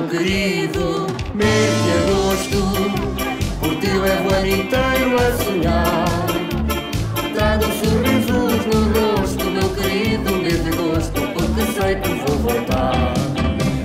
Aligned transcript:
meu 0.00 0.08
querido 0.08 1.06
mês 1.34 1.74
de 1.84 1.90
agosto. 1.98 2.60
Por 3.60 3.76
ti 3.80 3.88
levo 3.88 4.30
o 4.30 4.34
ano 4.34 4.46
inteiro 4.46 5.16
a 5.18 5.44
sonhar. 5.44 6.06
Trago 7.34 7.64
sorrisos 7.64 8.66
no 8.66 8.80
rosto, 9.20 9.44
meu 9.50 9.68
querido 9.70 10.32
mês 10.36 10.64
de 10.64 10.70
agosto, 10.70 11.20
porque 11.34 11.72
sei 11.72 11.96
que 11.96 12.08
vou 12.24 12.38
voltar. 12.38 13.12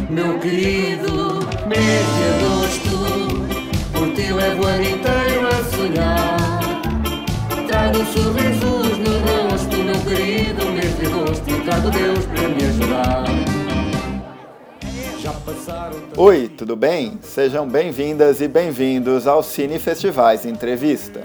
Meu 0.09 0.39
querido 0.39 1.47
mês 1.67 2.05
de 2.15 2.23
agosto, 2.35 2.97
por 3.91 4.07
ti 4.13 4.31
levo 4.31 4.63
o 4.63 4.67
ano 4.67 4.83
inteiro 4.83 5.47
a 5.47 5.75
sonhar. 5.75 6.71
Trago 7.67 8.05
sorrisos 8.05 8.97
no 8.99 9.19
rosto, 9.19 9.77
meu 9.77 9.99
querido 10.01 10.65
mês 10.71 10.97
de 10.97 11.07
agosto, 11.07 11.49
e 11.49 11.61
trago 11.61 11.89
Deus 11.91 12.25
para 12.25 12.47
me 12.47 12.63
ajudar. 12.63 13.54
Oi, 16.17 16.47
tudo 16.47 16.75
bem? 16.75 17.19
Sejam 17.21 17.67
bem-vindas 17.67 18.41
e 18.41 18.47
bem-vindos 18.47 19.27
ao 19.27 19.43
Cine 19.43 19.77
Festivais 19.77 20.43
Entrevista. 20.43 21.21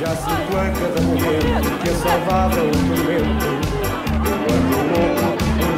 Já 0.00 0.12
a 0.12 0.16
cada 0.72 1.00
momento 1.02 1.82
que 1.82 1.88
é 1.90 1.92
o 1.92 2.70
tormento. 2.86 3.44
Quando 4.46 4.76
louco 4.96 5.36
por 5.58 5.74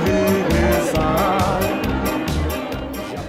regressar. 0.54 1.58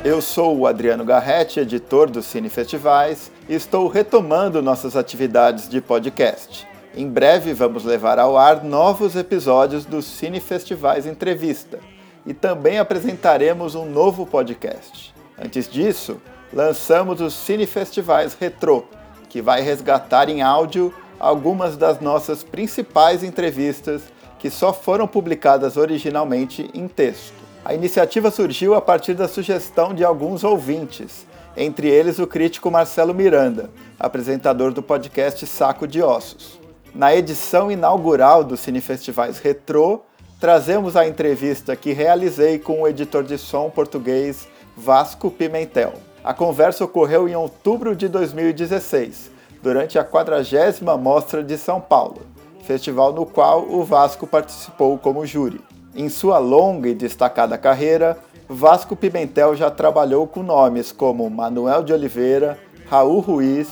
Eu 0.05 0.21
sou 0.21 0.55
o 0.59 0.67
Adriano 0.67 1.03
Garretti, 1.03 1.59
editor 1.59 2.11
do 2.11 2.21
Cine 2.21 2.47
Festivais, 2.47 3.31
e 3.49 3.55
estou 3.55 3.87
retomando 3.87 4.61
nossas 4.61 4.95
atividades 4.95 5.67
de 5.67 5.81
podcast. 5.81 6.67
Em 6.95 7.09
breve 7.09 7.55
vamos 7.55 7.83
levar 7.83 8.19
ao 8.19 8.37
ar 8.37 8.63
novos 8.63 9.15
episódios 9.15 9.83
do 9.83 9.99
Cine 10.03 10.39
Festivais 10.39 11.07
Entrevista 11.07 11.79
e 12.27 12.33
também 12.33 12.77
apresentaremos 12.77 13.73
um 13.73 13.85
novo 13.85 14.25
podcast. 14.25 15.15
Antes 15.41 15.67
disso, 15.69 16.21
lançamos 16.53 17.21
os 17.21 17.33
Cine 17.33 17.65
Festivais 17.65 18.35
Retro, 18.39 18.85
que 19.29 19.41
vai 19.41 19.61
resgatar 19.61 20.29
em 20.29 20.41
áudio 20.41 20.93
algumas 21.17 21.77
das 21.77 22.01
nossas 22.01 22.43
principais 22.43 23.23
entrevistas 23.23 24.01
que 24.37 24.49
só 24.49 24.73
foram 24.73 25.07
publicadas 25.07 25.77
originalmente 25.77 26.69
em 26.73 26.87
texto. 26.87 27.33
A 27.63 27.73
iniciativa 27.73 28.29
surgiu 28.29 28.75
a 28.75 28.81
partir 28.81 29.13
da 29.13 29.27
sugestão 29.27 29.93
de 29.93 30.03
alguns 30.03 30.43
ouvintes, 30.43 31.25
entre 31.55 31.87
eles 31.87 32.19
o 32.19 32.27
crítico 32.27 32.69
Marcelo 32.69 33.13
Miranda, 33.13 33.69
apresentador 33.99 34.71
do 34.73 34.83
podcast 34.83 35.45
Saco 35.47 35.87
de 35.87 36.01
Ossos. 36.01 36.59
Na 36.93 37.15
edição 37.15 37.71
inaugural 37.71 38.43
do 38.43 38.57
Cinefestivais 38.57 39.39
Retro, 39.39 40.03
trazemos 40.39 40.95
a 40.95 41.07
entrevista 41.07 41.75
que 41.75 41.93
realizei 41.93 42.59
com 42.59 42.81
o 42.81 42.87
editor 42.87 43.23
de 43.23 43.37
som 43.37 43.69
português 43.69 44.47
Vasco 44.75 45.31
Pimentel. 45.31 45.93
A 46.23 46.33
conversa 46.33 46.85
ocorreu 46.85 47.27
em 47.27 47.35
outubro 47.35 47.95
de 47.95 48.07
2016, 48.07 49.31
durante 49.63 49.97
a 49.97 50.05
40ª 50.05 50.97
Mostra 50.97 51.43
de 51.43 51.57
São 51.57 51.81
Paulo, 51.81 52.21
festival 52.61 53.13
no 53.13 53.25
qual 53.25 53.65
o 53.67 53.83
Vasco 53.83 54.27
participou 54.27 54.97
como 54.97 55.25
júri. 55.25 55.59
Em 55.95 56.09
sua 56.09 56.37
longa 56.37 56.89
e 56.89 56.93
destacada 56.93 57.57
carreira, 57.57 58.17
Vasco 58.47 58.95
Pimentel 58.95 59.55
já 59.55 59.71
trabalhou 59.71 60.27
com 60.27 60.43
nomes 60.43 60.91
como 60.91 61.29
Manuel 61.29 61.83
de 61.83 61.91
Oliveira, 61.91 62.59
Raul 62.87 63.19
Ruiz, 63.19 63.67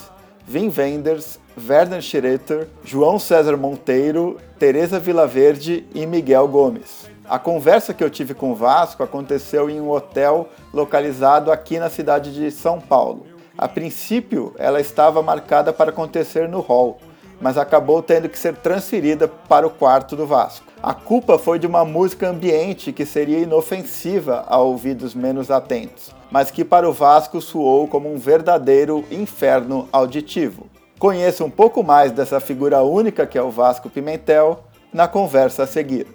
Wim 0.52 0.72
Wenders, 0.76 1.40
Werner 1.58 2.02
Schroeter, 2.02 2.68
João 2.84 3.18
César 3.18 3.56
Monteiro, 3.56 4.38
Teresa 4.60 5.00
Vilaverde 5.00 5.86
e 5.94 6.06
Miguel 6.06 6.48
Gomes. 6.48 7.10
A 7.28 7.40
conversa 7.40 7.94
que 7.94 8.04
eu 8.04 8.10
tive 8.10 8.34
com 8.34 8.52
o 8.52 8.56
Vasco 8.56 9.02
aconteceu 9.02 9.70
em 9.70 9.80
um 9.80 9.90
hotel 9.90 10.50
localizado 10.74 11.52
aqui 11.52 11.80
na 11.80 11.90
cidade 11.90 12.34
de 12.34 12.52
São 12.52 12.80
Paulo. 12.80 13.26
A 13.58 13.68
princípio, 13.68 14.54
ela 14.58 14.82
estava 14.82 15.24
marcada 15.24 15.72
para 15.72 15.90
acontecer 15.90 16.50
no 16.50 16.60
hall, 16.60 17.00
mas 17.40 17.58
acabou 17.58 18.04
tendo 18.04 18.30
que 18.30 18.38
ser 18.38 18.56
transferida 18.58 19.28
para 19.28 19.66
o 19.66 19.70
quarto 19.70 20.16
do 20.16 20.28
Vasco. 20.28 20.66
A 20.84 20.94
culpa 20.94 21.40
foi 21.40 21.58
de 21.58 21.66
uma 21.66 21.86
música 21.86 22.30
ambiente 22.30 22.92
que 22.92 23.06
seria 23.06 23.40
inofensiva 23.40 24.44
a 24.48 24.58
ouvidos 24.60 25.16
menos 25.16 25.50
atentos, 25.50 26.14
mas 26.30 26.52
que 26.52 26.66
para 26.66 26.88
o 26.88 26.94
Vasco 26.94 27.42
soou 27.42 27.88
como 27.88 28.14
um 28.14 28.18
verdadeiro 28.18 29.04
inferno 29.10 29.88
auditivo. 29.92 30.68
Conheça 30.98 31.44
um 31.44 31.50
pouco 31.50 31.84
mais 31.84 32.14
dessa 32.14 32.40
figura 32.40 32.82
única 32.82 33.28
que 33.28 33.38
é 33.38 33.42
o 33.42 33.52
Vasco 33.52 33.90
Pimentel 33.90 34.64
na 34.94 35.10
conversa 35.10 35.64
a 35.64 35.68
seguir. 35.68 36.08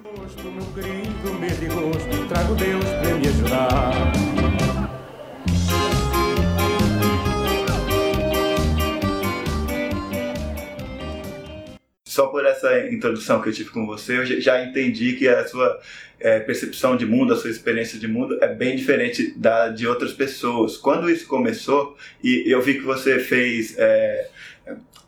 Só 12.07 12.27
por 12.27 12.45
essa 12.45 12.89
introdução 12.89 13.41
que 13.41 13.51
eu 13.51 13.53
tive 13.53 13.71
com 13.71 13.87
você, 13.87 14.19
eu 14.19 14.41
já 14.41 14.65
entendi 14.65 15.13
que 15.13 15.29
a 15.29 15.47
sua 15.47 15.79
é, 16.19 16.41
percepção 16.41 16.97
de 16.97 17.05
mundo, 17.07 17.33
a 17.33 17.37
sua 17.37 17.51
experiência 17.51 17.99
de 17.99 18.09
mundo 18.09 18.39
é 18.43 18.49
bem 18.49 18.77
diferente 18.77 19.33
da 19.39 19.69
de 19.69 19.87
outras 19.87 20.13
pessoas. 20.13 20.77
Quando 20.77 21.11
isso 21.11 21.27
começou, 21.27 21.97
e 22.25 22.45
eu 22.47 22.61
vi 22.61 22.75
que 22.75 22.85
você 22.85 23.19
fez 23.19 23.75
é, 23.79 24.29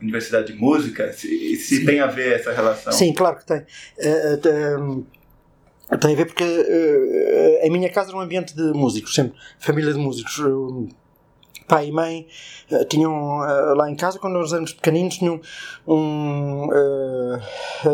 Universidade 0.02 0.52
de 0.52 0.58
Música, 0.58 1.12
se, 1.12 1.56
se 1.56 1.84
tem 1.84 2.00
a 2.00 2.06
ver 2.06 2.40
essa 2.40 2.52
relação? 2.52 2.92
Sim, 2.92 3.12
claro 3.12 3.38
que 3.38 3.46
tem. 3.46 3.62
Eh, 3.98 4.36
tem 6.00 6.12
a 6.12 6.16
ver 6.16 6.26
porque 6.26 6.44
eh, 6.44 7.66
a 7.66 7.70
minha 7.70 7.88
casa 7.90 8.10
era 8.10 8.16
um 8.16 8.20
ambiente 8.20 8.54
de 8.54 8.72
músicos, 8.72 9.14
sempre 9.14 9.38
família 9.58 9.92
de 9.92 9.98
músicos. 9.98 10.40
Pai 11.68 11.86
e 11.86 11.92
mãe 11.92 12.26
tinham 12.90 13.38
lá 13.76 13.88
em 13.90 13.94
casa, 13.94 14.18
quando 14.18 14.34
nós 14.34 14.52
éramos 14.52 14.74
pequeninos, 14.74 15.16
tinham 15.16 15.40
um, 15.86 16.68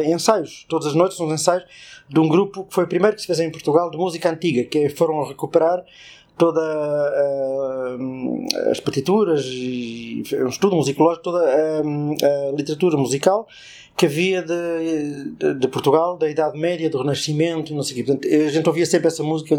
ensaios, 0.04 0.66
todas 0.68 0.88
as 0.88 0.94
noites, 0.94 1.20
uns 1.20 1.32
ensaios 1.32 1.64
de 2.08 2.18
um 2.18 2.28
grupo 2.28 2.64
que 2.64 2.74
foi 2.74 2.84
o 2.84 2.86
primeiro 2.88 3.14
que 3.14 3.20
se 3.20 3.26
fez 3.26 3.38
em 3.38 3.50
Portugal 3.52 3.90
de 3.90 3.96
música 3.96 4.30
antiga, 4.30 4.64
que 4.64 4.88
foram 4.88 5.22
recuperar 5.22 5.84
toda 6.38 6.60
uh, 6.60 7.98
as 8.70 8.80
partituras 8.80 9.44
e 9.46 10.22
um 10.40 10.48
estudo 10.48 10.76
musicológico, 10.76 11.24
toda 11.24 11.44
uh, 11.44 12.52
a 12.52 12.56
literatura 12.56 12.96
musical 12.96 13.46
que 13.96 14.06
havia 14.06 14.42
de, 14.42 15.32
de, 15.32 15.54
de, 15.54 15.68
Portugal, 15.68 16.16
da 16.16 16.30
Idade 16.30 16.56
Média, 16.56 16.88
do 16.88 16.98
Renascimento, 16.98 17.74
não 17.74 17.82
sei 17.82 17.94
o 17.94 17.96
quê. 17.96 18.04
Portanto, 18.04 18.28
a 18.32 18.48
gente 18.48 18.68
ouvia 18.68 18.86
sempre 18.86 19.08
essa 19.08 19.24
música. 19.24 19.56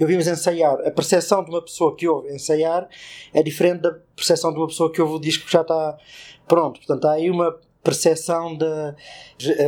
Eu 0.00 0.08
vimos 0.08 0.26
ensaiar. 0.26 0.80
A 0.84 0.90
percepção 0.90 1.44
de 1.44 1.50
uma 1.50 1.62
pessoa 1.62 1.94
que 1.94 2.08
ouve 2.08 2.34
ensaiar 2.34 2.88
é 3.32 3.44
diferente 3.44 3.82
da 3.82 3.92
percepção 4.16 4.52
de 4.52 4.58
uma 4.58 4.66
pessoa 4.66 4.90
que 4.90 5.00
ouve 5.00 5.14
o 5.14 5.20
disco 5.20 5.46
que 5.46 5.52
já 5.52 5.60
está 5.60 5.96
pronto. 6.48 6.80
Portanto, 6.80 7.04
há 7.04 7.12
aí 7.12 7.30
uma 7.30 7.56
percepção 7.86 8.56
de 8.56 8.66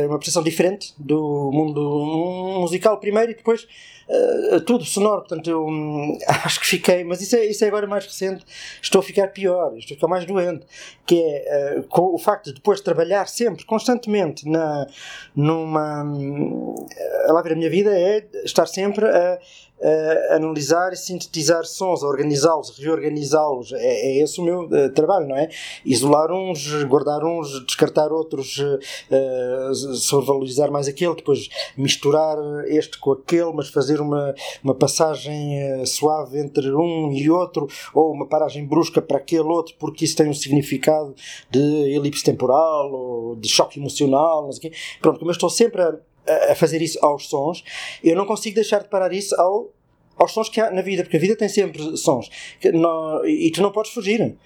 uma 0.05 0.17
percepção 0.17 0.43
diferente 0.43 0.93
do 0.97 1.49
mundo 1.53 2.59
musical 2.59 2.99
primeiro 2.99 3.31
e 3.31 3.35
depois 3.35 3.65
uh, 4.09 4.59
tudo 4.61 4.83
sonoro. 4.83 5.21
Portanto 5.21 5.49
eu 5.49 5.65
um, 5.65 6.17
acho 6.27 6.59
que 6.59 6.67
fiquei 6.67 7.05
mas 7.05 7.21
isso 7.21 7.37
é, 7.37 7.45
isso 7.45 7.63
é 7.63 7.67
agora 7.67 7.87
mais 7.87 8.05
recente. 8.05 8.43
Estou 8.81 8.99
a 8.99 9.03
ficar 9.03 9.27
pior 9.29 9.77
estou 9.77 9.95
a 9.95 9.97
ficar 9.97 10.07
mais 10.07 10.25
doente 10.25 10.65
que 11.05 11.21
é 11.21 11.77
uh, 11.77 11.83
com 11.83 12.13
o 12.13 12.17
facto 12.17 12.47
de 12.47 12.55
depois 12.55 12.79
de 12.79 12.83
trabalhar 12.83 13.27
sempre 13.27 13.63
constantemente 13.65 14.47
na 14.47 14.85
numa 15.33 16.03
a 17.25 17.31
lá 17.31 17.41
ver 17.41 17.53
a 17.53 17.55
minha 17.55 17.69
vida 17.69 17.97
é 17.97 18.27
estar 18.43 18.65
sempre 18.65 19.05
a 19.07 19.39
uh, 19.79 20.35
analisar 20.35 20.93
e 20.93 20.97
sintetizar 20.97 21.65
sons, 21.65 22.03
organizá-los, 22.03 22.77
reorganizá-los. 22.77 23.71
É, 23.73 23.77
é, 23.77 24.23
esse 24.23 24.39
o 24.39 24.43
meu 24.43 24.63
uh, 24.65 24.89
trabalho, 24.93 25.27
não 25.27 25.35
é? 25.35 25.49
Isolar 25.85 26.31
uns, 26.31 26.83
guardar 26.83 27.23
uns, 27.23 27.65
descartar 27.65 28.11
outros, 28.11 28.57
uh, 28.57 29.73
sobrevalorizar 29.95 30.71
mais 30.71 30.87
aquele, 30.87 31.15
depois 31.15 31.49
misturar 31.77 32.37
este 32.67 32.99
com 32.99 33.11
aquele, 33.13 33.51
mas 33.53 33.69
fazer 33.69 34.01
uma, 34.01 34.33
uma 34.63 34.75
passagem 34.75 35.85
suave 35.85 36.39
entre 36.39 36.71
um 36.71 37.11
e 37.11 37.29
outro, 37.29 37.67
ou 37.93 38.11
uma 38.11 38.27
paragem 38.27 38.65
brusca 38.65 39.01
para 39.01 39.17
aquele 39.17 39.43
outro, 39.43 39.75
porque 39.79 40.05
isso 40.05 40.15
tem 40.15 40.29
um 40.29 40.33
significado 40.33 41.15
de 41.49 41.59
elipse 41.59 42.23
temporal 42.23 42.91
ou 42.91 43.35
de 43.35 43.47
choque 43.47 43.79
emocional, 43.79 44.43
não 44.43 44.51
sei 44.51 44.69
o 44.69 44.71
quê. 44.71 44.77
Pronto, 45.01 45.19
como 45.19 45.31
eu 45.31 45.33
estou 45.33 45.49
sempre 45.49 45.81
a 45.81 45.99
a 46.49 46.55
fazer 46.55 46.81
isso 46.81 47.03
aos 47.03 47.27
sons, 47.27 47.63
eu 48.03 48.15
não 48.15 48.25
consigo 48.25 48.55
deixar 48.55 48.83
de 48.83 48.89
parar 48.89 49.11
isso 49.11 49.39
ao, 49.39 49.71
aos 50.19 50.33
sons 50.33 50.49
que 50.49 50.59
há 50.59 50.69
na 50.69 50.81
vida, 50.81 51.03
porque 51.03 51.17
a 51.17 51.19
vida 51.19 51.35
tem 51.35 51.47
sempre 51.47 51.97
sons 51.97 52.29
não, 52.73 53.25
e 53.25 53.49
tu 53.51 53.61
não 53.61 53.71
podes 53.71 53.91
fugir. 53.91 54.37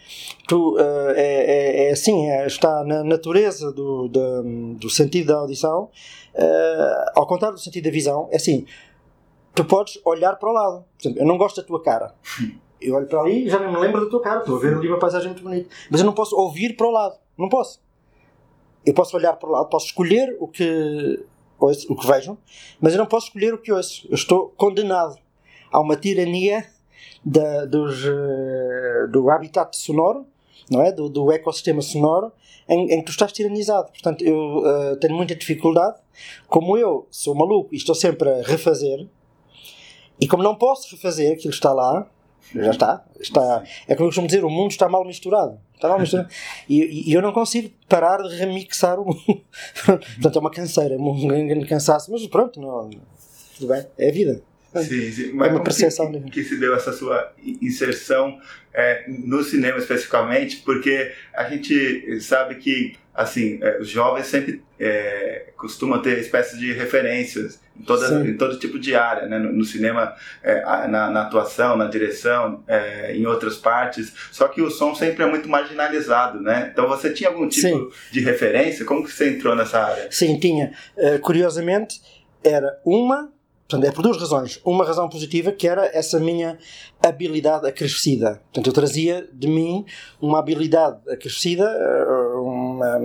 Tu, 0.47 0.75
uh, 0.75 0.79
é, 1.15 1.23
é, 1.23 1.87
é, 1.87 1.91
assim, 1.91 2.29
é, 2.29 2.45
está 2.45 2.83
na 2.83 3.03
natureza 3.03 3.71
do, 3.71 4.07
do, 4.07 4.43
do 4.75 4.89
sentido 4.89 5.27
da 5.27 5.39
audição, 5.39 5.89
uh, 6.35 7.11
ao 7.15 7.25
contrário 7.25 7.55
do 7.55 7.61
sentido 7.61 7.85
da 7.85 7.91
visão, 7.91 8.29
é 8.31 8.35
assim: 8.35 8.65
tu 9.55 9.65
podes 9.65 9.99
olhar 10.05 10.35
para 10.35 10.49
o 10.49 10.53
lado. 10.53 10.85
Por 10.97 11.07
exemplo, 11.07 11.21
eu 11.21 11.27
não 11.27 11.37
gosto 11.37 11.59
da 11.59 11.67
tua 11.67 11.81
cara. 11.81 12.13
Eu 12.79 12.95
olho 12.95 13.07
para 13.07 13.21
ali 13.21 13.45
e 13.45 13.49
já 13.49 13.59
me 13.59 13.77
lembro 13.77 14.03
da 14.03 14.09
tua 14.09 14.21
cara, 14.21 14.39
estou 14.41 14.57
a 14.57 14.59
ver 14.59 14.75
ali 14.75 14.87
uma 14.87 14.99
paisagem 14.99 15.29
muito 15.29 15.41
bonita. 15.41 15.69
Mas 15.89 16.01
eu 16.01 16.05
não 16.05 16.13
posso 16.13 16.35
ouvir 16.35 16.75
para 16.75 16.85
o 16.85 16.91
lado. 16.91 17.15
Não 17.37 17.49
posso. 17.49 17.81
Eu 18.85 18.93
posso 18.93 19.15
olhar 19.15 19.33
para 19.33 19.47
o 19.47 19.51
lado, 19.53 19.69
posso 19.69 19.85
escolher 19.85 20.35
o 20.39 20.47
que 20.47 21.23
ouço, 21.57 21.91
o 21.91 21.95
que 21.95 22.05
vejo, 22.05 22.37
mas 22.81 22.93
eu 22.93 22.99
não 22.99 23.05
posso 23.05 23.27
escolher 23.27 23.53
o 23.53 23.57
que 23.57 23.71
ouço. 23.71 24.05
Eu 24.09 24.15
estou 24.15 24.53
condenado 24.57 25.17
há 25.73 25.79
uma 25.79 25.97
tirania 25.97 26.65
da, 27.25 27.65
dos, 27.65 28.05
uh, 28.05 29.07
do 29.11 29.29
habitat 29.29 29.75
sonoro, 29.75 30.27
não 30.69 30.81
é? 30.81 30.91
Do, 30.91 31.09
do 31.09 31.31
ecossistema 31.31 31.81
sonoro, 31.81 32.31
em, 32.69 32.93
em, 32.93 32.99
que 32.99 33.05
tu 33.05 33.11
estás 33.11 33.31
tiranizado. 33.31 33.91
Portanto, 33.91 34.23
eu 34.23 34.59
uh, 34.59 34.95
tenho 34.97 35.15
muita 35.15 35.35
dificuldade. 35.35 35.97
Como 36.47 36.77
eu 36.77 37.07
sou 37.09 37.33
maluco 37.33 37.73
e 37.73 37.77
estou 37.77 37.95
sempre 37.95 38.29
a 38.29 38.43
refazer, 38.43 39.07
e 40.21 40.27
como 40.27 40.43
não 40.43 40.55
posso 40.55 40.95
refazer 40.95 41.33
aquilo 41.33 41.49
que 41.49 41.55
está 41.55 41.73
lá, 41.73 42.07
já 42.53 42.71
está, 42.71 43.05
está 43.19 43.63
é 43.87 43.95
como 43.95 44.05
eu 44.05 44.09
costumo 44.09 44.27
dizer, 44.27 44.45
o 44.45 44.49
mundo 44.49 44.71
está 44.71 44.87
mal 44.87 45.03
misturado. 45.03 45.59
Está 45.73 45.89
mal 45.89 45.99
misturado. 45.99 46.29
E, 46.69 47.09
e 47.09 47.13
eu 47.13 47.21
não 47.21 47.33
consigo 47.33 47.71
parar 47.89 48.21
de 48.21 48.35
remixar 48.35 48.99
o 48.99 49.05
mundo. 49.05 49.23
Portanto, 49.85 50.35
é 50.35 50.39
uma 50.39 50.51
canseira, 50.51 50.95
um 50.97 51.27
grande 51.27 51.65
cansaço, 51.65 52.11
mas 52.11 52.25
pronto, 52.27 52.61
não, 52.61 52.89
tudo 53.57 53.73
bem, 53.73 53.85
é 53.97 54.09
a 54.09 54.11
vida. 54.11 54.52
Sim, 54.81 55.11
sim. 55.11 55.31
Mas 55.33 55.49
é 55.49 55.51
uma 55.51 55.63
percepção 55.63 56.11
que, 56.11 56.31
que, 56.31 56.43
se 56.43 56.57
deu 56.57 56.75
essa 56.75 56.91
sua 56.91 57.33
inserção 57.61 58.39
é, 58.73 59.05
no 59.07 59.43
cinema 59.43 59.77
especificamente? 59.77 60.57
Porque 60.57 61.11
a 61.33 61.43
gente 61.45 62.19
sabe 62.21 62.55
que 62.55 62.95
assim 63.13 63.59
é, 63.61 63.79
os 63.79 63.89
jovens 63.89 64.25
sempre 64.25 64.63
é, 64.79 65.49
costumam 65.55 66.01
ter 66.01 66.17
espécies 66.17 66.59
de 66.59 66.73
referências 66.73 67.59
em, 67.79 67.83
toda, 67.83 68.27
em 68.27 68.35
todo 68.35 68.59
tipo 68.59 68.77
de 68.77 68.95
área, 68.95 69.27
né? 69.27 69.39
no, 69.39 69.51
no 69.51 69.63
cinema, 69.63 70.13
é, 70.43 70.61
na, 70.87 71.09
na, 71.09 71.21
atuação, 71.21 71.75
na 71.77 71.87
direção, 71.87 72.63
é, 72.67 73.15
em 73.15 73.25
outras 73.25 73.57
partes. 73.57 74.13
Só 74.31 74.47
que 74.47 74.61
o 74.61 74.69
som 74.69 74.93
sempre 74.93 75.23
é 75.23 75.27
muito 75.27 75.49
marginalizado, 75.49 76.39
né? 76.39 76.69
Então 76.71 76.87
você 76.87 77.11
tinha 77.11 77.29
algum 77.29 77.47
tipo 77.47 77.67
Sim. 77.67 77.89
de 78.11 78.19
referência? 78.19 78.85
Como 78.85 79.03
que 79.03 79.11
você 79.11 79.29
entrou 79.29 79.55
nessa 79.55 79.79
área? 79.79 80.07
Sim, 80.11 80.39
tinha. 80.39 80.73
Uh, 80.97 81.19
curiosamente, 81.19 82.01
era 82.43 82.79
uma 82.85 83.32
Portanto, 83.67 83.89
é 83.89 83.91
por 83.91 84.01
duas 84.01 84.17
razões. 84.17 84.59
Uma 84.63 84.85
razão 84.85 85.07
positiva, 85.09 85.51
que 85.51 85.67
era 85.67 85.85
essa 85.97 86.19
minha 86.19 86.57
habilidade 87.01 87.67
acrescida. 87.67 88.41
Portanto, 88.45 88.67
eu 88.67 88.73
trazia 88.73 89.27
de 89.31 89.47
mim 89.47 89.85
uma 90.21 90.39
habilidade 90.39 90.99
acrescida, 91.09 91.63
eh, 91.63 92.35
uma, 92.35 92.97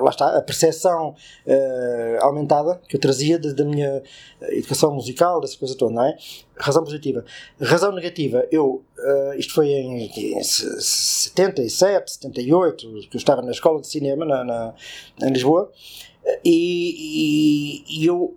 lá 0.00 0.10
está, 0.10 0.36
a 0.36 0.42
percepção 0.42 1.14
uh, 1.46 2.24
aumentada 2.24 2.80
que 2.88 2.96
eu 2.96 3.00
trazia 3.00 3.38
da 3.38 3.64
minha 3.64 4.02
educação 4.42 4.94
musical, 4.94 5.40
dessa 5.40 5.56
coisa 5.56 5.76
toda, 5.76 5.92
não 5.92 6.04
é? 6.04 6.16
Razão 6.56 6.82
positiva. 6.82 7.24
Razão 7.60 7.92
negativa, 7.92 8.46
eu, 8.50 8.82
uh, 8.98 9.34
isto 9.36 9.54
foi 9.54 9.68
em, 9.68 10.06
em 10.06 10.42
77, 10.42 12.12
78, 12.12 12.86
que 13.10 13.16
eu 13.16 13.18
estava 13.18 13.42
na 13.42 13.50
escola 13.50 13.80
de 13.80 13.88
cinema 13.88 14.24
na, 14.24 14.44
na 14.44 14.74
em 15.22 15.32
Lisboa, 15.32 15.70
e, 16.44 17.84
e, 17.88 18.02
e 18.02 18.06
eu 18.06 18.36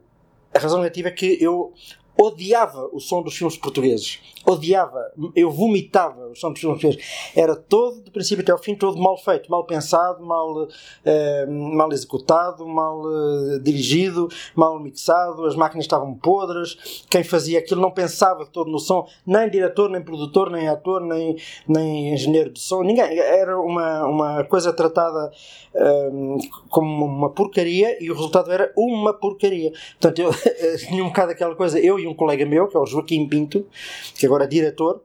a 0.54 0.60
razão 0.60 0.80
negativa 0.80 1.10
é 1.10 1.12
que 1.12 1.38
eu 1.42 1.74
odiava 2.18 2.90
o 2.94 3.00
som 3.00 3.22
dos 3.22 3.36
filmes 3.36 3.58
portugueses. 3.58 4.20
Odiava. 4.46 5.12
Eu 5.36 5.50
vomitava 5.50 6.28
o 6.28 6.36
som 6.36 6.52
dos 6.52 6.60
filmes 6.60 6.82
portugueses. 6.82 7.32
Era 7.36 7.56
todo, 7.56 8.02
do 8.02 8.12
princípio 8.12 8.44
até 8.44 8.52
ao 8.52 8.58
fim, 8.58 8.76
todo 8.76 9.02
mal 9.02 9.18
feito, 9.18 9.50
mal 9.50 9.66
pensado, 9.66 10.24
mal, 10.26 10.68
eh, 11.06 11.46
mal 11.46 11.92
executado, 11.92 12.68
mal 12.68 13.02
eh, 13.06 13.60
dirigido, 13.60 14.28
mal 14.56 14.80
mixado. 14.80 15.46
As 15.46 15.56
máquinas 15.56 15.86
estavam 15.86 16.14
podres. 16.16 17.04
Quem 17.10 17.24
fazia 17.24 17.60
aquilo 17.60 17.82
não 17.82 17.92
pensava 17.92 18.46
todo 18.46 18.70
no 18.70 18.80
som. 18.80 19.08
Nem 19.26 19.50
diretor, 19.50 19.90
nem 19.90 20.02
produtor, 20.02 20.50
nem 20.50 20.68
ator, 20.68 21.02
nem, 21.02 21.38
nem 21.68 22.14
engenheiro 22.14 22.52
de 22.52 22.60
som. 22.60 22.84
Ninguém. 22.84 23.18
Era 23.20 23.60
uma, 23.60 24.06
uma 24.06 24.44
coisa 24.44 24.74
tratada 24.74 25.32
eh, 25.74 26.12
como 26.70 27.06
uma 27.06 27.30
porcaria 27.30 28.04
e 28.04 28.10
o 28.10 28.14
resultado 28.14 28.52
era 28.52 28.72
uma 28.76 29.14
porcaria. 29.14 29.72
Portanto, 30.00 30.20
eu 30.20 30.32
tinha 30.78 31.04
um 31.04 31.08
bocado 31.08 31.32
aquela 31.32 31.56
coisa. 31.56 31.80
Eu 31.80 32.00
e 32.00 32.08
um 32.08 32.14
colega 32.14 32.46
meu, 32.46 32.68
que 32.68 32.76
é 32.76 32.80
o 32.80 32.86
Joaquim 32.86 33.28
Pinto, 33.28 33.66
que 34.18 34.26
agora 34.26 34.33
é 34.42 34.48
diretor, 34.48 35.02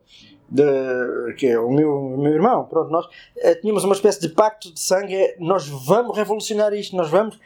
de, 0.49 0.65
que 1.37 1.47
é 1.47 1.61
o 1.61 1.71
meu, 1.71 2.17
meu 2.17 2.33
irmão, 2.33 2.65
pronto, 2.65 2.91
nós 2.91 3.07
eh, 3.37 3.55
tínhamos 3.55 3.85
uma 3.85 3.95
espécie 3.95 4.21
de 4.21 4.31
pacto 4.31 4.73
de 4.73 4.81
sangue, 4.81 5.15
é, 5.15 5.37
nós 5.39 5.69
vamos 5.69 6.17
revolucionar 6.17 6.73
isto, 6.73 6.97
nós 6.97 7.11
vamos 7.11 7.39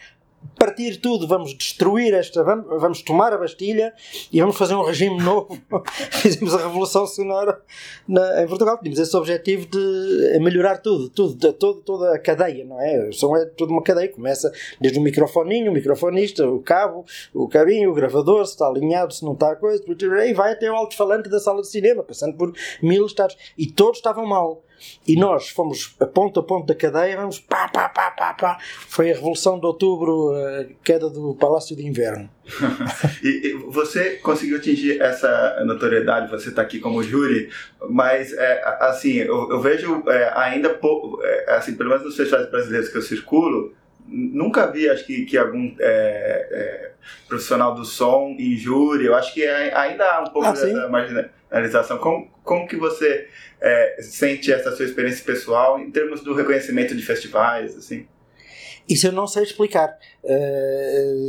partir 0.59 0.97
tudo, 0.99 1.27
vamos 1.27 1.57
destruir 1.57 2.15
esta, 2.15 2.43
vamos, 2.43 3.03
tomar 3.03 3.33
a 3.33 3.39
Bastilha 3.39 3.93
e 4.33 4.41
vamos 4.41 4.57
fazer 4.57 4.75
um 4.75 4.85
regime 4.85 5.21
novo. 5.21 5.59
Fizemos 6.13 6.55
a 6.55 6.59
Revolução 6.59 7.07
Sonora 7.07 7.61
na, 8.07 8.43
em 8.43 8.47
Portugal. 8.47 8.79
Tínhamos 8.79 9.01
esse 9.01 9.17
objetivo 9.17 9.67
de 9.67 10.39
melhorar 10.41 10.79
tudo, 10.79 11.09
tudo, 11.09 11.35
de, 11.35 11.53
todo, 11.53 11.81
toda 11.81 12.15
a 12.15 12.19
cadeia, 12.19 12.65
não 12.65 12.81
é? 12.81 13.09
O 13.09 13.13
som 13.13 13.37
é 13.37 13.45
toda 13.45 13.73
uma 13.73 13.83
cadeia, 13.83 14.09
começa 14.09 14.53
desde 14.81 14.99
o 14.99 15.03
microfoninho, 15.03 15.71
o 15.71 15.75
microfonista, 15.75 16.49
o 16.49 16.61
cabo, 16.61 17.05
o 17.35 17.49
cabinho, 17.49 17.91
o 17.91 17.95
gravador, 17.95 18.47
se 18.47 18.53
está 18.53 18.67
alinhado, 18.67 19.13
se 19.13 19.25
não 19.25 19.33
está 19.33 19.53
a 19.53 19.57
coisa, 19.57 19.83
e 20.27 20.35
vai 20.35 20.53
até 20.53 20.71
o 20.71 20.75
alto-falante 20.75 21.29
da 21.29 21.41
sala 21.41 21.61
de 21.63 21.69
cinema, 21.69 22.03
passando 22.03 22.37
por 22.37 22.53
mil 22.83 23.05
estados. 23.05 23.37
E 23.59 23.67
todos 23.67 23.99
estavam 23.99 24.27
mal. 24.27 24.63
E 25.07 25.17
nós 25.17 25.49
fomos 25.49 25.95
a 26.01 26.07
ponto 26.07 26.41
a 26.41 26.43
ponto 26.43 26.67
da 26.67 26.75
cadeia, 26.75 27.17
vamos 27.17 27.39
pá, 27.39 27.69
pá, 27.69 27.89
pá, 27.89 28.11
pá, 28.11 28.35
pá. 28.35 28.59
Foi 28.89 29.11
a 29.11 29.15
Revolução 29.15 29.59
de 29.59 29.67
Outubro, 29.67 30.33
a 30.35 30.65
queda 30.85 31.09
do 31.09 31.35
Palácio 31.35 31.77
de 31.77 31.87
Inverno. 31.87 32.29
e, 33.23 33.49
e, 33.49 33.53
você 33.69 34.17
conseguiu 34.17 34.57
atingir 34.57 35.01
essa 35.01 35.63
notoriedade, 35.65 36.31
você 36.31 36.49
está 36.49 36.63
aqui 36.63 36.81
como 36.81 37.03
júri, 37.03 37.49
mas 37.89 38.33
é, 38.33 38.63
assim, 38.81 39.15
eu, 39.15 39.51
eu 39.51 39.61
vejo 39.61 40.03
é, 40.09 40.33
ainda 40.35 40.71
pouco, 40.71 41.23
é, 41.23 41.57
assim, 41.57 41.75
pelo 41.75 41.91
menos 41.91 42.05
nos 42.05 42.17
festivais 42.17 42.51
brasileiros 42.51 42.89
que 42.89 42.99
eu 42.99 43.03
circulo, 43.03 43.73
nunca 44.07 44.67
vi, 44.67 44.89
acho 44.89 45.07
que, 45.07 45.25
que 45.25 45.37
algum 45.37 45.75
é, 45.79 46.49
é, 46.51 46.93
profissional 47.29 47.75
do 47.75 47.85
som 47.85 48.37
júri, 48.39 49.07
eu 49.07 49.15
acho 49.15 49.33
que 49.33 49.43
é, 49.43 49.75
ainda 49.75 50.05
há 50.05 50.21
um 50.21 50.31
pouco 50.31 50.49
ah, 50.49 50.53
dessa 50.53 50.89
marginalização. 50.89 51.99
Como, 51.99 52.31
como 52.43 52.67
que 52.67 52.77
você 52.77 53.29
é, 53.61 53.99
sente 54.03 54.53
essa 54.53 54.75
sua 54.75 54.85
experiência 54.85 55.25
pessoal 55.25 55.79
em 55.79 55.91
termos 55.91 56.23
do 56.23 56.35
reconhecimento 56.35 56.95
de 56.95 57.03
festivais, 57.03 57.77
assim? 57.77 58.07
Isso 58.89 59.07
eu 59.07 59.13
não 59.13 59.27
sei 59.27 59.45
explicar. 59.45 59.99
Uh, 60.25 61.29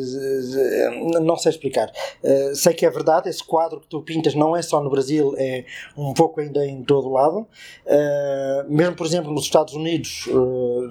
não 1.21 1.37
sei 1.37 1.51
explicar. 1.51 1.91
Uh, 2.23 2.55
sei 2.55 2.73
que 2.73 2.85
é 2.85 2.89
verdade, 2.89 3.29
esse 3.29 3.43
quadro 3.43 3.79
que 3.79 3.87
tu 3.87 4.01
pintas 4.01 4.35
não 4.35 4.55
é 4.55 4.61
só 4.61 4.81
no 4.81 4.89
Brasil, 4.89 5.33
é 5.37 5.65
um 5.97 6.13
pouco 6.13 6.39
ainda 6.41 6.65
em 6.65 6.83
todo 6.83 7.09
lado. 7.09 7.47
Uh, 7.85 8.65
mesmo, 8.67 8.95
por 8.95 9.05
exemplo, 9.05 9.31
nos 9.31 9.43
Estados 9.45 9.73
Unidos 9.73 10.27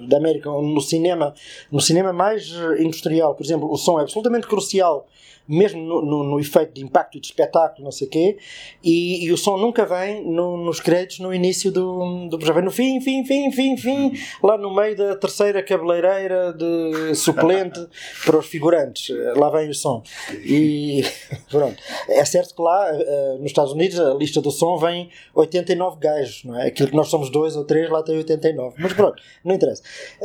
da 0.07 0.17
América, 0.17 0.49
no 0.49 0.81
cinema, 0.81 1.33
no 1.71 1.79
cinema 1.81 2.11
mais 2.13 2.51
industrial, 2.79 3.35
por 3.35 3.43
exemplo, 3.43 3.71
o 3.71 3.77
som 3.77 3.99
é 3.99 4.03
absolutamente 4.03 4.47
crucial 4.47 5.07
mesmo 5.47 5.81
no, 5.81 6.01
no, 6.01 6.23
no, 6.23 6.39
efeito 6.39 6.73
de 6.73 6.83
impacto 6.83 7.17
e 7.17 7.21
de 7.21 7.27
espetáculo, 7.27 7.83
não 7.83 7.91
sei 7.91 8.07
o 8.07 8.09
quê, 8.09 8.37
e, 8.83 9.25
e, 9.25 9.31
o 9.31 9.37
som 9.37 9.57
nunca 9.57 9.85
vem 9.85 10.23
no, 10.23 10.57
nos 10.57 10.79
créditos 10.79 11.19
no 11.19 11.33
início 11.33 11.71
do, 11.71 12.27
do 12.29 12.37
projeto, 12.37 12.55
vem 12.55 12.63
no 12.63 12.71
fim, 12.71 13.01
fim, 13.01 13.25
fim, 13.25 13.51
fim, 13.51 13.77
fim, 13.77 14.13
lá 14.41 14.57
no 14.57 14.73
meio 14.73 14.95
da 14.95 15.15
terceira 15.15 15.61
cabeleireira 15.61 16.53
de 16.53 17.13
suplente 17.15 17.85
para 18.25 18.37
os 18.37 18.45
figurantes, 18.45 19.15
lá 19.35 19.49
vem 19.49 19.69
o 19.69 19.73
som. 19.73 20.01
E 20.45 21.03
pronto, 21.49 21.77
é 22.09 22.23
certo 22.23 22.55
que 22.55 22.61
lá 22.61 22.89
eh, 22.93 23.37
nos 23.39 23.47
Estados 23.47 23.73
Unidos 23.73 23.99
a 23.99 24.13
lista 24.13 24.41
do 24.41 24.51
som 24.51 24.77
vem 24.77 25.09
89 25.35 25.97
gajos, 25.99 26.43
não 26.45 26.59
é? 26.59 26.67
Aquilo 26.67 26.89
que 26.89 26.95
nós 26.95 27.07
somos 27.09 27.29
dois 27.29 27.55
ou 27.55 27.65
três, 27.65 27.89
lá 27.89 28.01
tem 28.01 28.15
89, 28.17 28.75
mas 28.79 28.93
pronto, 28.93 29.21
não 29.43 29.55
interessa. 29.55 29.83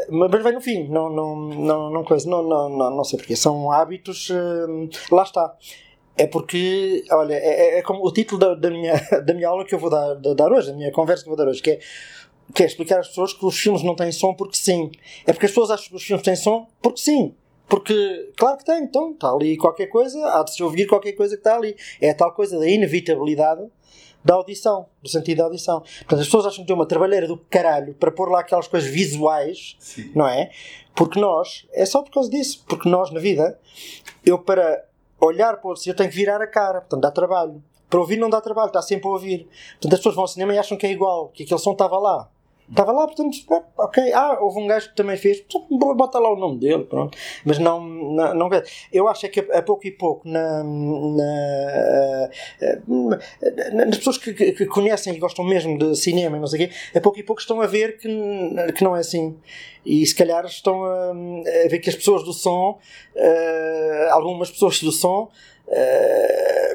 Mas 0.09 0.43
vem 0.43 0.53
no 0.53 0.61
fim, 0.61 0.89
não, 0.89 1.11
não, 1.11 1.37
não, 1.37 1.91
não, 1.91 2.05
coisa, 2.05 2.29
não, 2.29 2.43
não, 2.43 2.69
não, 2.69 2.97
não 2.97 3.05
sei 3.05 3.19
porque, 3.19 3.35
são 3.35 3.71
hábitos 3.73 4.31
eh, 4.31 4.89
lá 5.11 5.23
está. 5.23 5.55
É 6.17 6.27
porque, 6.27 7.05
olha, 7.13 7.35
é, 7.35 7.77
é, 7.77 7.79
é 7.79 7.83
como 7.83 8.05
o 8.05 8.13
título 8.13 8.41
da, 8.41 8.55
da, 8.55 8.71
minha, 8.71 8.95
da 9.25 9.35
minha 9.35 9.49
aula 9.49 9.65
que 9.65 9.75
eu 9.75 9.79
vou 9.79 9.89
dar, 9.89 10.15
dar 10.15 10.53
hoje, 10.53 10.69
da 10.69 10.77
minha 10.77 10.91
conversa 10.91 11.23
que 11.23 11.29
eu 11.29 11.37
vou 11.37 11.45
dar 11.45 11.49
hoje, 11.51 11.63
que 11.63 11.71
é, 11.71 11.79
que 12.55 12.63
é 12.63 12.67
explicar 12.67 13.01
às 13.01 13.09
pessoas 13.09 13.33
que 13.33 13.45
os 13.45 13.57
filmes 13.57 13.83
não 13.83 13.95
têm 13.95 14.11
som 14.11 14.35
porque 14.35 14.57
sim. 14.57 14.91
É 15.27 15.33
porque 15.33 15.47
as 15.47 15.53
pessoas 15.53 15.71
acham 15.71 15.89
que 15.89 15.97
os 15.97 16.03
filmes 16.03 16.25
têm 16.25 16.37
som 16.37 16.67
porque 16.83 17.01
sim. 17.01 17.35
Porque, 17.69 18.33
claro 18.37 18.57
que 18.57 18.65
tem, 18.65 18.83
então, 18.83 19.13
está 19.13 19.31
ali 19.31 19.57
qualquer 19.59 19.89
coisa, 19.89 20.19
há 20.31 20.43
de 20.43 20.55
se 20.55 20.63
ouvir 20.63 20.87
qualquer 20.87 21.13
coisa 21.13 21.37
que 21.37 21.41
está 21.41 21.55
ali. 21.55 21.77
É 22.01 22.11
a 22.11 22.15
tal 22.15 22.33
coisa 22.33 22.59
da 22.59 22.67
inevitabilidade 22.67 23.63
da 24.25 24.35
audição, 24.35 24.87
do 25.03 25.09
sentido 25.09 25.39
da 25.39 25.45
audição. 25.45 25.81
Portanto, 25.81 26.21
as 26.21 26.27
pessoas 26.27 26.47
acham 26.47 26.65
que 26.65 26.67
tem 26.67 26.75
uma 26.75 26.87
trabalheira 26.87 27.27
do 27.27 27.37
caralho 27.37 27.95
para 27.95 28.11
pôr 28.11 28.31
lá 28.31 28.41
aquelas 28.41 28.67
coisas 28.67 28.89
visuais, 28.89 29.77
Sim. 29.79 30.11
não 30.15 30.27
é? 30.27 30.51
Porque 30.95 31.21
nós, 31.21 31.67
é 31.73 31.87
só 31.87 32.03
por 32.03 32.11
causa 32.11 32.29
disso, 32.29 32.65
porque 32.67 32.89
nós 32.89 33.11
na 33.11 33.21
vida, 33.21 33.59
eu 34.25 34.39
para 34.39 34.85
olhar 35.21 35.57
para 35.57 35.67
o 35.67 35.71
outro, 35.71 35.89
eu 35.89 35.95
tenho 35.95 36.11
que 36.11 36.17
virar 36.17 36.41
a 36.41 36.47
cara, 36.47 36.81
portanto 36.81 37.03
dá 37.03 37.11
trabalho. 37.11 37.63
Para 37.89 38.01
ouvir 38.01 38.19
não 38.19 38.29
dá 38.29 38.41
trabalho, 38.41 38.69
está 38.69 38.83
sempre 38.83 39.09
a 39.09 39.11
ouvir. 39.11 39.49
Portanto, 39.73 39.93
as 39.95 39.99
pessoas 39.99 40.15
vão 40.15 40.25
ao 40.25 40.29
cinema 40.29 40.55
e 40.55 40.59
acham 40.59 40.77
que 40.77 40.87
é 40.87 40.91
igual, 40.91 41.29
que 41.29 41.43
aquele 41.43 41.59
som 41.59 41.73
estava 41.73 41.99
lá. 41.99 42.29
Estava 42.71 42.93
lá, 42.93 43.07
portanto, 43.07 43.39
ok. 43.79 44.13
Ah, 44.13 44.39
houve 44.41 44.61
um 44.61 44.67
gajo 44.67 44.91
que 44.91 44.97
também 44.97 45.17
fez, 45.17 45.43
bota 45.71 46.19
lá 46.19 46.33
o 46.33 46.37
nome 46.37 46.59
dele, 46.59 46.85
pronto. 46.85 47.17
Mas 47.45 47.59
não, 47.59 47.81
não, 47.81 48.35
não 48.35 48.51
Eu 48.93 49.09
acho 49.09 49.25
é 49.25 49.29
que 49.29 49.41
a, 49.41 49.63
pouco 49.63 49.87
e 49.87 49.91
pouco, 49.91 50.29
na, 50.29 50.63
na, 50.63 52.31
na 53.73 53.85
nas 53.87 53.97
pessoas 53.97 54.19
que, 54.19 54.33
que, 54.33 54.67
conhecem 54.67 55.15
e 55.15 55.19
gostam 55.19 55.45
mesmo 55.45 55.79
de 55.79 55.97
cinema 55.97 56.37
e 56.37 56.41
não 56.41 56.47
sei 56.47 56.67
o 56.67 56.69
quê, 56.69 56.75
a 56.95 57.01
pouco 57.01 57.19
e 57.19 57.23
pouco 57.23 57.41
estão 57.41 57.61
a 57.61 57.67
ver 57.67 57.97
que, 57.97 58.09
que 58.77 58.85
não 58.85 58.95
é 58.95 59.01
assim. 59.01 59.37
E 59.85 60.05
se 60.05 60.15
calhar 60.15 60.45
estão 60.45 60.85
a, 60.85 61.11
a 61.11 61.69
ver 61.69 61.79
que 61.79 61.89
as 61.89 61.97
pessoas 61.97 62.23
do 62.23 62.33
som, 62.33 62.79
uh, 63.17 64.13
algumas 64.13 64.51
pessoas 64.51 64.81
do 64.81 64.93
som, 64.93 65.31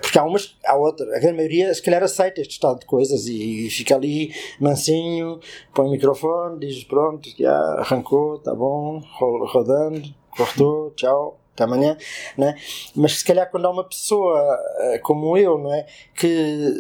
porque 0.02 0.20
há 0.20 0.24
umas, 0.24 0.56
há 0.66 0.76
outra, 0.76 1.06
a 1.16 1.20
grande 1.20 1.38
maioria 1.38 1.74
se 1.74 1.82
calhar 1.82 2.04
aceita 2.04 2.42
este 2.42 2.52
estado 2.52 2.80
de 2.80 2.86
coisas 2.86 3.26
e, 3.28 3.70
fica 3.70 3.96
ali 3.96 4.34
mansinho, 4.60 5.40
põe 5.74 5.88
o 5.88 5.92
microfone, 5.92 6.60
diz 6.60 6.84
pronto, 6.84 7.30
já 7.38 7.58
arrancou, 7.80 8.40
tá 8.40 8.54
bom, 8.54 9.02
rodando, 9.20 10.04
cortou, 10.36 10.92
tchau, 10.92 11.40
até 11.54 11.64
amanhã, 11.64 11.98
né? 12.38 12.56
mas 12.96 13.20
se 13.20 13.26
calhar 13.26 13.50
quando 13.50 13.66
há 13.66 13.72
uma 13.72 13.84
pessoa 13.84 14.40
uh, 14.40 15.00
como 15.02 15.38
eu, 15.38 15.58
não 15.58 15.74
é, 15.74 15.86
que 16.16 16.74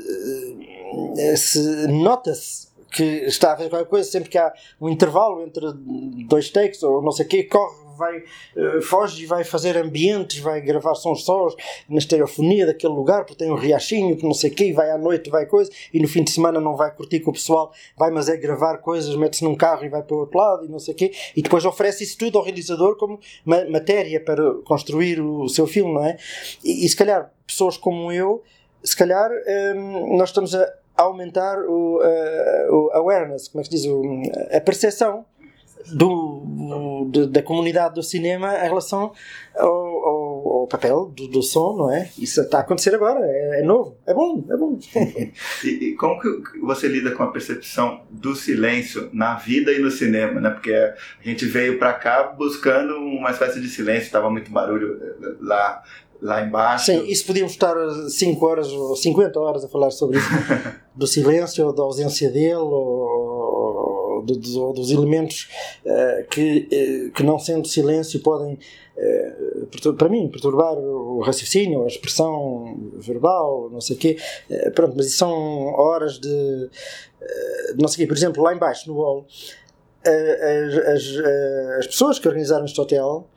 uh, 0.98 1.38
se 1.38 1.88
nota-se 1.88 2.74
que 2.92 3.04
está 3.26 3.54
a 3.54 3.58
fazer 3.58 3.70
qualquer 3.70 3.90
coisa, 3.90 4.10
sempre 4.10 4.30
que 4.30 4.38
há 4.38 4.54
um 4.80 4.88
intervalo 4.88 5.42
entre 5.42 5.66
dois 6.28 6.50
takes 6.52 6.84
ou 6.84 7.02
não 7.02 7.12
sei 7.12 7.26
o 7.26 7.30
quê, 7.30 7.44
corre, 7.44 7.83
vai, 7.98 8.18
uh, 8.18 8.82
foge 8.82 9.24
e 9.24 9.26
vai 9.26 9.44
fazer 9.44 9.78
ambientes, 9.78 10.40
vai 10.40 10.62
gravar 10.62 10.96
sons 10.96 11.24
sós 11.24 11.56
na 11.88 11.98
estereofonia 11.98 12.66
daquele 12.66 12.94
lugar, 12.94 13.26
porque 13.26 13.36
tem 13.36 13.52
um 13.52 13.56
riachinho, 13.56 14.16
que 14.16 14.24
não 14.24 14.34
sei 14.34 14.52
o 14.52 14.54
quê, 14.54 14.66
e 14.66 14.74
vai 14.74 14.92
à 14.92 14.98
noite, 14.98 15.30
vai 15.30 15.46
coisa, 15.46 15.72
e 15.94 16.00
no 16.00 16.08
fim 16.08 16.24
de 16.24 16.32
semana 16.32 16.60
não 16.60 16.76
vai 16.76 16.92
curtir 16.92 17.20
com 17.20 17.32
o 17.32 17.34
pessoal, 17.34 17.72
vai 17.98 18.12
mas 18.12 18.30
é 18.30 18.38
gravar 18.38 18.78
coisas, 18.78 19.16
mete-se 19.16 19.44
num 19.44 19.56
carro 19.56 19.86
e 19.86 19.90
vai 19.90 20.02
para 20.02 20.16
o 20.16 20.20
outro 20.20 20.38
lado, 20.38 20.66
e 20.66 20.70
não 20.70 20.80
sei 20.80 20.94
o 20.94 20.98
quê, 20.98 21.12
e 21.36 21.42
depois 21.42 21.66
oferece 21.66 22.04
isso 22.04 22.18
tudo 22.18 22.38
ao 22.38 22.44
realizador 22.44 22.98
como 22.98 23.20
ma 23.46 23.66
matéria 23.70 24.20
para 24.20 24.54
construir 24.66 25.22
o 25.22 25.48
seu 25.48 25.68
filme, 25.68 25.94
não 25.94 26.06
é? 26.06 26.18
E, 26.64 26.86
e 26.86 26.90
se 26.90 26.96
calhar 26.96 27.32
pessoas 27.46 27.78
como 27.78 28.12
eu, 28.12 28.44
se 28.84 28.96
calhar 28.96 29.30
um, 29.76 30.18
nós 30.18 30.30
estamos 30.30 30.54
a 30.54 30.74
aumentar 30.96 31.58
o, 31.60 32.00
uh, 32.00 32.76
o 32.76 32.92
awareness, 32.94 33.48
como 33.48 33.62
é 33.62 33.64
que 33.64 33.70
se 33.70 33.84
diz, 33.84 33.86
o, 33.86 34.04
a 34.56 34.62
percepção 34.62 35.26
do, 35.92 37.08
do, 37.10 37.28
da 37.28 37.42
comunidade 37.42 37.96
do 37.96 38.04
cinema 38.04 38.56
em 38.56 38.68
relação 38.68 39.12
ao, 39.56 39.68
ao, 39.68 40.48
ao 40.60 40.68
papel 40.68 41.12
do, 41.16 41.28
do, 41.28 41.42
som, 41.42 41.76
não 41.76 41.92
é? 41.92 42.10
Isso 42.18 42.42
está 42.42 42.60
a 42.60 42.62
acontecer 42.62 42.94
agora, 42.96 43.20
é, 43.24 43.62
é 43.62 43.64
novo, 43.64 43.98
é 44.06 44.14
bom, 44.14 44.46
é 44.50 44.58
bom. 44.58 44.78
e, 45.64 45.68
e, 45.68 45.96
como 45.96 46.20
que 46.20 46.60
você 46.60 46.88
lida 46.88 47.12
com 47.12 47.24
a 47.24 47.32
percepção 47.32 48.02
do 48.10 48.36
silêncio 48.36 49.10
na 49.14 49.36
vida 49.36 49.72
e 49.72 49.80
no 49.80 49.92
cinema, 49.92 50.40
né? 50.40 50.50
Porque 50.50 50.74
a 50.74 50.96
gente 51.24 51.46
veio 51.46 51.78
para 51.78 51.94
cá 51.94 52.24
buscando 52.24 52.96
uma 52.96 53.32
espécie 53.32 53.60
de 53.60 53.68
silêncio, 53.68 54.06
estava 54.06 54.30
muito 54.30 54.52
barulho 54.52 55.00
eh, 55.02 55.36
lá 55.40 55.84
lá 56.24 56.42
embaixo. 56.42 56.86
Sim, 56.86 57.06
isso 57.06 57.26
podíamos 57.26 57.52
estar 57.52 57.76
5 58.10 58.46
horas 58.46 58.68
ou 58.72 58.96
50 58.96 59.40
horas 59.40 59.66
a 59.66 59.68
falar 59.68 59.92
sobre 59.92 60.18
isso, 60.18 60.30
do 60.96 61.06
silêncio, 61.06 61.68
ou 61.68 61.76
da 61.76 61.84
ausência 61.84 62.30
dele, 62.32 62.56
ou, 62.56 62.72
do, 64.24 64.36
do, 64.36 64.74
dos 64.74 64.92
elementos 64.92 65.50
uh, 65.86 66.28
que, 66.30 66.68
uh, 66.72 67.12
que, 67.12 67.24
não 67.24 67.38
sendo 67.40 67.68
silêncio, 67.68 68.20
podem, 68.22 68.58
uh, 68.98 69.94
para 69.94 70.10
mim, 70.10 70.30
perturbar 70.30 70.78
o 70.78 71.22
raciocínio, 71.22 71.84
a 71.84 71.88
expressão 71.88 72.92
verbal, 72.98 73.70
não 73.72 73.82
sei 73.82 73.96
o 73.96 74.00
quê. 74.00 74.18
pronto, 74.76 74.96
mas 74.96 75.08
isso 75.08 75.18
são 75.18 75.32
horas 75.76 76.20
de. 76.20 76.70
não 77.78 77.88
sei 77.88 77.96
o 77.96 77.98
quê. 78.06 78.08
Por 78.08 78.18
exemplo, 78.18 78.44
lá 78.44 78.54
embaixo 78.54 78.88
no 78.88 78.96
hall, 78.96 79.26
as, 80.06 80.78
as, 80.88 81.26
as 81.80 81.88
pessoas 81.88 82.20
que 82.20 82.28
organizaram 82.28 82.66
este 82.66 82.80
hotel 82.80 83.28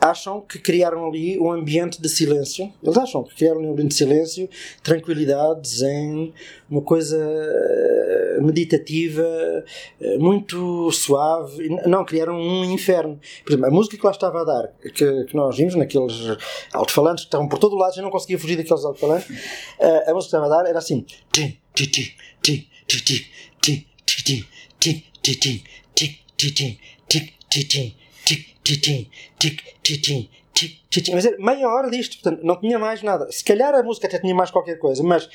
acham 0.00 0.40
que 0.40 0.58
criaram 0.58 1.06
ali 1.06 1.38
um 1.38 1.50
ambiente 1.50 2.00
de 2.00 2.08
silêncio. 2.08 2.72
Eles 2.82 2.96
acham 2.96 3.24
que 3.24 3.34
criaram 3.34 3.60
um 3.60 3.72
ambiente 3.72 3.90
de 3.90 3.94
silêncio, 3.96 4.48
tranquilidade, 4.82 5.68
zen, 5.68 6.32
uma 6.70 6.82
coisa 6.82 7.18
eh, 7.18 8.17
meditativa, 8.40 9.22
eh, 10.00 10.18
muito 10.18 10.90
suave. 10.92 11.68
Não, 11.86 12.04
criaram 12.04 12.34
um 12.34 12.64
inferno. 12.64 13.18
Por 13.44 13.52
exemplo, 13.52 13.66
a 13.66 13.70
música 13.70 13.96
que 13.96 14.04
lá 14.04 14.12
estava 14.12 14.40
a 14.40 14.44
dar, 14.44 14.72
que, 14.94 15.24
que 15.24 15.36
nós 15.36 15.56
vimos 15.56 15.74
naqueles 15.74 16.14
alto-falantes 16.72 17.24
que 17.24 17.28
estavam 17.28 17.48
por 17.48 17.58
todo 17.58 17.74
o 17.74 17.78
lado, 17.78 17.96
eu 17.96 18.02
não 18.02 18.10
conseguia 18.10 18.38
fugir 18.38 18.56
daqueles 18.56 18.84
alto-falantes, 18.84 19.28
eh, 19.78 20.10
a 20.10 20.14
música 20.14 20.30
que 20.30 20.36
estava 20.36 20.46
a 20.46 20.48
dar 20.48 20.68
era 20.68 20.78
assim. 20.78 21.04
Mas 31.12 31.24
era 31.24 31.36
meia 31.38 31.68
hora 31.68 31.90
disto, 31.90 32.20
portanto, 32.20 32.44
não 32.44 32.58
tinha 32.58 32.78
mais 32.78 33.02
nada. 33.02 33.30
Se 33.30 33.44
calhar 33.44 33.74
a 33.74 33.82
música 33.82 34.06
até 34.06 34.18
tinha 34.18 34.34
mais 34.34 34.50
qualquer 34.50 34.78
coisa, 34.78 35.02
mas 35.02 35.28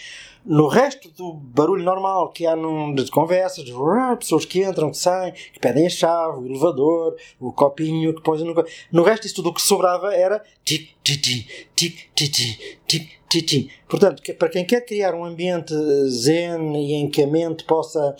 no 0.46 0.68
resto 0.68 1.10
do 1.12 1.34
barulho 1.34 1.84
normal 1.84 2.32
que 2.32 2.46
há 2.46 2.56
num, 2.56 2.94
de 2.94 3.10
conversas, 3.10 3.64
de 3.64 3.74
pessoas 4.20 4.46
que 4.46 4.64
entram, 4.64 4.92
que 4.92 4.98
saem, 4.98 5.32
que 5.32 5.60
pedem 5.60 5.86
a 5.86 5.90
chave, 5.90 6.40
o 6.40 6.46
elevador, 6.46 7.16
o 7.40 7.52
copinho 7.52 8.14
que 8.14 8.22
pões 8.22 8.42
no. 8.42 8.54
No 8.92 9.04
resto 9.04 9.24
disso 9.24 9.36
tudo 9.36 9.50
o 9.50 9.54
que 9.54 9.62
sobrava 9.62 10.14
era 10.14 10.44
tic, 10.66 10.90
tic, 11.04 11.22
tic, 11.22 11.48
tic, 11.76 12.10
tic, 12.14 12.32
tic, 12.88 13.10
tic, 13.30 13.46
tic. 13.46 13.72
Portanto, 13.88 14.22
para 14.38 14.50
quem 14.50 14.66
quer 14.66 14.82
criar 14.82 15.14
um 15.14 15.24
ambiente 15.24 15.74
zen 16.08 16.76
e 16.76 16.94
em 16.94 17.10
que 17.10 17.24
a 17.24 17.28
mente 17.28 17.64
possa 17.64 18.16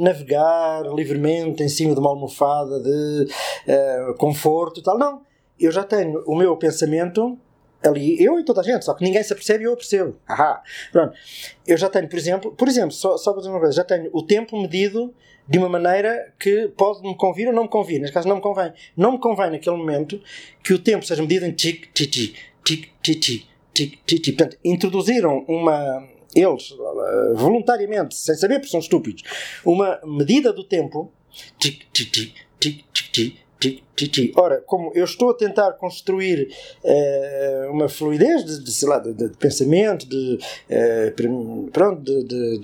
navegar 0.00 0.82
livremente 0.94 1.62
em 1.62 1.68
cima 1.68 1.94
de 1.94 2.00
uma 2.00 2.10
almofada 2.10 2.80
de 2.80 3.28
uh, 3.68 4.14
conforto 4.16 4.80
e 4.80 4.82
tal, 4.82 4.98
não. 4.98 5.27
Eu 5.60 5.72
já 5.72 5.84
tenho 5.84 6.22
o 6.26 6.36
meu 6.36 6.56
pensamento 6.56 7.38
ali, 7.82 8.22
eu 8.22 8.38
e 8.38 8.44
toda 8.44 8.60
a 8.60 8.64
gente, 8.64 8.84
só 8.84 8.94
que 8.94 9.04
ninguém 9.04 9.22
se 9.22 9.32
apercebe 9.32 9.64
e 9.64 9.66
eu 9.66 9.76
percebo. 9.76 10.16
Ahá. 10.26 10.62
Pronto. 10.92 11.14
Eu 11.66 11.76
já 11.76 11.88
tenho, 11.88 12.08
por 12.08 12.18
exemplo, 12.18 12.52
por 12.52 12.68
exemplo, 12.68 12.92
só, 12.92 13.16
só 13.16 13.32
para 13.32 13.40
dizer 13.40 13.50
uma 13.50 13.60
coisa, 13.60 13.74
já 13.74 13.84
tenho 13.84 14.10
o 14.12 14.22
tempo 14.22 14.60
medido 14.60 15.14
de 15.48 15.58
uma 15.58 15.68
maneira 15.68 16.32
que 16.38 16.68
pode 16.76 17.02
me 17.02 17.16
convir 17.16 17.48
ou 17.48 17.54
não 17.54 17.64
me 17.64 17.68
convir. 17.68 18.00
Neste 18.00 18.12
caso, 18.12 18.28
não 18.28 18.36
me 18.36 18.42
convém. 18.42 18.72
Não 18.96 19.12
me 19.12 19.18
convém 19.18 19.50
naquele 19.50 19.76
momento 19.76 20.20
que 20.62 20.74
o 20.74 20.78
tempo 20.78 21.06
seja 21.06 21.22
medido 21.22 21.46
em 21.46 21.52
tic, 21.52 21.90
tic, 21.92 22.10
tic, 22.10 22.36
tic, 22.64 22.90
tic, 23.02 23.20
tic, 23.20 23.46
tic, 23.72 23.98
tic, 24.04 24.22
tic. 24.22 24.36
Portanto, 24.36 24.58
introduziram 24.64 25.44
uma. 25.48 26.06
Eles, 26.34 26.74
voluntariamente, 27.34 28.14
sem 28.14 28.34
saber 28.34 28.56
porque 28.56 28.70
são 28.70 28.80
estúpidos, 28.80 29.22
uma 29.64 29.98
medida 30.04 30.52
do 30.52 30.62
tempo. 30.62 31.10
Tic, 31.58 31.84
tic, 31.92 32.10
tic, 32.10 32.34
tic, 32.58 32.84
tic, 32.92 33.10
tic 33.12 33.47
Titi. 33.58 34.32
Ora, 34.36 34.62
como 34.66 34.92
eu 34.94 35.04
estou 35.04 35.30
a 35.30 35.34
tentar 35.34 35.72
construir 35.72 36.48
uh, 36.84 37.72
uma 37.72 37.88
fluidez 37.88 38.44
de, 38.44 38.64
de, 38.64 38.70
sei 38.70 38.88
lá, 38.88 38.98
de, 38.98 39.12
de 39.12 39.28
pensamento, 39.36 40.06
de, 40.06 40.38
uh, 40.70 41.70
pronto, 41.72 42.00
de, 42.02 42.24
de, 42.24 42.58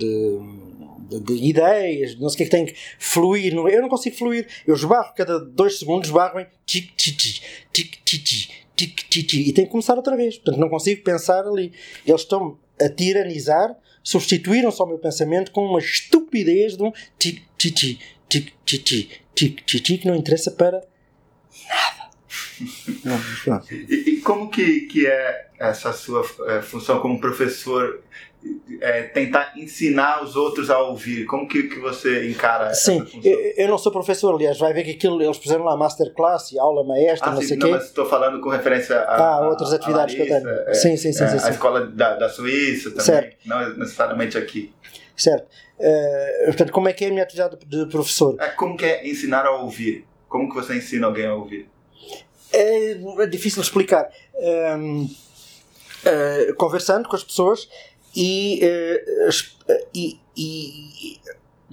de, 1.09 1.19
de, 1.19 1.33
ideias, 1.49 2.17
não 2.17 2.29
sei 2.29 2.35
o 2.35 2.37
que 2.37 2.43
é 2.43 2.45
que 2.45 2.51
tem 2.51 2.65
que 2.65 2.75
fluir, 2.97 3.53
eu 3.53 3.81
não 3.81 3.89
consigo 3.89 4.15
fluir. 4.15 4.47
Eu 4.65 4.75
esbarro 4.75 5.13
cada 5.15 5.39
dois 5.39 5.77
segundos, 5.79 6.07
esbarro 6.07 6.39
em 6.39 6.47
tic, 6.65 6.95
tic, 6.95 7.41
tic, 7.73 7.99
tic, 8.05 8.49
tic, 8.75 9.09
tic, 9.09 9.33
e 9.33 9.51
tenho 9.51 9.67
que 9.67 9.71
começar 9.71 9.95
outra 9.95 10.15
vez. 10.15 10.37
Portanto, 10.37 10.59
não 10.59 10.69
consigo 10.69 11.03
pensar 11.03 11.45
ali. 11.45 11.73
Eles 12.07 12.21
estão 12.21 12.57
a 12.79 12.89
tiranizar, 12.89 13.75
substituíram-se 14.01 14.81
ao 14.81 14.87
meu 14.87 14.97
pensamento 14.97 15.51
com 15.51 15.65
uma 15.65 15.79
estupidez 15.79 16.77
de 16.77 16.83
um 16.83 16.93
tic, 17.17 17.41
tic, 17.57 17.99
tic, 18.35 18.53
tic, 18.65 18.83
tic, 18.83 19.21
tic, 19.33 19.65
tic, 19.65 19.83
tic, 19.83 20.05
não 20.05 20.15
interessa 20.15 20.51
para 20.51 20.81
nada. 21.69 22.05
Não, 23.05 23.61
e, 23.69 23.93
e, 24.11 24.21
como 24.21 24.49
que, 24.49 24.81
que 24.81 25.05
é 25.05 25.47
essa 25.59 25.91
sua 25.91 26.25
é, 26.47 26.61
função 26.61 26.99
como 26.99 27.19
professor 27.19 28.01
é, 28.79 29.03
tentar 29.03 29.53
ensinar 29.57 30.23
os 30.23 30.35
outros 30.35 30.69
a 30.69 30.79
ouvir? 30.79 31.25
Como 31.25 31.47
que, 31.47 31.63
que 31.63 31.79
você 31.79 32.29
encara 32.29 32.73
Sim, 32.73 33.01
essa 33.01 33.05
função? 33.05 33.31
Eu, 33.31 33.53
eu 33.57 33.67
não 33.67 33.77
sou 33.77 33.91
professor, 33.91 34.33
aliás, 34.33 34.57
vai 34.57 34.73
ver 34.73 34.83
que 34.83 34.91
aquilo, 34.91 35.21
eles 35.21 35.37
fizeram 35.37 35.65
lá 35.65 35.75
masterclass 35.75 36.51
e 36.53 36.59
aula 36.59 36.83
maestra, 36.85 37.29
ah, 37.29 37.33
não 37.33 37.41
sim, 37.41 37.47
sei 37.47 37.57
o 37.57 37.59
quê. 37.59 37.71
mas 37.71 37.85
estou 37.85 38.05
falando 38.05 38.39
com 38.39 38.49
referência 38.49 38.97
a, 38.99 39.35
ah, 39.35 39.49
outras 39.49 39.73
atividades 39.73 40.17
Larissa, 40.17 40.39
que 40.39 40.47
eu 40.47 40.55
tenho. 40.55 40.69
É, 40.69 40.73
sim, 40.73 40.97
sim, 40.97 41.11
sim, 41.11 41.23
é, 41.23 41.27
sim, 41.27 41.39
sim. 41.39 41.45
A 41.45 41.49
escola 41.49 41.85
da, 41.87 42.15
da 42.15 42.29
Suíça 42.29 42.89
também, 42.89 43.05
certo. 43.05 43.37
não 43.45 43.77
necessariamente 43.77 44.37
aqui. 44.37 44.73
Certo. 45.15 45.47
Uh, 45.79 46.45
portanto, 46.45 46.71
como 46.71 46.87
é 46.87 46.93
que 46.93 47.05
é 47.05 47.07
a 47.07 47.11
minha 47.11 47.23
atividade 47.23 47.57
de 47.65 47.85
professor? 47.87 48.35
É, 48.39 48.49
como 48.49 48.77
que 48.77 48.85
é 48.85 49.07
ensinar 49.07 49.45
a 49.45 49.51
ouvir? 49.51 50.05
Como 50.27 50.49
que 50.49 50.55
você 50.55 50.75
ensina 50.75 51.07
alguém 51.07 51.25
a 51.25 51.33
ouvir? 51.33 51.69
É, 52.51 52.91
é 52.91 53.27
difícil 53.27 53.61
explicar. 53.61 54.09
Um, 54.35 55.03
uh, 55.03 55.09
eh, 56.05 56.53
conversando 56.57 57.09
com 57.09 57.15
as 57.15 57.23
pessoas 57.23 57.67
e, 58.15 58.61
uh, 58.63 59.73
e, 59.93 60.19
e, 60.37 61.19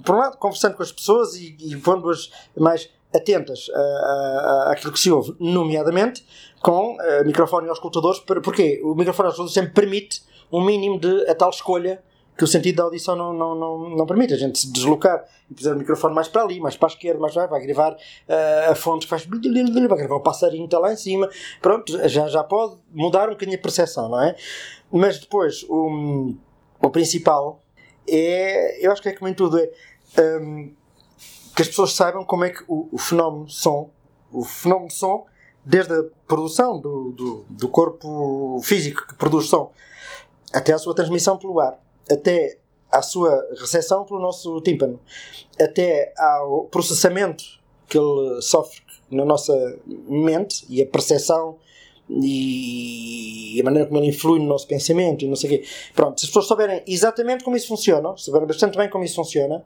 por 0.03 0.15
um 0.15 0.19
lado, 0.19 0.37
conversando 0.37 0.75
com 0.75 0.83
as 0.83 0.91
pessoas 0.91 1.35
e, 1.35 1.55
e 1.59 1.77
pondo-as 1.77 2.31
mais 2.57 2.89
atentas 3.13 3.69
àquilo 4.69 4.91
que 4.91 4.99
se 4.99 5.11
ouve, 5.11 5.35
nomeadamente 5.39 6.25
com 6.63 6.95
uh, 6.95 7.25
microfone 7.25 7.67
aos 7.67 7.77
escutadores. 7.77 8.19
Porquê? 8.19 8.81
O 8.83 8.95
microfone 8.95 9.27
aos 9.27 9.33
escutadores 9.33 9.53
sempre 9.53 9.73
permite 9.73 10.23
um 10.51 10.63
mínimo 10.63 10.99
de 10.99 11.29
a 11.29 11.35
tal 11.35 11.49
escolha 11.49 12.01
que 12.37 12.43
o 12.43 12.47
sentido 12.47 12.77
da 12.77 12.83
audição 12.83 13.15
não, 13.15 13.33
não, 13.33 13.55
não, 13.55 13.89
não 13.89 14.05
permite 14.05 14.33
a 14.33 14.37
gente 14.37 14.59
se 14.59 14.71
deslocar 14.71 15.23
e 15.49 15.53
puser 15.53 15.73
o 15.73 15.77
microfone 15.77 16.15
mais 16.15 16.27
para 16.27 16.43
ali, 16.43 16.59
mais 16.59 16.75
para 16.75 16.87
a 16.87 16.91
esquerda, 16.91 17.19
mais 17.19 17.33
para 17.33 17.47
vai 17.47 17.65
gravar 17.65 17.93
uh, 17.93 18.71
a 18.71 18.75
fonte 18.75 19.05
que 19.05 19.09
faz 19.09 19.25
vai 19.25 19.39
gravar 19.39 20.15
o 20.15 20.19
passarinho 20.19 20.65
está 20.65 20.79
lá 20.79 20.91
em 20.91 20.97
cima, 20.97 21.29
pronto, 21.61 22.07
já, 22.09 22.27
já 22.27 22.43
pode 22.43 22.77
mudar 22.91 23.27
um 23.27 23.33
bocadinho 23.33 23.57
a 23.57 23.61
percepção, 23.61 24.09
não 24.09 24.21
é? 24.21 24.35
Mas 24.91 25.19
depois, 25.19 25.63
o, 25.69 26.33
o 26.81 26.89
principal 26.89 27.61
é, 28.07 28.85
eu 28.85 28.91
acho 28.91 29.01
que 29.01 29.09
é 29.09 29.13
como 29.13 29.29
em 29.29 29.33
tudo, 29.33 29.57
é 29.57 29.69
um, 30.41 30.73
que 31.55 31.61
as 31.61 31.67
pessoas 31.67 31.93
saibam 31.93 32.23
como 32.25 32.43
é 32.43 32.49
que 32.49 32.63
o, 32.67 32.89
o 32.91 32.97
fenómeno 32.97 33.49
som, 33.49 33.89
o 34.31 34.43
fenómeno 34.43 34.91
som 34.91 35.25
desde 35.65 35.93
a 35.93 36.03
produção 36.27 36.79
do, 36.79 37.11
do, 37.11 37.45
do 37.49 37.67
corpo 37.69 38.59
físico 38.63 39.07
que 39.07 39.15
produz 39.15 39.47
som, 39.47 39.71
até 40.51 40.73
a 40.73 40.77
sua 40.77 40.93
transmissão 40.93 41.37
pelo 41.37 41.59
ar, 41.59 41.79
até 42.09 42.57
à 42.91 43.01
sua 43.01 43.47
recepção 43.59 44.05
pelo 44.05 44.19
nosso 44.19 44.61
tímpano, 44.61 44.99
até 45.59 46.13
ao 46.17 46.65
processamento 46.65 47.43
que 47.87 47.97
ele 47.97 48.41
sofre 48.41 48.81
na 49.09 49.25
nossa 49.25 49.53
mente 49.85 50.65
e 50.69 50.81
a 50.81 50.85
percepção 50.85 51.57
e 52.09 53.59
a 53.59 53.63
maneira 53.63 53.87
como 53.87 53.99
ele 53.99 54.07
influi 54.07 54.39
no 54.39 54.45
nosso 54.45 54.67
pensamento 54.67 55.23
e 55.23 55.27
não 55.27 55.35
sei 55.35 55.49
o 55.49 55.53
quê. 55.53 55.67
Pronto, 55.93 56.19
se 56.19 56.25
as 56.25 56.29
pessoas 56.29 56.47
souberem 56.47 56.83
exatamente 56.85 57.43
como 57.43 57.55
isso 57.55 57.67
funciona, 57.67 58.15
souberem 58.17 58.47
bastante 58.47 58.77
bem 58.77 58.89
como 58.89 59.03
isso 59.03 59.15
funciona, 59.15 59.63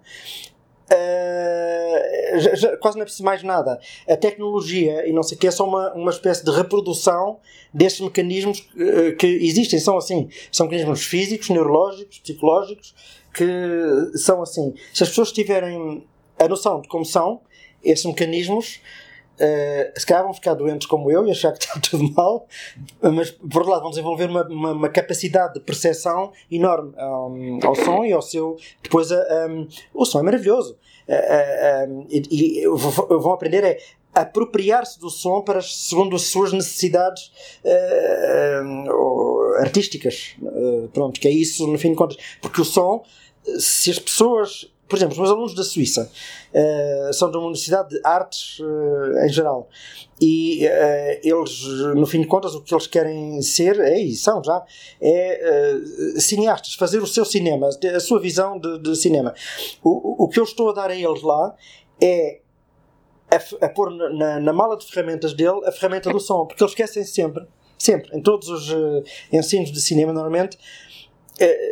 Uh, 0.89 2.39
já, 2.39 2.56
já, 2.56 2.77
quase 2.77 2.98
não 2.98 3.01
é 3.01 3.06
preciso 3.06 3.24
mais 3.24 3.44
nada. 3.44 3.79
A 4.08 4.15
tecnologia 4.15 5.08
e 5.08 5.12
não 5.12 5.22
sei 5.22 5.36
o 5.36 5.39
que 5.39 5.48
é 5.48 5.51
só 5.51 5.67
uma, 5.67 5.94
uma 5.94 6.12
espécie 6.12 6.46
de 6.46 6.51
reprodução 6.51 7.39
destes 7.74 8.01
mecanismos 8.01 8.60
uh, 8.60 9.15
que 9.17 9.27
existem. 9.27 9.79
São 9.79 9.98
assim, 9.98 10.29
são 10.51 10.65
mecanismos 10.65 11.03
físicos, 11.03 11.50
neurológicos, 11.50 12.20
psicológicos, 12.20 12.96
que 13.34 14.17
são 14.17 14.41
assim. 14.41 14.74
Se 14.94 15.03
as 15.03 15.10
pessoas 15.10 15.32
tiverem 15.32 16.06
a 16.39 16.48
noção 16.48 16.82
de 16.82 16.88
como 16.88 17.03
são 17.03 17.41
esses 17.84 18.06
mecanismos, 18.06 18.79
uh, 19.39 20.00
se 20.00 20.06
calhar 20.06 20.24
vão 20.24 20.34
ficar 20.34 20.53
doentes 20.53 20.88
como 20.88 21.12
eu 21.12 21.27
e 21.27 21.32
achar 21.32 21.51
que 21.51 21.60
está 21.65 21.79
tudo 21.79 22.12
mal, 22.13 22.48
mas 23.01 23.32
por 23.32 23.58
outro 23.58 23.72
lado 23.72 23.82
vão 23.82 23.89
desenvolver 23.89 24.29
uma, 24.29 24.44
uma, 24.48 24.72
uma 24.72 24.89
capacidade 24.89 25.53
de 25.56 25.60
percepção 25.60 26.32
enorme 26.51 26.94
um, 26.98 27.60
ao 27.63 27.75
som 27.75 28.03
e 28.03 28.12
ao 28.12 28.22
seu. 28.22 28.58
Depois, 28.82 29.12
um, 29.12 29.67
o 29.94 30.06
som 30.06 30.20
é 30.20 30.24
maravilhoso. 30.24 30.77
Uh, 31.08 31.89
um, 31.89 32.08
e, 32.10 32.63
e 32.63 32.67
vão 32.67 33.32
aprender 33.32 33.63
é 33.63 33.77
apropriar-se 34.13 35.00
do 35.00 35.10
som 35.10 35.41
para 35.41 35.62
segundo 35.62 36.15
as 36.15 36.24
suas 36.24 36.51
necessidades 36.51 37.32
uh, 37.63 39.53
artísticas. 39.60 40.36
Uh, 40.41 40.89
pronto, 40.89 41.20
que 41.20 41.27
é 41.27 41.32
isso 41.32 41.67
no 41.67 41.77
fim 41.77 41.91
de 41.91 41.96
contas. 41.96 42.17
Porque 42.41 42.62
o 42.62 42.65
som, 42.65 43.03
se 43.60 43.91
as 43.91 44.00
pessoas 44.00 44.72
por 44.88 44.98
exemplo, 44.98 45.13
os 45.13 45.20
meus 45.20 45.29
alunos 45.29 45.53
da 45.53 45.63
Suíça 45.63 46.10
uh, 46.53 47.13
são 47.13 47.29
de 47.29 47.38
uma 47.38 47.46
universidade 47.46 47.89
de 47.89 48.01
artes 48.03 48.60
uh, 48.60 49.25
em 49.25 49.29
geral 49.29 49.67
e 50.20 50.65
uh, 50.65 51.20
eles, 51.24 51.62
no 51.96 52.06
fim 52.06 52.22
de 52.22 52.27
contas, 52.27 52.56
o 52.56 52.62
que 52.62 52.74
eles 52.74 52.88
querem 52.88 53.41
ser, 53.41 53.79
é, 53.79 54.00
e 54.00 54.15
são 54.15 54.44
já, 54.44 54.65
é 55.01 55.74
cineastas, 56.17 56.74
fazer 56.74 57.01
o 57.01 57.08
seu 57.08 57.25
cinema, 57.25 57.70
a 57.96 58.00
sua 58.00 58.20
visão 58.20 58.60
de, 58.60 58.79
de 58.79 58.96
cinema. 58.96 59.36
O, 59.84 60.24
o 60.24 60.27
que 60.29 60.39
eu 60.39 60.44
estou 60.44 60.70
a 60.70 60.74
dar 60.74 60.89
a 60.89 60.96
eles 60.96 61.22
lá 61.22 61.56
é 62.01 62.39
a, 63.29 63.65
a 63.65 63.70
pôr 63.70 63.91
na, 63.91 64.39
na, 64.39 64.53
mala 64.53 64.77
de 64.77 64.86
ferramentas 64.86 65.34
dele 65.34 65.62
a 65.65 65.72
ferramenta 65.72 66.10
do 66.10 66.20
som, 66.20 66.46
porque 66.46 66.63
eles 66.63 66.72
esquecem 66.72 67.03
sempre, 67.03 67.46
sempre, 67.77 68.17
em 68.17 68.22
todos 68.22 68.50
os 68.50 68.74
ensinos 69.32 69.72
de 69.72 69.82
cinema, 69.82 70.13
normalmente, 70.13 70.58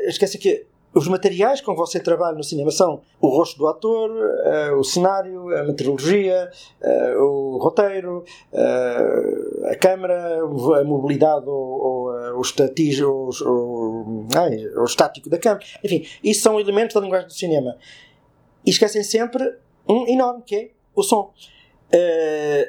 esquecem 0.07 0.39
que 0.39 0.67
os 0.95 1.09
materiais 1.09 1.59
com 1.59 1.73
que 1.73 1.77
você 1.77 1.99
trabalha 1.99 2.37
no 2.37 2.43
cinema 2.43 2.71
são 2.71 3.01
o 3.19 3.27
rosto 3.27 3.57
do 3.57 3.67
ator, 3.67 4.09
uh, 4.09 4.79
o 4.79 4.83
cenário, 4.83 5.49
a 5.55 5.63
meteorologia, 5.63 6.49
uh, 6.81 7.21
o 7.21 7.57
roteiro, 7.57 8.23
uh, 8.53 9.67
a 9.67 9.75
câmera, 9.75 10.39
a 10.39 10.83
mobilidade 10.85 11.49
ou, 11.49 11.53
ou 11.53 12.37
o, 12.37 12.41
estatis, 12.41 13.01
o, 13.01 13.29
o, 13.45 14.27
ai, 14.37 14.55
o 14.77 14.85
estático 14.85 15.29
da 15.29 15.37
câmera. 15.37 15.65
Enfim, 15.83 16.05
isso 16.23 16.41
são 16.41 16.57
elementos 16.57 16.95
da 16.95 17.01
linguagem 17.01 17.27
do 17.27 17.33
cinema. 17.33 17.75
E 18.65 18.69
esquecem 18.69 19.03
sempre 19.03 19.53
um 19.87 20.07
enorme 20.07 20.43
que 20.43 20.55
é 20.55 20.69
o 20.95 21.03
som. 21.03 21.33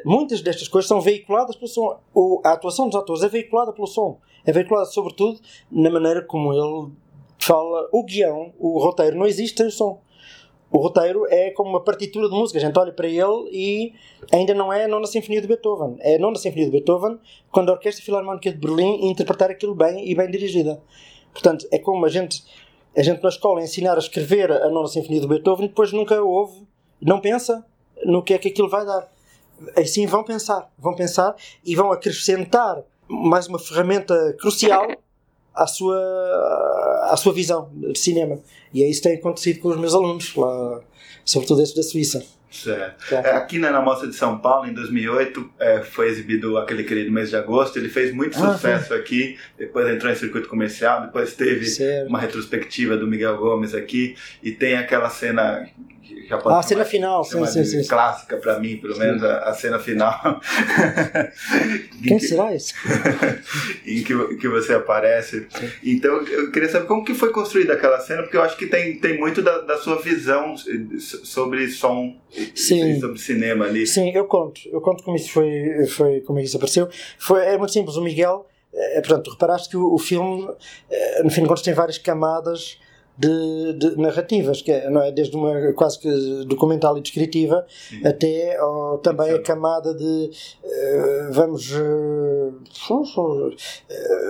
muitas 0.05 0.43
destas 0.43 0.67
coisas 0.67 0.89
são 0.89 1.01
veiculadas 1.01 1.55
pelo 1.55 1.69
som. 1.69 2.01
O, 2.13 2.41
a 2.45 2.53
atuação 2.55 2.89
dos 2.89 3.01
atores 3.01 3.23
é 3.23 3.29
veiculada 3.29 3.73
pelo 3.73 3.87
som. 3.87 4.19
É 4.45 4.51
veiculada, 4.51 4.87
sobretudo, 4.87 5.41
na 5.71 5.91
maneira 5.91 6.23
como 6.23 6.53
ele 6.53 6.93
fala 7.47 7.89
o 7.93 8.03
guião, 8.03 8.53
o 8.59 8.79
roteiro 8.79 9.17
não 9.17 9.27
existe 9.27 9.57
sem 9.57 9.67
o 9.69 9.71
som. 9.71 10.01
O 10.69 10.79
roteiro 10.79 11.27
é 11.31 11.51
como 11.51 11.71
uma 11.71 11.81
partitura 11.81 12.29
de 12.29 12.35
música. 12.35 12.59
A 12.59 12.61
gente 12.61 12.77
olha 12.77 12.93
para 12.93 13.07
ele 13.07 13.49
e 13.53 13.95
ainda 14.33 14.53
não 14.53 14.73
é 14.73 14.85
a 14.85 14.89
Nona 14.89 15.07
Sinfonia 15.07 15.41
de 15.41 15.47
Beethoven. 15.47 15.97
É 16.01 16.17
a 16.17 16.19
Nona 16.19 16.37
Sinfonia 16.37 16.65
de 16.65 16.73
Beethoven 16.73 17.19
quando 17.53 17.71
a 17.71 17.73
Orquestra 17.75 18.05
Filarmónica 18.05 18.51
de 18.51 18.59
Berlim 18.59 19.09
interpretar 19.09 19.49
aquilo 19.49 19.77
bem 19.77 20.11
e 20.11 20.15
bem 20.15 20.29
dirigida. 20.29 20.83
Portanto, 21.33 21.69
é 21.71 21.79
como 21.79 22.05
a 22.05 22.09
gente, 22.09 22.43
a 22.97 23.03
gente 23.03 23.23
na 23.23 23.29
escola 23.29 23.63
ensinar 23.63 23.95
a 23.95 23.99
escrever 23.99 24.51
a 24.51 24.69
Nona 24.69 24.89
Sinfonia 24.89 25.21
de 25.21 25.29
Beethoven 25.29 25.67
e 25.67 25.69
depois 25.69 25.93
nunca 25.93 26.21
ouve, 26.21 26.67
não 27.01 27.21
pensa 27.21 27.65
no 28.05 28.23
que 28.23 28.35
é 28.35 28.39
que 28.39 28.49
aquilo 28.49 28.69
vai 28.69 28.85
dar. 28.85 29.09
Assim 29.77 30.05
vão 30.05 30.25
pensar, 30.25 30.71
vão 30.77 30.95
pensar 30.95 31.37
e 31.65 31.77
vão 31.77 31.93
acrescentar 31.93 32.83
mais 33.09 33.47
uma 33.47 33.59
ferramenta 33.59 34.35
crucial 34.41 34.89
à 35.57 35.67
sua, 35.67 35.99
à 37.11 37.17
sua 37.17 37.33
visão 37.33 37.71
de 37.75 37.99
cinema. 37.99 38.39
E 38.73 38.83
é 38.83 38.89
isso 38.89 39.01
que 39.01 39.09
tem 39.09 39.19
acontecido 39.19 39.61
com 39.61 39.69
os 39.69 39.79
meus 39.79 39.95
alunos, 39.95 40.35
lá, 40.37 40.81
sobretudo 41.25 41.63
esses 41.63 41.75
da 41.75 41.83
Suíça. 41.83 42.25
Certo. 42.57 43.15
É. 43.15 43.33
Aqui 43.33 43.59
na, 43.59 43.81
Mostra 43.81 44.09
de 44.09 44.15
São 44.15 44.39
Paulo, 44.39 44.67
em 44.67 44.73
2008, 44.73 45.51
é, 45.59 45.81
foi 45.83 46.09
exibido 46.09 46.57
aquele 46.59 46.85
querido 46.85 47.11
mês 47.11 47.31
de 47.31 47.37
agosto. 47.37 47.79
Ele 47.79 47.89
fez 47.89 48.13
muito 48.15 48.37
ah, 48.43 48.53
sucesso 48.53 48.95
aqui, 48.95 49.39
depois 49.59 49.89
entrou 49.89 50.13
em 50.13 50.17
circuito 50.17 50.49
comercial, 50.49 51.03
depois 51.03 51.35
teve 51.35 51.67
certo. 51.67 52.09
uma 52.09 52.19
retrospectiva 52.19 52.97
do 52.97 53.07
Miguel 53.07 53.37
Gomes 53.37 53.75
aqui, 53.75 54.17
e 54.43 54.53
tem 54.53 54.77
aquela 54.77 55.11
cena 55.11 55.67
já 56.29 56.39
pode 56.39 56.57
ah, 56.57 56.59
a 56.59 56.63
cena 56.63 56.85
final, 56.85 57.25
sim, 57.25 57.45
sim, 57.47 57.65
sim. 57.65 57.87
Clássica 57.87 58.37
para 58.37 58.59
mim, 58.59 58.77
pelo 58.77 58.99
menos, 58.99 59.23
a, 59.23 59.49
a, 59.49 59.55
cena 59.55 59.79
final. 59.79 60.41
Quem 62.03 62.19
que, 62.19 62.27
será 62.27 62.55
isso? 62.55 62.75
em 63.87 64.03
que, 64.03 64.37
que 64.37 64.49
você 64.49 64.75
aparece. 64.75 65.47
Sim. 65.51 65.71
Então, 65.85 66.23
eu 66.27 66.51
queria 66.51 66.69
saber 66.69 66.87
como 66.87 67.05
que 67.05 67.15
foi 67.15 67.31
construída 67.31 67.75
aquela 67.75 68.01
cena, 68.01 68.23
porque 68.23 68.37
eu 68.37 68.43
acho 68.43 68.57
que 68.57 68.67
tem, 68.67 68.99
tem 68.99 69.19
muito 69.19 69.43
da, 69.43 69.59
da 69.61 69.79
sua 69.79 70.01
visão 70.01 70.57
sobre 70.99 71.69
som 71.69 72.17
sim. 72.55 73.01
sobre 73.01 73.19
cinema 73.19 73.67
ali. 73.67 73.87
Sim, 73.87 74.11
eu 74.11 74.27
conto. 74.27 74.61
Eu 74.67 74.81
conto 74.81 75.03
como 75.03 75.17
isso 75.17 75.31
foi, 75.31 75.87
foi 75.89 76.21
como 76.21 76.39
isso 76.39 76.57
apareceu. 76.57 76.89
Foi, 77.19 77.45
é 77.45 77.57
muito 77.59 77.73
simples. 77.73 77.97
O 77.97 78.03
Miguel, 78.03 78.47
é, 78.73 79.01
portanto, 79.01 79.31
reparaste 79.31 79.69
que 79.69 79.77
o, 79.77 79.95
o 79.95 79.99
filme, 79.99 80.49
é, 80.91 81.23
no 81.23 81.31
fim 81.31 81.43
de 81.43 81.49
contas, 81.49 81.63
tem 81.63 81.75
várias 81.75 81.99
camadas 81.99 82.79
de, 83.19 83.73
de, 83.75 83.97
narrativas, 83.97 84.61
que 84.61 84.71
é, 84.71 84.91
não 84.91 85.03
é? 85.03 85.11
desde 85.11 85.35
uma 85.37 85.73
quase 85.73 85.99
que 85.99 86.45
documental 86.45 86.99
e 86.99 87.01
descritiva 87.01 87.67
Sim. 87.89 88.07
até 88.07 88.63
ou, 88.63 88.99
também 88.99 89.31
a 89.31 89.41
camada 89.41 89.95
de 89.95 90.31
uh, 90.63 91.33
vamos 91.33 91.73
uh, 91.73 92.55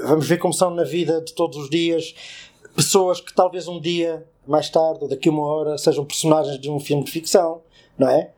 vamos 0.05 0.29
ver 0.29 0.39
como 0.39 0.55
são 0.55 0.71
na 0.71 0.85
vida 0.85 1.21
de 1.21 1.35
todos 1.35 1.57
os 1.59 1.69
dias 1.69 2.15
pessoas 2.77 3.21
que 3.21 3.35
talvez 3.35 3.67
um 3.67 3.81
dia 3.81 4.27
mais 4.47 4.69
tarde 4.71 5.01
ou 5.03 5.09
daqui 5.09 5.29
a 5.29 5.33
uma 5.33 5.47
hora 5.47 5.79
sejam 5.79 6.05
personagens 6.05 6.61
de 6.61 6.71
um 6.71 6.79
filme 6.79 7.03
de 7.03 7.11
ficção, 7.11 7.62
não 7.99 8.09
é? 8.09 8.31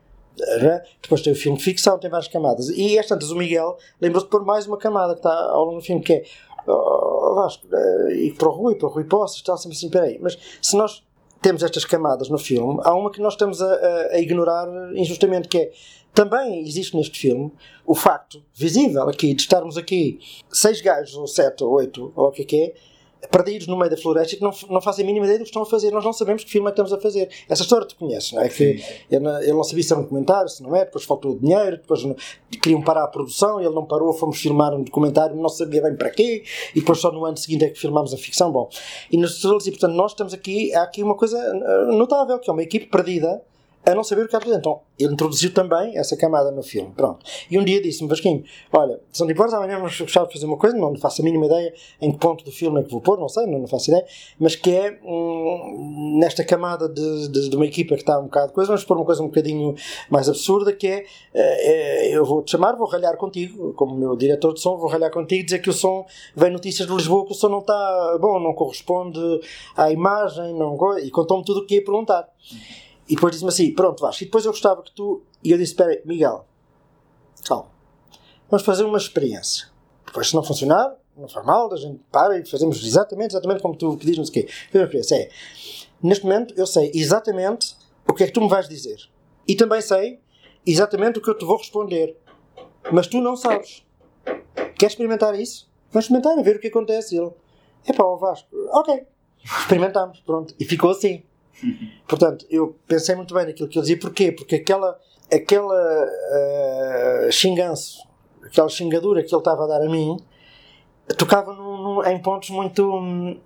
Depois 1.01 1.21
tem 1.21 1.33
o 1.33 1.35
filme 1.35 1.57
de 1.57 1.63
ficção, 1.63 1.99
tem 1.99 2.09
várias 2.09 2.29
camadas. 2.29 2.69
E 2.69 2.97
esta 2.97 3.15
antes 3.15 3.29
o 3.29 3.35
Miguel 3.35 3.77
lembrou-se 3.99 4.25
de 4.25 4.31
pôr 4.31 4.45
mais 4.45 4.65
uma 4.65 4.77
camada 4.77 5.13
que 5.13 5.19
está 5.19 5.33
ao 5.33 5.65
longo 5.65 5.79
do 5.79 5.83
filme, 5.83 6.01
que 6.01 6.13
é 6.13 6.23
oh, 6.65 7.35
Vasco, 7.35 7.67
e 8.15 8.31
para 8.31 8.47
o 8.47 8.51
Rui, 8.51 8.75
para 8.75 8.87
o 8.87 8.91
Rui 8.91 9.03
Poços, 9.03 9.37
está 9.37 9.57
sempre 9.57 9.75
assim, 9.75 9.89
peraí, 9.89 10.17
mas 10.21 10.37
se 10.61 10.77
nós 10.77 11.03
temos 11.41 11.63
estas 11.63 11.85
camadas 11.85 12.29
no 12.29 12.37
filme, 12.37 12.79
há 12.83 12.93
uma 12.93 13.11
que 13.11 13.21
nós 13.21 13.33
estamos 13.33 13.61
a, 13.61 13.73
a, 13.73 14.01
a 14.13 14.19
ignorar 14.19 14.67
injustamente, 14.93 15.47
que 15.47 15.57
é 15.57 15.71
também 16.13 16.61
existe 16.61 16.95
neste 16.97 17.19
filme 17.19 17.51
o 17.85 17.93
facto 17.93 18.43
visível 18.53 19.03
aqui 19.03 19.33
de 19.33 19.41
estarmos 19.41 19.77
aqui 19.77 20.19
seis 20.49 20.81
gajos, 20.81 21.15
ou 21.15 21.27
sete, 21.27 21.63
ou 21.63 21.71
oito, 21.73 22.11
ou 22.15 22.27
o 22.27 22.31
que 22.31 22.41
é 22.41 22.45
que 22.45 22.61
é, 22.61 22.73
perdidos 23.27 23.67
no 23.67 23.77
meio 23.77 23.91
da 23.91 23.97
floresta 23.97 24.35
que 24.35 24.41
não, 24.41 24.51
não 24.69 24.81
fazem 24.81 25.03
a 25.03 25.05
mínima 25.05 25.25
ideia 25.25 25.39
do 25.39 25.43
que 25.43 25.49
estão 25.49 25.61
a 25.61 25.65
fazer. 25.65 25.91
Nós 25.91 26.03
não 26.03 26.13
sabemos 26.13 26.43
que 26.43 26.49
filme 26.49 26.67
é 26.67 26.71
que 26.71 26.81
estamos 26.81 26.93
a 26.93 26.99
fazer. 26.99 27.29
Essa 27.47 27.63
história 27.63 27.85
tu 27.85 27.95
conheces, 27.95 28.31
não 28.31 28.41
é? 28.41 28.49
Que 28.49 28.63
ele, 29.11 29.27
ele, 29.41 29.53
não 29.53 29.63
sabia 29.63 29.83
se 29.83 29.91
era 29.91 29.99
um 29.99 30.03
documentário, 30.03 30.49
se 30.49 30.63
não 30.63 30.75
é, 30.75 30.85
depois 30.85 31.03
faltou 31.03 31.33
o 31.33 31.39
dinheiro, 31.39 31.77
depois 31.77 32.03
não, 32.03 32.15
queriam 32.61 32.81
parar 32.81 33.03
a 33.03 33.07
produção, 33.07 33.59
ele 33.59 33.73
não 33.73 33.85
parou, 33.85 34.13
fomos 34.13 34.39
filmar 34.39 34.73
um 34.73 34.83
documentário, 34.83 35.35
não 35.35 35.49
sabia 35.49 35.81
bem 35.81 35.95
para 35.95 36.09
quê, 36.09 36.43
e 36.73 36.79
depois 36.79 36.99
só 36.99 37.11
no 37.11 37.25
ano 37.25 37.37
seguinte 37.37 37.65
é 37.65 37.69
que 37.69 37.79
filmámos 37.79 38.13
a 38.13 38.17
ficção. 38.17 38.51
Bom, 38.51 38.69
e, 39.11 39.17
nos, 39.17 39.43
e 39.43 39.71
portanto 39.71 39.93
nós 39.93 40.11
estamos 40.11 40.33
aqui, 40.33 40.73
há 40.73 40.83
aqui 40.83 41.03
uma 41.03 41.15
coisa 41.15 41.53
notável, 41.87 42.39
que 42.39 42.49
é 42.49 42.53
uma 42.53 42.63
equipe 42.63 42.85
perdida 42.85 43.41
a 43.85 43.95
não 43.95 44.03
saber 44.03 44.25
o 44.25 44.27
que 44.27 44.35
Então, 44.35 44.81
ele 44.99 45.13
introduziu 45.13 45.53
também 45.53 45.97
essa 45.97 46.15
camada 46.15 46.51
no 46.51 46.61
filme. 46.61 46.91
Pronto. 46.95 47.25
E 47.49 47.57
um 47.57 47.63
dia 47.63 47.81
disse-me, 47.81 48.09
Vasquinho, 48.09 48.43
olha, 48.71 48.99
são 49.11 49.25
de 49.25 49.39
horas 49.39 49.53
amanhã 49.53 49.77
vamos 49.77 49.99
gostar 49.99 50.25
de 50.25 50.33
fazer 50.33 50.45
uma 50.45 50.57
coisa, 50.57 50.77
não 50.77 50.95
faço 50.97 51.21
a 51.21 51.25
mínima 51.25 51.45
ideia 51.45 51.73
em 52.01 52.11
que 52.11 52.17
ponto 52.17 52.43
do 52.43 52.51
filme 52.51 52.81
é 52.81 52.83
que 52.83 52.91
vou 52.91 53.01
pôr, 53.01 53.17
não 53.17 53.29
sei, 53.29 53.45
não, 53.45 53.59
não 53.59 53.67
faço 53.67 53.89
ideia, 53.89 54.05
mas 54.37 54.55
que 54.55 54.71
é 54.71 54.99
hum, 55.03 56.17
nesta 56.19 56.43
camada 56.43 56.89
de, 56.89 57.29
de, 57.29 57.49
de, 57.49 57.55
uma 57.55 57.65
equipa 57.65 57.95
que 57.95 58.01
está 58.01 58.19
um 58.19 58.23
bocado 58.23 58.47
de 58.49 58.53
coisa, 58.53 58.67
vamos 58.67 58.83
pôr 58.83 58.97
uma 58.97 59.05
coisa 59.05 59.23
um 59.23 59.27
bocadinho 59.27 59.75
mais 60.09 60.27
absurda, 60.27 60.73
que 60.73 60.87
é, 60.87 61.05
é 61.33 62.15
eu 62.15 62.25
vou 62.25 62.43
te 62.43 62.51
chamar, 62.51 62.75
vou 62.75 62.87
ralhar 62.87 63.15
contigo, 63.17 63.73
como 63.73 63.95
meu 63.95 64.15
diretor 64.15 64.53
de 64.53 64.59
som, 64.59 64.77
vou 64.77 64.89
ralhar 64.89 65.11
contigo, 65.11 65.45
dizer 65.45 65.59
que 65.59 65.69
o 65.69 65.73
som, 65.73 66.05
vem 66.35 66.51
notícias 66.51 66.87
de 66.87 66.93
Lisboa 66.93 67.25
que 67.25 67.31
o 67.31 67.35
som 67.35 67.49
não 67.49 67.59
está 67.59 68.17
bom, 68.19 68.39
não 68.39 68.53
corresponde 68.53 69.19
à 69.75 69.89
imagem, 69.89 70.53
não, 70.53 70.77
e 70.99 71.09
contou-me 71.09 71.45
tudo 71.45 71.61
o 71.61 71.65
que 71.65 71.75
ia 71.75 71.83
perguntar. 71.83 72.27
E 73.09 73.15
depois 73.15 73.31
disse-me 73.31 73.49
assim: 73.49 73.73
Pronto, 73.73 74.01
Vasco, 74.01 74.23
e 74.23 74.25
depois 74.25 74.45
eu 74.45 74.51
gostava 74.51 74.83
que 74.83 74.91
tu. 74.91 75.23
E 75.43 75.51
eu 75.51 75.57
disse: 75.57 75.71
Espera, 75.71 75.99
Miguel, 76.05 76.45
calma. 77.45 77.71
vamos 78.49 78.63
fazer 78.63 78.83
uma 78.83 78.97
experiência. 78.99 79.67
Depois, 80.05 80.29
se 80.29 80.35
não 80.35 80.43
funcionar, 80.43 80.95
não 81.17 81.27
faz 81.27 81.45
mal, 81.45 81.73
a 81.73 81.75
gente 81.75 81.99
para 82.11 82.37
e 82.37 82.45
fazemos 82.45 82.83
exatamente, 82.85 83.31
exatamente 83.31 83.61
como 83.61 83.75
tu 83.75 83.97
pedis, 83.97 84.17
não 84.17 84.25
sei 84.25 84.43
o 84.43 84.45
quê. 84.45 84.53
Uma 84.73 84.83
experiência. 84.83 85.15
É, 85.15 85.29
neste 86.01 86.23
momento, 86.23 86.53
eu 86.55 86.67
sei 86.67 86.91
exatamente 86.93 87.75
o 88.07 88.13
que 88.13 88.23
é 88.23 88.27
que 88.27 88.33
tu 88.33 88.41
me 88.41 88.47
vais 88.47 88.69
dizer. 88.69 88.97
E 89.47 89.55
também 89.55 89.81
sei 89.81 90.19
exatamente 90.65 91.17
o 91.17 91.21
que 91.21 91.29
eu 91.29 91.37
te 91.37 91.45
vou 91.45 91.57
responder. 91.57 92.15
Mas 92.91 93.07
tu 93.07 93.19
não 93.19 93.35
sabes. 93.35 93.83
Queres 94.77 94.93
experimentar 94.93 95.37
isso? 95.37 95.69
Vamos 95.91 96.05
experimentar, 96.05 96.37
a 96.37 96.41
ver 96.41 96.57
o 96.57 96.59
que 96.59 96.67
acontece. 96.67 97.15
E 97.15 97.19
ele, 97.19 97.31
é 97.85 97.93
pá, 97.93 98.03
Vasco, 98.15 98.47
ok. 98.71 99.05
Experimentamos, 99.43 100.19
pronto. 100.21 100.53
E 100.59 100.65
ficou 100.65 100.91
assim. 100.91 101.23
Portanto, 102.07 102.45
eu 102.49 102.75
pensei 102.87 103.15
muito 103.15 103.33
bem 103.33 103.45
naquilo 103.45 103.67
que 103.67 103.77
ele 103.77 103.81
dizia. 103.81 103.99
Porquê? 103.99 104.31
Porque 104.31 104.55
aquela, 104.55 104.99
aquela 105.31 106.05
uh, 107.27 107.31
xinganço, 107.31 107.99
aquela 108.43 108.69
xingadura 108.69 109.23
que 109.23 109.33
ele 109.33 109.41
estava 109.41 109.63
a 109.65 109.67
dar 109.67 109.81
a 109.81 109.89
mim, 109.89 110.17
tocava 111.17 111.55
em 112.11 112.19
pontos 112.19 112.49
muito 112.49 112.83
hum, 112.83 113.39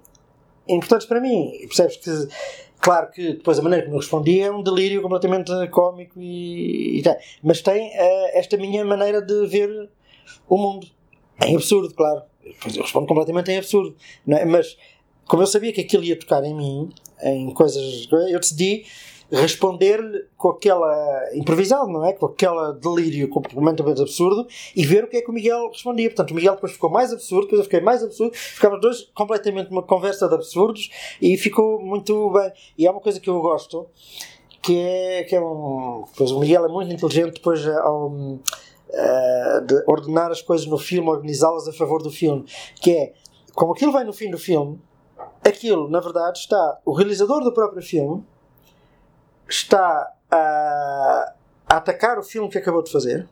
importantes 0.67 1.08
para 1.08 1.19
mim. 1.19 1.52
Percebes 1.62 1.97
que, 1.97 2.28
claro 2.80 3.12
que 3.12 3.34
depois 3.34 3.60
a 3.60 3.62
maneira 3.62 3.86
como 3.86 3.95
eu 3.95 4.02
respondia 4.02 4.47
é 4.47 4.52
um 4.52 4.63
delírio 4.63 5.02
completamente 5.02 5.52
cómico 5.69 6.19
e, 6.19 6.99
e 6.99 7.04
mas 7.41 7.62
tem 7.62 7.89
uh, 7.89 8.30
esta 8.34 8.58
minha 8.58 8.84
maneira 8.86 9.21
de 9.21 9.45
ver 9.47 9.89
o 10.47 10.58
mundo. 10.58 10.88
É 11.41 11.54
absurdo, 11.54 11.93
claro. 11.93 12.23
Depois 12.43 12.76
eu 12.76 12.84
respondo 12.84 13.08
completamente 13.08 13.52
em 13.52 13.58
absurdo. 13.58 13.95
É? 14.28 14.45
Mas 14.45 14.78
como 15.25 15.43
eu 15.43 15.47
sabia 15.47 15.71
que 15.71 15.81
aquilo 15.81 16.03
ia 16.03 16.17
tocar 16.17 16.43
em 16.43 16.53
mim, 16.53 16.89
em 17.21 17.53
coisas. 17.53 18.07
Eu 18.29 18.39
decidi 18.39 18.86
responder-lhe 19.31 20.25
com 20.38 20.49
aquela 20.49 21.29
improvisado, 21.33 21.88
não 21.88 22.05
é? 22.05 22.13
Com 22.13 22.27
aquele 22.27 22.73
delírio 22.73 23.27
completamente 23.29 24.01
absurdo 24.01 24.47
e 24.75 24.86
ver 24.86 25.05
o 25.05 25.07
que 25.07 25.17
é 25.17 25.21
que 25.21 25.29
o 25.29 25.33
Miguel 25.33 25.69
respondia. 25.69 26.09
Portanto, 26.09 26.31
o 26.31 26.36
Miguel 26.36 26.55
depois 26.55 26.73
ficou 26.73 26.89
mais 26.89 27.12
absurdo, 27.12 27.43
depois 27.43 27.59
eu 27.59 27.63
fiquei 27.63 27.81
mais 27.81 28.03
absurdo, 28.03 28.36
ficámos 28.36 28.79
dois 28.79 29.01
completamente 29.15 29.71
numa 29.71 29.83
conversa 29.83 30.27
de 30.27 30.36
absurdos 30.36 30.89
e 31.21 31.38
ficou 31.38 31.81
muito 31.81 32.29
bem. 32.31 32.51
E 32.77 32.86
há 32.86 32.91
uma 32.91 33.01
coisa 33.01 33.19
que 33.19 33.29
eu 33.29 33.41
gosto 33.41 33.88
que 34.62 34.77
é, 34.77 35.23
que 35.23 35.36
é 35.36 35.41
um. 35.41 36.05
Depois 36.12 36.31
o 36.31 36.39
Miguel 36.39 36.65
é 36.65 36.69
muito 36.69 36.93
inteligente 36.93 37.33
depois 37.33 37.65
ao. 37.67 38.09
Um, 38.09 38.39
uh, 38.93 39.65
de 39.65 39.83
ordenar 39.88 40.31
as 40.31 40.41
coisas 40.41 40.67
no 40.67 40.77
filme, 40.77 41.09
organizá-las 41.09 41.67
a 41.67 41.73
favor 41.73 42.01
do 42.01 42.12
filme, 42.12 42.45
que 42.81 42.91
é 42.91 43.13
como 43.53 43.73
aquilo 43.73 43.91
vai 43.91 44.03
no 44.03 44.13
fim 44.13 44.29
do 44.29 44.38
filme, 44.38 44.79
aquilo 45.45 45.89
na 45.89 45.99
verdade 45.99 46.39
está 46.39 46.79
o 46.86 46.93
realizador 46.93 47.43
do 47.43 47.53
próprio 47.53 47.82
filme 47.82 48.23
está 49.47 50.12
a, 50.32 51.34
a 51.67 51.77
atacar 51.77 52.17
o 52.17 52.23
filme 52.23 52.49
que 52.49 52.58
acabou 52.58 52.84
de 52.84 52.91
fazer 52.91 53.27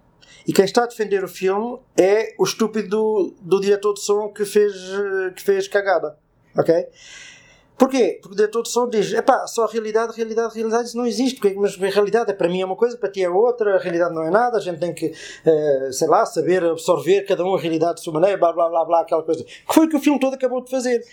e 0.47 0.53
quem 0.53 0.65
está 0.65 0.83
a 0.83 0.87
defender 0.87 1.23
o 1.23 1.27
filme 1.27 1.79
é 1.97 2.33
o 2.37 2.43
estúpido 2.43 2.89
do, 2.89 3.33
do 3.41 3.59
diretor 3.59 3.93
de 3.93 4.01
som 4.01 4.29
que 4.29 4.45
fez, 4.45 4.73
que 5.35 5.41
fez 5.41 5.67
cagada. 5.67 6.17
Ok? 6.57 6.73
Porquê? 7.77 8.19
Porque 8.21 8.33
o 8.33 8.37
diretor 8.37 8.61
de 8.61 8.69
som 8.69 8.87
diz: 8.87 9.11
epá, 9.13 9.47
só 9.47 9.65
realidade, 9.65 10.15
realidade, 10.15 10.53
realidade, 10.53 10.87
isso 10.89 10.97
não 10.97 11.05
existe. 11.05 11.39
Porque, 11.39 11.55
mas 11.57 11.81
a 11.81 11.87
realidade 11.87 12.31
é 12.31 12.33
para 12.33 12.47
mim 12.47 12.61
é 12.61 12.65
uma 12.65 12.75
coisa, 12.75 12.97
para 12.97 13.09
ti 13.09 13.23
é 13.23 13.29
outra, 13.29 13.75
a 13.75 13.79
realidade 13.79 14.13
não 14.13 14.23
é 14.23 14.29
nada, 14.29 14.57
a 14.57 14.61
gente 14.61 14.79
tem 14.79 14.93
que, 14.93 15.07
uh, 15.07 15.91
sei 15.91 16.07
lá, 16.07 16.25
saber 16.25 16.63
absorver 16.63 17.23
cada 17.23 17.43
um 17.43 17.55
a 17.55 17.59
realidade 17.59 17.95
de 17.95 18.01
sua 18.01 18.13
maneira, 18.13 18.37
blá 18.37 18.53
blá 18.53 18.69
blá 18.69 18.85
blá, 18.85 19.01
aquela 19.01 19.23
coisa. 19.23 19.43
Que 19.43 19.73
foi 19.73 19.85
o 19.85 19.89
que 19.89 19.95
o 19.95 19.99
filme 19.99 20.19
todo 20.19 20.33
acabou 20.33 20.63
de 20.63 20.69
fazer. 20.69 21.03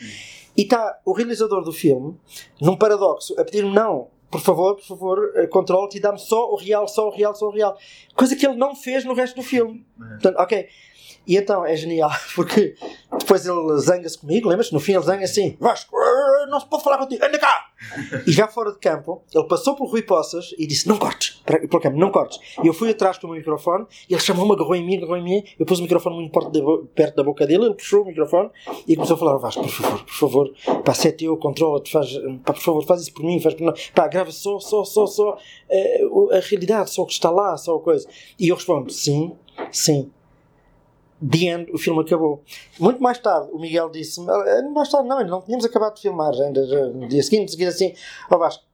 E 0.56 0.62
está 0.62 0.98
o 1.04 1.12
realizador 1.12 1.62
do 1.62 1.72
filme, 1.72 2.16
num 2.60 2.76
paradoxo, 2.76 3.34
a 3.40 3.44
pedir-me: 3.44 3.72
não, 3.72 4.08
por 4.30 4.40
favor, 4.40 4.76
por 4.76 4.84
favor, 4.84 5.32
eh, 5.36 5.46
controle-te 5.46 5.96
e 5.96 6.00
dá-me 6.00 6.18
só 6.18 6.50
o 6.50 6.56
real, 6.56 6.86
só 6.86 7.08
o 7.08 7.10
real, 7.10 7.34
só 7.34 7.46
o 7.46 7.50
real. 7.50 7.78
Coisa 8.14 8.36
que 8.36 8.46
ele 8.46 8.56
não 8.56 8.74
fez 8.74 9.04
no 9.04 9.14
resto 9.14 9.36
do 9.36 9.42
filme. 9.42 9.86
É. 9.98 10.08
Portanto, 10.10 10.36
ok. 10.38 10.68
E 11.26 11.36
então 11.36 11.64
é 11.64 11.76
genial, 11.76 12.10
porque 12.34 12.74
depois 13.18 13.46
ele 13.46 13.78
zanga-se 13.78 14.18
comigo, 14.18 14.48
lembras? 14.48 14.70
No 14.70 14.80
fim 14.80 14.94
ele 14.94 15.04
zanga 15.04 15.24
assim: 15.24 15.56
Vasco, 15.60 15.94
não 16.48 16.61
se 16.61 16.66
pode 16.66 16.82
falar 16.82 16.98
contigo, 16.98 17.24
anda 17.24 17.38
cá! 17.38 17.66
E 18.26 18.32
já 18.32 18.48
fora 18.48 18.72
de 18.72 18.78
campo, 18.78 19.22
ele 19.32 19.46
passou 19.46 19.76
por 19.76 19.88
Rui 19.88 20.02
Poças 20.02 20.54
e 20.58 20.66
disse: 20.66 20.88
Não 20.88 20.98
cortes, 20.98 21.40
para, 21.44 21.66
para 21.66 21.80
campo, 21.80 21.96
não 21.96 22.11
cortes. 22.11 22.38
E 22.62 22.66
eu 22.66 22.74
fui 22.74 22.90
atrás 22.90 23.18
com 23.18 23.28
o 23.28 23.30
microfone, 23.30 23.87
e 24.08 24.14
ele 24.14 24.22
chamou-me, 24.22 24.52
agarrou 24.52 24.74
em 24.74 24.84
mim, 24.84 24.96
agarrou 24.96 25.16
em 25.16 25.22
mim. 25.22 25.44
Eu 25.58 25.64
pus 25.64 25.78
o 25.78 25.82
microfone 25.82 26.16
muito 26.16 26.32
perto 26.94 27.16
da 27.16 27.22
boca 27.22 27.46
dele, 27.46 27.66
ele 27.66 27.74
puxou 27.74 28.02
o 28.02 28.06
microfone 28.06 28.50
e 28.87 28.94
começou 28.94 29.14
a 29.14 29.18
falar: 29.18 29.37
Vasco, 29.38 29.62
por 29.62 29.70
favor, 29.70 30.04
por 30.04 30.14
favor, 30.14 30.54
pá, 30.84 30.94
se 30.94 31.08
é 31.08 31.12
teu, 31.12 31.37
controla-te, 31.37 31.90
faz, 31.90 32.11
pá, 32.44 32.52
por 32.52 32.62
favor, 32.62 32.84
faz 32.84 33.02
isso 33.02 33.12
por 33.12 33.24
mim, 33.24 33.40
faz 33.40 33.54
por 33.54 33.74
pá, 33.94 34.08
grava 34.08 34.30
só, 34.30 34.58
só, 34.58 34.84
só, 34.84 35.06
só 35.06 35.38
uh, 35.70 36.32
a 36.32 36.40
realidade, 36.40 36.90
só 36.90 37.02
o 37.02 37.06
que 37.06 37.12
está 37.12 37.30
lá, 37.30 37.56
só 37.56 37.76
a 37.76 37.80
coisa. 37.80 38.08
E 38.38 38.48
eu 38.48 38.56
respondo: 38.56 38.90
Sim, 38.90 39.37
sim 39.70 40.11
the 41.20 41.46
end, 41.46 41.70
o 41.72 41.78
filme 41.78 42.00
acabou. 42.00 42.42
Muito 42.78 43.02
mais 43.02 43.18
tarde, 43.18 43.48
o 43.52 43.59
Miguel 43.59 43.90
disse 43.90 44.20
eh, 44.20 44.62
mais 44.70 44.88
tarde 44.90 45.09
não, 45.09 45.24
não 45.26 45.42
tínhamos 45.42 45.64
acabado 45.64 45.94
de 45.96 46.02
filmar 46.02 46.33
ainda, 46.33 46.64
no 46.92 47.09
dia 47.09 47.22
seguinte, 47.22 47.52
seguinte 47.52 47.68
assim, 47.68 47.94
ó 48.31 48.37
oh 48.37 48.38
Vasco, 48.38 48.64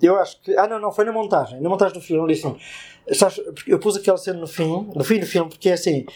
eu 0.00 0.16
acho 0.16 0.40
que, 0.40 0.56
ah 0.56 0.66
não, 0.66 0.78
não, 0.78 0.92
foi 0.92 1.04
na 1.04 1.12
montagem, 1.12 1.60
na 1.60 1.68
montagem 1.68 1.94
do 1.94 2.00
filme, 2.00 2.24
ele 2.24 2.34
disse 2.34 2.46
sabes, 3.14 3.40
eu 3.66 3.78
pus 3.78 3.96
aquela 3.96 4.16
cena 4.16 4.38
no 4.38 4.46
fim, 4.46 4.90
no 4.94 5.04
fim 5.04 5.18
do 5.18 5.26
filme, 5.26 5.50
porque 5.50 5.68
é 5.68 5.74
assim, 5.74 6.06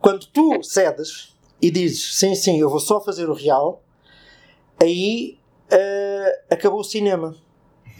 quando 0.00 0.26
tu 0.26 0.62
cedes 0.62 1.36
e 1.60 1.70
dizes, 1.70 2.16
sim, 2.16 2.34
sim, 2.34 2.60
eu 2.60 2.68
vou 2.68 2.80
só 2.80 3.00
fazer 3.00 3.28
o 3.28 3.34
real, 3.34 3.82
aí 4.80 5.38
uh, 5.72 6.54
acabou 6.54 6.80
o 6.80 6.84
cinema. 6.84 7.34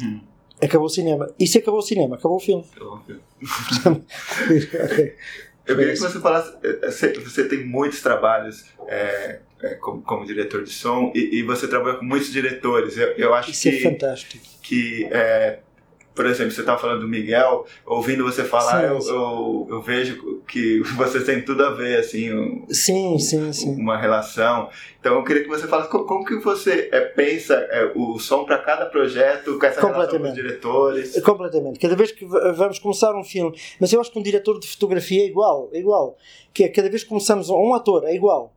Hum. 0.03 0.21
Acabou 0.61 0.87
o 0.87 0.91
cinema. 0.91 1.29
E 1.39 1.47
se 1.47 1.59
acabou 1.59 1.81
o 1.81 1.83
cinema, 1.83 2.15
acabou 2.17 2.37
o 2.37 2.41
filme. 2.41 2.65
Acabou 2.73 2.95
o 2.95 3.01
filme. 3.01 4.03
Eu 5.67 5.77
queria 5.77 5.93
que 5.93 5.99
você 5.99 6.21
falasse. 6.21 6.55
Eh, 6.63 6.91
você 7.21 7.49
tem 7.49 7.65
muitos 7.65 8.01
trabalhos 8.01 8.65
é, 8.89 9.39
é, 9.63 9.75
como, 9.75 10.03
como, 10.03 10.27
diretor 10.27 10.65
de 10.65 10.71
som 10.71 11.13
e, 11.15 11.39
e, 11.39 11.43
você 11.43 11.69
trabalha 11.69 11.99
com 11.99 12.05
muitos 12.05 12.33
diretores. 12.33 12.97
Eu, 12.97 13.09
eu 13.13 13.35
acho 13.35 13.51
Isso 13.51 13.63
que. 13.63 13.69
Isso 13.69 13.87
é 13.87 13.91
fantástico. 13.91 14.45
Que 14.63 15.05
é, 15.13 15.61
por 16.15 16.27
exemplo, 16.27 16.53
você 16.53 16.61
estava 16.61 16.79
falando 16.79 17.01
do 17.01 17.09
Miguel, 17.09 17.65
ouvindo 17.87 18.25
você 18.25 18.45
falar, 18.45 18.81
sim, 18.81 18.87
eu, 18.87 19.01
sim. 19.01 19.11
Eu, 19.11 19.67
eu, 19.71 19.83
vejo 19.83 20.43
que 20.47 20.81
você 20.97 21.21
tem 21.25 21.43
tudo 21.43 21.65
a 21.65 21.71
ver, 21.71 21.99
assim, 21.99 22.33
um, 22.33 22.67
sim, 22.69 23.19
sim, 23.19 23.53
sim. 23.53 23.75
uma 23.81 23.97
relação. 23.97 24.69
Então 25.01 25.15
eu 25.15 25.25
queria 25.25 25.43
que 25.43 25.49
você 25.49 25.67
falasse 25.67 25.91
como, 25.91 26.05
como 26.05 26.25
que 26.25 26.37
você 26.37 26.89
é, 26.93 27.01
pensa 27.01 27.55
é, 27.55 27.93
o 27.95 28.19
som 28.19 28.45
para 28.45 28.59
cada 28.59 28.87
projeto, 28.87 29.59
com 29.59 29.67
essa 29.67 29.81
relação 29.81 30.19
com 30.19 30.29
os 30.29 30.35
diretores. 30.35 31.21
Completamente. 31.23 31.79
Cada 31.79 31.97
vez 31.97 32.13
que 32.13 32.25
vamos 32.25 32.79
começar 32.79 33.15
um 33.15 33.25
filme, 33.25 33.57
mas 33.81 33.93
eu 33.93 34.01
acho 34.01 34.13
que 34.13 34.19
um 34.19 34.23
diretor 34.23 34.59
de 34.59 34.69
fotografia 34.69 35.23
é 35.23 35.27
igual, 35.27 35.71
é 35.73 35.79
igual. 35.79 36.17
Que 36.53 36.65
é 36.65 36.69
cada 36.69 36.89
vez 36.89 37.03
que 37.03 37.09
começamos 37.09 37.49
um 37.49 37.75
ator 37.75 38.05
é 38.05 38.15
igual 38.15 38.53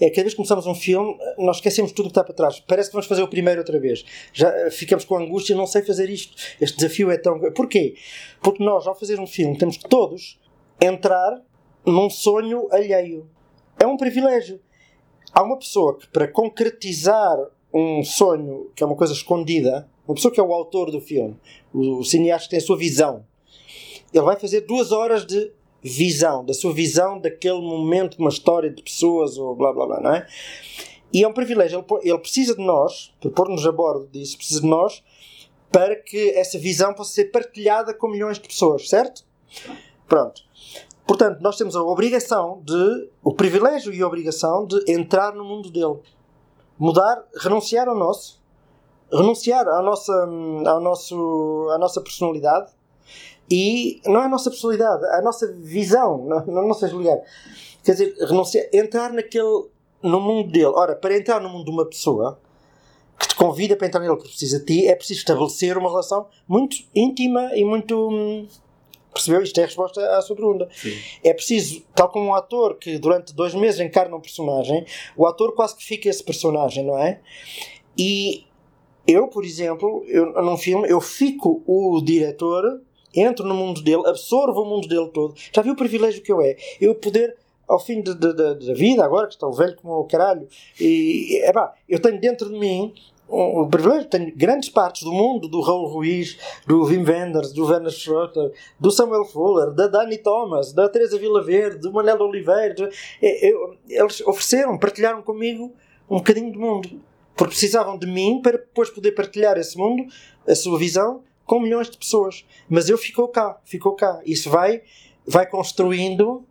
é 0.00 0.08
cada 0.08 0.22
vez 0.22 0.32
que 0.32 0.36
começamos 0.36 0.66
um 0.66 0.74
filme, 0.74 1.16
nós 1.38 1.56
esquecemos 1.56 1.92
tudo 1.92 2.06
o 2.06 2.08
que 2.08 2.12
está 2.12 2.24
para 2.24 2.34
trás. 2.34 2.58
Parece 2.60 2.88
que 2.88 2.94
vamos 2.94 3.06
fazer 3.06 3.22
o 3.22 3.28
primeiro 3.28 3.60
outra 3.60 3.78
vez. 3.78 4.04
Já 4.32 4.48
eh, 4.48 4.70
ficamos 4.70 5.04
com 5.04 5.16
angústia, 5.16 5.54
não 5.54 5.66
sei 5.66 5.82
fazer 5.82 6.08
isto. 6.08 6.34
Este 6.60 6.78
desafio 6.78 7.10
é 7.10 7.18
tão. 7.18 7.38
Porquê? 7.52 7.94
Porque 8.42 8.64
nós, 8.64 8.86
ao 8.86 8.94
fazer 8.94 9.20
um 9.20 9.26
filme, 9.26 9.58
temos 9.58 9.76
que 9.76 9.88
todos 9.88 10.40
entrar 10.80 11.42
num 11.84 12.08
sonho 12.08 12.66
alheio. 12.72 13.28
É 13.78 13.86
um 13.86 13.96
privilégio. 13.96 14.60
Há 15.32 15.42
uma 15.42 15.58
pessoa 15.58 15.98
que, 15.98 16.08
para 16.08 16.26
concretizar 16.26 17.36
um 17.72 18.02
sonho, 18.02 18.70
que 18.74 18.82
é 18.82 18.86
uma 18.86 18.96
coisa 18.96 19.12
escondida, 19.12 19.88
uma 20.08 20.14
pessoa 20.14 20.32
que 20.32 20.40
é 20.40 20.42
o 20.42 20.52
autor 20.52 20.90
do 20.90 21.00
filme, 21.00 21.36
o 21.72 22.02
cineasta 22.02 22.46
que 22.46 22.50
tem 22.50 22.58
a 22.58 22.62
sua 22.62 22.76
visão, 22.76 23.24
ele 24.12 24.24
vai 24.24 24.36
fazer 24.36 24.62
duas 24.62 24.90
horas 24.90 25.24
de 25.24 25.52
visão, 25.82 26.44
da 26.44 26.52
sua 26.52 26.72
visão 26.72 27.18
daquele 27.18 27.60
momento, 27.60 28.18
uma 28.18 28.30
história 28.30 28.70
de 28.70 28.82
pessoas 28.82 29.38
ou 29.38 29.54
blá 29.54 29.72
blá 29.72 29.86
blá, 29.86 30.00
não 30.00 30.14
é? 30.14 30.26
E 31.12 31.24
é 31.24 31.28
um 31.28 31.32
privilégio, 31.32 31.78
ele, 31.78 32.10
ele 32.10 32.18
precisa 32.18 32.54
de 32.54 32.64
nós, 32.64 33.12
para 33.20 33.30
pôr-nos 33.30 33.66
a 33.66 33.72
bordo 33.72 34.06
disso, 34.12 34.36
precisa 34.36 34.60
de 34.60 34.66
nós 34.66 35.02
para 35.70 35.94
que 35.96 36.30
essa 36.30 36.58
visão 36.58 36.92
possa 36.92 37.12
ser 37.12 37.26
partilhada 37.26 37.94
com 37.94 38.08
milhões 38.08 38.38
de 38.38 38.46
pessoas, 38.46 38.88
certo? 38.88 39.24
Pronto. 40.08 40.42
Portanto, 41.06 41.40
nós 41.40 41.56
temos 41.56 41.74
a 41.76 41.82
obrigação 41.82 42.60
de, 42.64 43.08
o 43.22 43.32
privilégio 43.32 43.92
e 43.92 44.02
a 44.02 44.06
obrigação 44.06 44.66
de 44.66 44.84
entrar 44.90 45.34
no 45.34 45.44
mundo 45.44 45.70
dele. 45.70 45.98
Mudar, 46.78 47.24
renunciar 47.36 47.88
ao 47.88 47.96
nosso, 47.96 48.40
renunciar 49.12 49.66
à 49.68 49.82
nossa, 49.82 50.12
ao 50.66 50.80
nosso, 50.80 51.68
à 51.72 51.78
nossa 51.78 52.00
personalidade 52.00 52.72
e 53.50 54.00
não 54.06 54.22
é 54.22 54.26
a 54.26 54.28
nossa 54.28 54.48
personalidade, 54.48 55.04
a 55.06 55.20
nossa 55.20 55.52
visão, 55.52 56.24
não, 56.24 56.46
não 56.46 56.68
nossas 56.68 56.92
lugar. 56.92 57.18
Quer 57.82 57.92
dizer, 57.92 58.14
renunciar, 58.20 58.66
entrar 58.72 59.12
naquele, 59.12 59.66
no 60.02 60.20
mundo 60.20 60.50
dele. 60.50 60.66
Ora, 60.66 60.94
para 60.94 61.16
entrar 61.16 61.40
no 61.40 61.48
mundo 61.48 61.64
de 61.64 61.70
uma 61.70 61.84
pessoa 61.84 62.38
que 63.18 63.28
te 63.28 63.34
convida 63.34 63.76
para 63.76 63.88
entrar 63.88 64.00
nele 64.00 64.16
que 64.16 64.28
precisa 64.28 64.60
de 64.60 64.64
ti, 64.66 64.86
é 64.86 64.94
preciso 64.94 65.20
estabelecer 65.20 65.76
uma 65.76 65.90
relação 65.90 66.28
muito 66.46 66.76
íntima 66.94 67.50
e 67.54 67.64
muito. 67.64 68.08
Hum, 68.08 68.46
percebeu? 69.12 69.42
Isto 69.42 69.58
é 69.58 69.64
a 69.64 69.66
resposta 69.66 70.16
à 70.16 70.22
sua 70.22 70.36
pergunta. 70.36 70.68
Sim. 70.72 70.96
É 71.24 71.34
preciso, 71.34 71.82
tal 71.94 72.08
como 72.08 72.26
um 72.26 72.34
ator 72.34 72.76
que 72.76 72.98
durante 72.98 73.34
dois 73.34 73.54
meses 73.54 73.80
encarna 73.80 74.14
um 74.14 74.20
personagem, 74.20 74.86
o 75.16 75.26
ator 75.26 75.54
quase 75.56 75.76
que 75.76 75.84
fica 75.84 76.08
esse 76.08 76.22
personagem, 76.22 76.84
não 76.84 76.96
é? 76.96 77.20
E 77.98 78.46
eu, 79.06 79.26
por 79.26 79.44
exemplo, 79.44 80.04
eu, 80.06 80.32
num 80.40 80.56
filme, 80.56 80.88
eu 80.88 81.00
fico 81.00 81.62
o 81.66 82.00
diretor 82.00 82.80
entro 83.14 83.46
no 83.46 83.54
mundo 83.54 83.82
dele, 83.82 84.02
absorvo 84.06 84.62
o 84.62 84.66
mundo 84.66 84.88
dele 84.88 85.08
todo. 85.12 85.34
Já 85.52 85.62
viu 85.62 85.72
o 85.72 85.76
privilégio 85.76 86.22
que 86.22 86.32
eu 86.32 86.40
é? 86.40 86.56
Eu 86.80 86.94
poder 86.94 87.36
ao 87.68 87.78
fim 87.78 88.02
de, 88.02 88.14
de, 88.14 88.34
de, 88.34 88.66
da 88.66 88.74
vida, 88.74 89.04
agora 89.04 89.28
que 89.28 89.34
estou 89.34 89.52
velho 89.52 89.76
como 89.76 89.94
o 89.94 90.04
caralho, 90.04 90.48
e 90.80 91.40
é 91.44 91.52
pá, 91.52 91.72
eu 91.88 92.00
tenho 92.00 92.20
dentro 92.20 92.48
de 92.48 92.58
mim 92.58 92.92
o 93.30 93.66
privilégio, 93.68 94.08
tenho 94.08 94.34
grandes 94.36 94.68
partes 94.68 95.02
do 95.02 95.12
mundo, 95.12 95.46
do 95.46 95.60
Raul 95.60 95.86
Ruiz, 95.86 96.36
do 96.66 96.82
Wim 96.82 97.04
Wenders, 97.04 97.52
do 97.52 97.64
Werner 97.64 97.92
Schroeter, 97.92 98.52
do 98.78 98.90
Samuel 98.90 99.24
Fuller, 99.24 99.70
da 99.70 99.86
Dani 99.86 100.18
Thomas, 100.18 100.72
da 100.72 100.88
Teresa 100.88 101.16
Verde, 101.44 101.78
do 101.78 101.92
Manel 101.92 102.20
Oliveira. 102.20 102.90
Eu, 103.22 103.76
eles 103.88 104.20
ofereceram, 104.22 104.76
partilharam 104.76 105.22
comigo 105.22 105.72
um 106.10 106.16
bocadinho 106.16 106.52
do 106.52 106.58
mundo. 106.58 106.88
Porque 107.36 107.52
precisavam 107.52 107.96
de 107.96 108.06
mim 108.06 108.40
para 108.42 108.58
depois 108.58 108.90
poder 108.90 109.12
partilhar 109.12 109.56
esse 109.56 109.78
mundo, 109.78 110.04
a 110.46 110.54
sua 110.56 110.76
visão, 110.76 111.22
com 111.50 111.58
milhões 111.58 111.90
de 111.90 111.98
pessoas. 111.98 112.44
Mas 112.68 112.88
eu 112.88 112.96
ficou 112.96 113.26
cá, 113.26 113.58
ficou 113.64 113.96
cá. 113.96 114.20
Isso 114.24 114.48
vai, 114.48 114.82
vai 115.26 115.44
construindo 115.44 116.44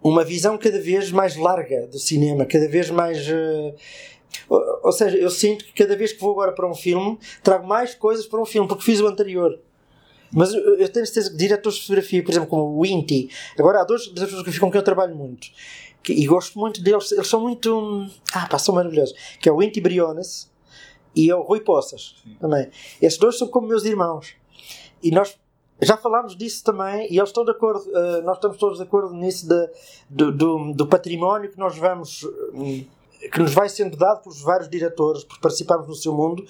uma 0.00 0.24
visão 0.24 0.56
cada 0.56 0.80
vez 0.80 1.10
mais 1.10 1.34
larga 1.34 1.88
do 1.88 1.98
cinema, 1.98 2.46
cada 2.46 2.68
vez 2.68 2.88
mais. 2.88 3.26
Uh, 3.28 3.74
ou, 4.84 4.92
seja, 4.92 5.16
eu 5.16 5.28
sinto 5.28 5.64
que 5.64 5.72
cada 5.72 5.96
vez 5.96 6.12
que 6.12 6.20
vou 6.20 6.30
agora 6.30 6.52
para 6.52 6.70
um 6.70 6.74
filme, 6.74 7.18
trago 7.42 7.66
mais 7.66 7.96
coisas 7.96 8.26
para 8.26 8.40
um 8.40 8.46
filme, 8.46 8.68
porque 8.68 8.84
fiz 8.84 9.00
o 9.00 9.08
anterior. 9.08 9.58
Mas 10.32 10.54
eu, 10.54 10.76
eu 10.76 10.88
tenho 10.88 11.04
certeza 11.04 11.32
que 11.32 11.36
diretores 11.36 11.76
de 11.76 11.82
fotografia, 11.82 12.22
por 12.22 12.30
exemplo, 12.30 12.48
como 12.48 12.78
o 12.78 12.86
Inti, 12.86 13.28
agora 13.58 13.80
há 13.80 13.84
dois 13.84 14.02
diretores 14.02 14.28
de 14.28 14.36
fotografia 14.36 14.60
com 14.60 14.70
quem 14.70 14.78
eu 14.78 14.84
trabalho 14.84 15.16
muito, 15.16 15.48
que, 16.00 16.12
e 16.12 16.24
gosto 16.26 16.56
muito 16.60 16.80
deles, 16.80 17.10
eles 17.10 17.26
são 17.26 17.40
muito. 17.40 18.06
Ah, 18.32 18.46
pá, 18.46 18.56
são 18.56 18.72
maravilhosos. 18.72 19.16
Que 19.40 19.48
é 19.48 19.52
o 19.52 19.60
Inti 19.60 19.80
Briones 19.80 20.48
e 21.16 21.30
é 21.30 21.34
o 21.34 21.42
Rui 21.42 21.60
Poças 21.60 22.14
Sim. 22.22 22.36
também. 22.38 22.70
Esses 23.00 23.18
dois 23.18 23.38
são 23.38 23.48
como 23.48 23.66
meus 23.66 23.84
irmãos. 23.84 24.34
E 25.02 25.10
nós 25.10 25.38
já 25.80 25.96
falámos 25.96 26.36
disso 26.36 26.62
também 26.62 27.06
e 27.10 27.18
eles 27.18 27.30
estão 27.30 27.44
de 27.44 27.50
acordo, 27.50 27.88
uh, 27.90 28.22
nós 28.22 28.36
estamos 28.36 28.56
todos 28.56 28.78
de 28.78 28.84
acordo 28.84 29.14
nisso 29.14 29.48
de, 29.48 29.70
do, 30.08 30.32
do, 30.32 30.72
do, 30.72 30.86
património 30.86 31.50
que 31.50 31.58
nós 31.58 31.76
vamos. 31.76 32.24
Um, 32.54 32.84
que 33.32 33.40
nos 33.40 33.54
vai 33.54 33.68
sendo 33.68 33.96
dado 33.96 34.22
pelos 34.22 34.42
vários 34.42 34.68
diretores, 34.68 35.24
por 35.24 35.38
participarmos 35.40 35.88
no 35.88 35.94
seu 35.94 36.12
mundo, 36.12 36.44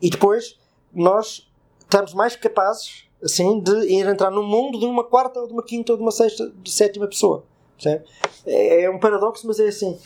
e 0.00 0.08
depois 0.08 0.56
nós 0.94 1.50
estamos 1.80 2.14
mais 2.14 2.36
capazes 2.36 3.04
assim 3.22 3.60
de 3.60 3.72
ir 3.86 4.06
entrar 4.06 4.30
no 4.30 4.42
mundo 4.42 4.78
de 4.78 4.84
uma 4.84 5.04
quarta 5.04 5.40
ou 5.40 5.46
de 5.46 5.52
uma 5.52 5.62
quinta 5.62 5.92
ou 5.92 5.98
de 5.98 6.02
uma 6.02 6.10
sexta, 6.10 6.50
de 6.62 6.70
sétima 6.70 7.06
pessoa. 7.06 7.44
É, 8.46 8.82
é 8.82 8.90
um 8.90 8.98
paradoxo, 8.98 9.46
mas 9.46 9.58
é 9.60 9.68
assim. 9.68 9.98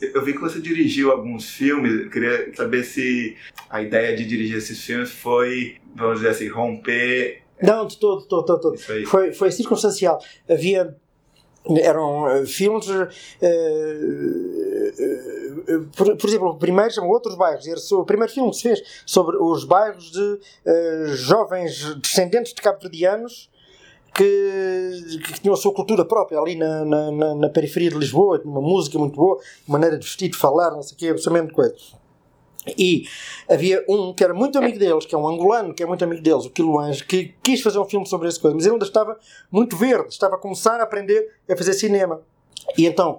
Eu 0.00 0.24
vi 0.24 0.32
que 0.32 0.40
você 0.40 0.60
dirigiu 0.60 1.10
alguns 1.10 1.50
filmes, 1.50 2.10
queria 2.12 2.54
saber 2.54 2.84
se 2.84 3.36
a 3.70 3.82
ideia 3.82 4.16
de 4.16 4.24
dirigir 4.24 4.58
esses 4.58 4.80
filmes 4.80 5.10
foi, 5.10 5.76
vamos 5.94 6.16
dizer 6.16 6.30
assim, 6.30 6.48
romper. 6.48 7.42
Não, 7.62 7.86
de 7.86 7.98
todo, 7.98 8.22
de 8.22 8.28
todo, 8.28 8.54
de 8.56 8.60
todo. 8.60 8.78
Foi, 9.06 9.32
foi 9.32 9.52
circunstancial. 9.52 10.20
Havia 10.48 10.96
eram 11.80 12.24
uh, 12.24 12.46
filmes 12.46 12.88
uh, 12.88 13.08
uh, 15.68 15.86
por, 15.96 16.16
por, 16.16 16.28
exemplo 16.28 16.48
o 16.48 16.58
primeiro 16.58 16.92
chama 16.92 17.06
Outros 17.06 17.36
Bairros 17.36 17.66
era 17.66 17.78
o 17.92 18.04
primeiro 18.04 18.32
filme 18.32 18.50
que 18.50 18.56
se 18.56 18.62
fez 18.64 18.82
sobre 19.06 19.36
os 19.36 19.64
bairros 19.64 20.10
de 20.10 20.40
jovens 21.14 21.94
descendentes 21.96 22.52
de 22.52 22.60
cabo-verdianos 22.60 23.48
que, 24.14 25.18
que 25.24 25.40
tinham 25.40 25.54
a 25.54 25.56
sua 25.56 25.72
cultura 25.72 26.04
própria 26.04 26.38
ali 26.38 26.54
na, 26.54 26.84
na, 26.84 27.34
na, 27.34 27.48
periferia 27.48 27.90
de 27.90 27.96
Lisboa, 27.96 28.40
uma 28.44 28.60
música 28.60 28.98
muito 28.98 29.16
boa, 29.16 29.38
maneira 29.66 29.98
de 29.98 30.04
vestir, 30.04 30.28
de 30.28 30.36
falar, 30.36 30.70
não 30.70 30.82
sei 30.82 30.94
o 30.94 30.98
que, 30.98 31.08
absolutamente 31.08 31.52
coisa. 31.52 31.74
E 32.78 33.04
havia 33.48 33.84
um 33.88 34.12
que 34.12 34.22
era 34.22 34.32
muito 34.32 34.56
amigo 34.56 34.78
deles, 34.78 35.04
que 35.04 35.14
é 35.14 35.18
um 35.18 35.26
angolano, 35.26 35.74
que 35.74 35.82
é 35.82 35.86
muito 35.86 36.04
amigo 36.04 36.22
deles, 36.22 36.44
o 36.44 36.50
Quiluange, 36.50 37.04
que 37.04 37.34
quis 37.42 37.60
fazer 37.60 37.78
um 37.78 37.84
filme 37.84 38.06
sobre 38.06 38.28
essa 38.28 38.38
coisa, 38.38 38.54
mas 38.54 38.64
ele 38.64 38.74
ainda 38.74 38.84
estava 38.84 39.18
muito 39.50 39.76
verde, 39.76 40.10
estava 40.10 40.36
a 40.36 40.38
começar 40.38 40.78
a 40.78 40.84
aprender 40.84 41.28
a 41.48 41.56
fazer 41.56 41.72
cinema. 41.72 42.22
E 42.78 42.86
então 42.86 43.18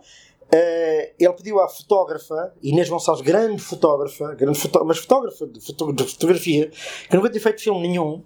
uh, 0.53 1.13
ele 1.19 1.33
pediu 1.33 1.59
à 1.59 1.67
fotógrafa, 1.67 2.53
Inês 2.61 2.87
Gonçalves, 2.87 3.21
grande 3.21 3.61
fotógrafa, 3.61 4.33
grande 4.33 4.59
mas 4.85 4.99
fotógrafa 4.99 5.45
de, 5.45 5.59
de, 5.59 6.03
fotografia, 6.05 6.71
que 7.09 7.15
nunca 7.15 7.29
tinha 7.29 7.41
feito 7.41 7.61
filme 7.61 7.81
nenhum, 7.81 8.23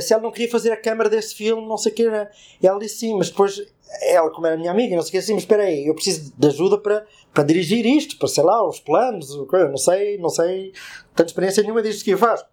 se 0.00 0.12
ela 0.12 0.22
não 0.22 0.30
queria 0.30 0.50
fazer 0.50 0.72
a 0.72 0.76
câmara 0.76 1.08
desse 1.10 1.34
filme, 1.34 1.66
não 1.66 1.76
sei 1.76 1.92
o 1.92 1.94
que 1.94 2.04
era. 2.04 2.30
E 2.60 2.66
ela 2.66 2.78
disse 2.78 2.98
sim, 2.98 3.16
mas 3.16 3.30
depois 3.30 3.60
ela, 4.00 4.30
como 4.30 4.46
era 4.46 4.56
minha 4.56 4.70
amiga, 4.70 4.94
não 4.94 5.02
sei 5.02 5.08
o 5.08 5.12
que, 5.12 5.18
assim, 5.18 5.34
mas 5.34 5.42
espera 5.42 5.64
aí, 5.64 5.86
eu 5.86 5.94
preciso 5.94 6.32
de 6.36 6.46
ajuda 6.46 6.78
para, 6.78 7.04
para 7.32 7.44
dirigir 7.44 7.84
isto, 7.84 8.16
para 8.18 8.28
sei 8.28 8.42
lá, 8.42 8.66
os 8.66 8.80
planos, 8.80 9.36
não 9.36 9.76
sei, 9.76 10.18
não 10.18 10.28
sei, 10.28 10.72
tenho 11.14 11.26
experiência 11.26 11.62
nenhuma 11.62 11.82
disto 11.82 12.04
que 12.04 12.10
eu 12.10 12.18
faço. 12.18 12.46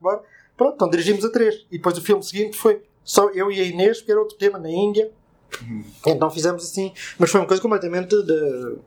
Pronto, 0.58 0.76
então 0.76 0.90
dirigimos 0.90 1.24
a 1.24 1.30
três. 1.30 1.66
E 1.72 1.78
depois 1.78 1.98
o 1.98 2.02
filme 2.02 2.22
seguinte 2.22 2.58
foi 2.58 2.82
só 3.04 3.30
eu 3.30 3.50
e 3.52 3.62
a 3.62 3.64
Inês, 3.64 4.00
porque 4.00 4.12
era 4.12 4.20
outro 4.20 4.38
tema 4.38 4.60
na 4.60 4.70
Índia. 4.70 5.10
Uhum. 5.62 5.84
Então 6.06 6.30
fizemos 6.30 6.64
assim, 6.64 6.92
mas 7.18 7.32
foi 7.32 7.40
uma 7.40 7.48
coisa 7.48 7.62
completamente 7.62 8.10
de, 8.24 8.78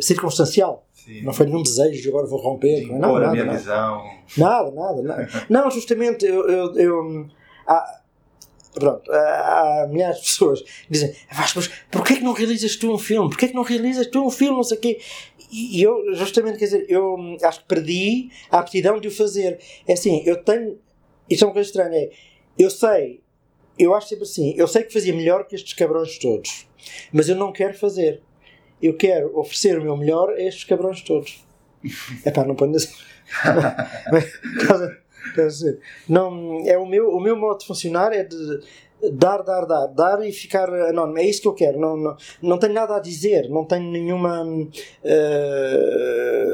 circunstancial. 0.00 0.86
Sim. 0.94 1.22
Não 1.22 1.32
foi 1.32 1.46
nenhum 1.46 1.62
desejo 1.62 2.00
de 2.00 2.08
agora 2.08 2.26
vou 2.26 2.38
romper. 2.38 2.78
Sim, 2.78 2.98
não, 2.98 3.18
nada, 3.18 3.32
minha 3.32 3.44
nada. 3.44 3.58
visão. 3.58 4.04
Nada, 4.36 4.70
nada, 4.70 5.02
nada. 5.02 5.28
não, 5.50 5.70
justamente 5.70 6.24
eu, 6.24 6.48
eu, 6.48 6.74
eu 6.76 7.26
ah, 7.68 7.98
Pronto, 8.74 9.10
há 9.10 9.86
milhares 9.88 10.18
de 10.18 10.22
pessoas 10.22 10.62
que 10.62 10.70
dizem 10.90 11.14
mas 11.30 11.68
porquê 11.90 12.16
que 12.16 12.22
não 12.22 12.32
realizas 12.32 12.76
tu 12.76 12.92
um 12.92 12.98
filme? 12.98 13.28
Porquê 13.28 13.48
que 13.48 13.54
não 13.54 13.62
realizas 13.62 14.06
tu 14.06 14.24
um 14.24 14.30
filme? 14.30 14.56
Não 14.56 14.62
sei 14.62 14.78
o 14.78 14.80
quê. 14.80 15.00
E 15.50 15.82
eu, 15.82 16.14
justamente, 16.14 16.58
quer 16.58 16.66
dizer, 16.66 16.86
eu 16.88 17.16
acho 17.42 17.60
que 17.60 17.66
perdi 17.66 18.30
a 18.50 18.58
aptidão 18.58 19.00
de 19.00 19.08
o 19.08 19.10
fazer. 19.10 19.58
É 19.86 19.94
assim, 19.94 20.22
eu 20.26 20.42
tenho. 20.42 20.78
Isto 21.28 21.44
é 21.44 21.46
uma 21.48 21.54
coisa 21.54 21.68
estranha. 21.68 21.96
É, 21.96 22.10
eu 22.58 22.70
sei, 22.70 23.22
eu 23.78 23.94
acho 23.94 24.08
sempre 24.08 24.24
assim, 24.24 24.54
eu 24.56 24.68
sei 24.68 24.82
que 24.82 24.92
fazia 24.92 25.14
melhor 25.14 25.46
que 25.46 25.54
estes 25.54 25.72
cabrões 25.72 26.18
todos, 26.18 26.66
mas 27.12 27.28
eu 27.28 27.36
não 27.36 27.52
quero 27.52 27.74
fazer. 27.74 28.22
Eu 28.80 28.94
quero 28.96 29.36
oferecer 29.36 29.78
o 29.78 29.82
meu 29.82 29.96
melhor 29.96 30.30
a 30.30 30.40
estes 30.40 30.64
cabrões 30.64 31.02
todos. 31.02 31.44
É 32.24 32.30
pá, 32.30 32.44
não 32.44 32.56
ponho 32.56 32.74
assim. 32.76 32.92
Não, 36.08 36.62
é 36.66 36.76
o 36.78 36.86
meu, 36.86 37.10
o 37.10 37.20
meu 37.20 37.36
modo 37.36 37.58
de 37.60 37.66
funcionar 37.66 38.12
é 38.12 38.24
de 38.24 38.60
dar, 39.12 39.42
dar, 39.42 39.64
dar, 39.64 39.86
dar 39.86 40.26
e 40.26 40.32
ficar 40.32 40.68
anónimo. 40.68 41.18
É 41.18 41.24
isso 41.24 41.42
que 41.42 41.48
eu 41.48 41.54
quero. 41.54 41.78
Não, 41.78 41.96
não, 41.96 42.16
não 42.42 42.58
tenho 42.58 42.72
nada 42.72 42.96
a 42.96 43.00
dizer, 43.00 43.48
não 43.48 43.64
tenho 43.64 43.90
nenhuma 43.90 44.44
uh, 44.44 44.68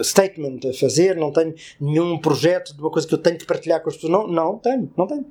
statement 0.05 0.61
a 0.68 0.74
fazer, 0.79 1.16
não 1.16 1.33
tenho 1.33 1.55
nenhum 1.81 2.18
projeto 2.18 2.74
de 2.74 2.81
uma 2.81 2.90
coisa 2.90 3.09
que 3.09 3.14
eu 3.14 3.18
tenho 3.18 3.38
que 3.38 3.46
partilhar 3.46 3.83
com 3.83 3.88
as 3.88 3.94
pessoas. 3.96 4.12
Não, 4.12 4.27
não 4.27 4.59
tenho, 4.59 4.90
não 4.96 5.07
tenho. 5.07 5.27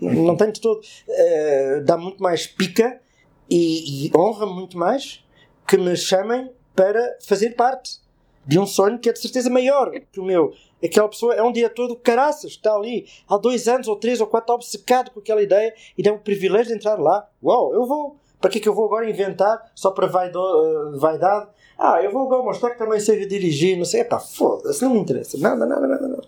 Não 0.00 0.36
tenho 0.36 0.52
de 0.52 0.60
todo. 0.60 0.80
Uh, 0.80 1.84
dá 1.84 1.96
muito 1.96 2.22
mais 2.22 2.46
pica 2.46 3.00
e, 3.48 4.06
e 4.06 4.10
honra 4.16 4.46
muito 4.46 4.76
mais 4.78 5.24
que 5.66 5.76
me 5.76 5.96
chamem 5.96 6.50
para 6.74 7.16
fazer 7.20 7.50
parte 7.50 8.02
de 8.46 8.58
um 8.58 8.66
sonho 8.66 8.98
que 8.98 9.08
é 9.08 9.12
de 9.12 9.20
certeza 9.20 9.48
maior 9.48 9.90
que 10.12 10.20
o 10.20 10.24
meu. 10.24 10.52
Aquela 10.84 11.08
pessoa 11.08 11.34
é 11.34 11.42
um 11.42 11.52
diretor 11.52 11.88
do 11.88 11.96
caraças, 11.96 12.52
está 12.52 12.74
ali 12.74 13.06
há 13.28 13.36
dois 13.38 13.66
anos 13.68 13.88
ou 13.88 13.96
três 13.96 14.20
ou 14.20 14.26
quatro, 14.26 14.54
obcecado 14.54 15.10
com 15.10 15.20
aquela 15.20 15.42
ideia 15.42 15.72
e 15.96 16.02
tem 16.02 16.12
o 16.12 16.18
privilégio 16.18 16.68
de 16.68 16.74
entrar 16.74 16.96
lá. 16.96 17.26
Uau, 17.42 17.72
eu 17.74 17.86
vou. 17.86 18.16
Para 18.40 18.50
que 18.50 18.58
é 18.58 18.60
que 18.60 18.68
eu 18.68 18.74
vou 18.74 18.84
agora 18.84 19.08
inventar 19.08 19.72
só 19.74 19.90
para 19.90 20.06
vaido, 20.06 20.38
uh, 20.38 20.98
vaidade? 20.98 21.48
Ah, 21.78 22.00
eu 22.02 22.12
vou 22.12 22.26
agora 22.26 22.42
mostrar 22.42 22.70
que 22.70 22.78
também 22.78 23.00
sei 23.00 23.26
dirigir, 23.26 23.76
não 23.76 23.84
sei. 23.84 24.02
Epá, 24.02 24.20
foda-se, 24.20 24.82
não 24.84 24.92
me 24.92 25.00
interessa. 25.00 25.38
Nada, 25.38 25.66
nada, 25.66 25.86
nada, 25.86 26.06
nada. 26.06 26.22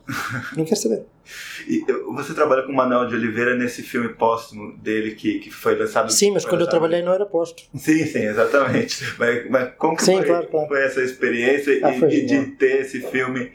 Não 0.56 0.64
quero 0.64 0.80
saber. 0.80 1.04
E 1.68 1.84
você 2.14 2.32
trabalha 2.32 2.62
com 2.62 2.70
o 2.70 2.74
Manuel 2.76 3.08
de 3.08 3.16
Oliveira 3.16 3.56
nesse 3.56 3.82
filme 3.82 4.10
póstumo 4.10 4.76
dele 4.78 5.16
que, 5.16 5.40
que 5.40 5.50
foi 5.50 5.76
lançado. 5.76 6.12
Sim, 6.12 6.30
mas 6.30 6.44
quando 6.44 6.60
eu 6.60 6.68
trabalhei 6.68 7.02
não 7.02 7.12
era 7.12 7.26
póstumo. 7.26 7.68
Sim, 7.76 8.06
sim, 8.06 8.20
exatamente. 8.20 9.02
mas, 9.18 9.50
mas 9.50 9.74
como 9.76 9.96
que 9.96 10.04
sim, 10.04 10.18
foi, 10.18 10.26
claro, 10.26 10.46
claro. 10.46 10.68
foi 10.68 10.84
essa 10.84 11.02
experiência 11.02 11.80
ah, 11.82 11.90
e, 11.90 12.18
e 12.18 12.26
de 12.26 12.46
ter 12.52 12.82
esse 12.82 13.00
filme 13.00 13.50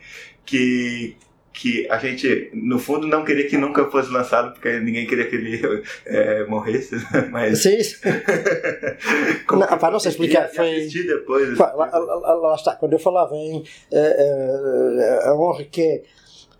que 0.46 1.16
que 1.54 1.88
a 1.90 1.98
gente, 1.98 2.50
no 2.54 2.80
fundo, 2.80 3.06
não 3.06 3.26
queria 3.26 3.48
que 3.48 3.58
nunca 3.58 3.86
fosse 3.92 4.10
lançado, 4.10 4.54
porque 4.54 4.80
ninguém 4.80 5.06
queria 5.06 5.28
que 5.28 5.36
ele 5.36 5.84
é, 6.06 6.46
morresse, 6.50 6.96
mas... 7.30 7.60
Sim, 7.60 7.78
não, 9.52 9.68
para 9.68 9.92
não 9.92 10.00
sei 10.00 10.12
explicar, 10.12 10.50
foi... 10.50 10.88
depois... 10.88 11.58
Pá, 11.58 11.74
lá, 11.74 11.86
lá, 11.88 12.34
lá, 12.36 12.56
está, 12.56 12.76
quando 12.76 12.94
eu 12.94 13.00
falava 13.00 13.36
em 13.36 13.60
uh, 13.60 13.64
uh, 13.64 15.30
a 15.30 15.36
honra 15.38 15.66
que 15.66 15.82
é 15.82 16.04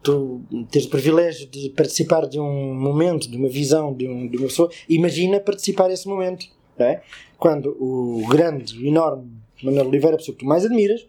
tu 0.04 0.42
teres 0.72 0.88
o 0.88 0.90
privilégio 0.90 1.48
de 1.48 1.70
participar 1.70 2.28
de 2.28 2.40
um 2.40 2.74
momento, 2.74 3.30
de 3.30 3.38
uma 3.38 3.48
visão 3.48 3.94
de, 3.94 4.08
um, 4.08 4.28
de 4.28 4.38
uma 4.38 4.48
pessoa, 4.48 4.70
imagina 4.90 5.40
participar 5.40 5.88
desse 5.88 6.08
momento, 6.08 6.48
não 6.78 6.88
é? 6.88 7.02
Quando 7.38 7.78
o 7.80 8.26
grande, 8.28 8.78
o 8.78 8.86
enorme 8.86 9.32
Manuel 9.64 9.88
Oliveira, 9.88 10.16
a 10.16 10.18
pessoa 10.18 10.36
que 10.36 10.44
tu 10.44 10.48
mais 10.48 10.66
admiras, 10.66 11.06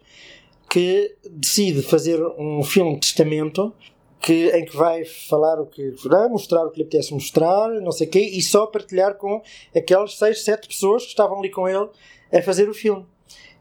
que 0.73 1.15
decide 1.31 1.83
fazer 1.83 2.19
um 2.39 2.63
filme 2.63 2.95
de 2.95 3.01
testamento 3.01 3.75
que, 4.19 4.49
em 4.57 4.65
que 4.65 4.75
vai 4.75 5.05
falar 5.05 5.61
o 5.61 5.67
que 5.67 5.91
vai 6.07 6.27
mostrar 6.31 6.65
o 6.65 6.71
que 6.71 6.79
lhe 6.79 6.85
apetece 6.85 7.13
mostrar, 7.13 7.69
não 7.83 7.93
sei 7.93 8.07
o 8.07 8.11
quê, 8.11 8.21
e 8.21 8.41
só 8.41 8.65
partilhar 8.65 9.17
com 9.17 9.43
aquelas 9.77 10.17
6, 10.17 10.43
7 10.43 10.67
pessoas 10.67 11.03
que 11.03 11.11
estavam 11.11 11.41
ali 11.41 11.51
com 11.51 11.69
ele 11.69 11.91
a 12.33 12.41
fazer 12.41 12.71
o 12.71 12.75
filme. 12.75 13.05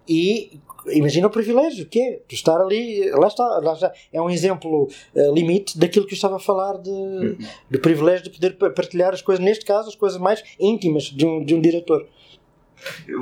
E 0.08 0.58
imagina 0.88 1.28
o 1.28 1.30
privilégio 1.30 1.86
que 1.86 2.00
é 2.00 2.22
tu 2.26 2.34
estar 2.34 2.62
ali, 2.62 3.10
lá 3.10 3.28
está, 3.28 3.44
lá 3.60 3.74
está. 3.74 3.92
é 4.14 4.22
um 4.22 4.30
exemplo 4.30 4.88
uh, 5.14 5.34
limite 5.34 5.78
daquilo 5.78 6.08
que 6.08 6.14
eu 6.14 6.16
estava 6.16 6.38
a 6.38 6.40
falar 6.40 6.78
de, 6.78 6.90
uhum. 6.90 7.38
de 7.70 7.78
privilégio 7.78 8.24
de 8.24 8.30
poder 8.30 8.52
partilhar 8.74 9.14
as 9.14 9.22
coisas, 9.22 9.44
neste 9.44 9.66
caso, 9.66 9.90
as 9.90 9.96
coisas 9.96 10.18
mais 10.18 10.42
íntimas 10.58 11.04
de 11.04 11.26
um, 11.26 11.44
de 11.44 11.54
um 11.54 11.60
diretor. 11.60 12.08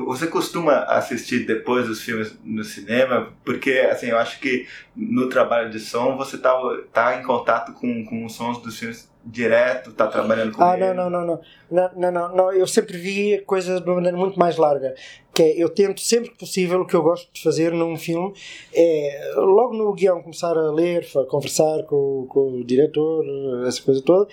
Você 0.06 0.28
costuma 0.28 0.80
assistir 0.84 1.46
depois 1.46 1.90
os 1.90 2.02
filmes 2.02 2.38
no 2.44 2.64
cinema? 2.64 3.34
Porque, 3.44 3.72
assim, 3.92 4.08
eu 4.08 4.18
acho 4.18 4.40
que 4.40 4.68
no 4.96 5.30
trabalho 5.30 5.70
de 5.70 5.80
som 5.80 6.16
você 6.18 6.38
tá, 6.38 6.54
tá 6.94 7.20
em 7.20 7.24
contato 7.24 7.74
com, 7.74 8.06
com 8.06 8.26
os 8.26 8.34
sons 8.34 8.62
dos 8.62 8.78
filmes 8.78 9.10
direto, 9.26 9.92
tá 9.92 10.08
trabalhando 10.08 10.54
com 10.54 10.64
Ah, 10.64 10.76
ele. 10.76 10.94
não, 10.94 11.10
não, 11.10 11.26
não, 11.26 11.26
não, 11.26 11.42
não, 11.70 11.92
não, 11.96 12.12
não, 12.12 12.36
não. 12.36 12.54
Eu 12.54 12.66
sempre 12.66 12.98
vi 12.98 13.40
coisas 13.46 13.80
de 13.82 13.86
uma 13.86 13.96
maneira 13.96 14.18
muito 14.18 14.40
mais 14.40 14.56
larga. 14.58 14.96
Que 15.34 15.44
é, 15.44 15.62
eu 15.62 15.70
tento 15.70 16.00
sempre 16.02 16.30
que 16.32 16.38
possível, 16.38 16.82
o 16.82 16.86
que 16.86 16.96
eu 16.96 17.04
gosto 17.04 17.30
de 17.32 17.44
fazer 17.44 17.72
num 17.74 17.96
filme 17.98 18.34
é, 18.74 19.34
logo 19.36 19.74
no 19.76 19.94
guião, 19.94 20.22
começar 20.22 20.58
a 20.58 20.72
ler, 20.72 21.06
a 21.16 21.26
conversar 21.26 21.84
com, 21.84 22.26
com 22.30 22.60
o 22.60 22.64
diretor, 22.64 23.24
essa 23.68 23.82
coisa 23.82 24.02
toda, 24.02 24.28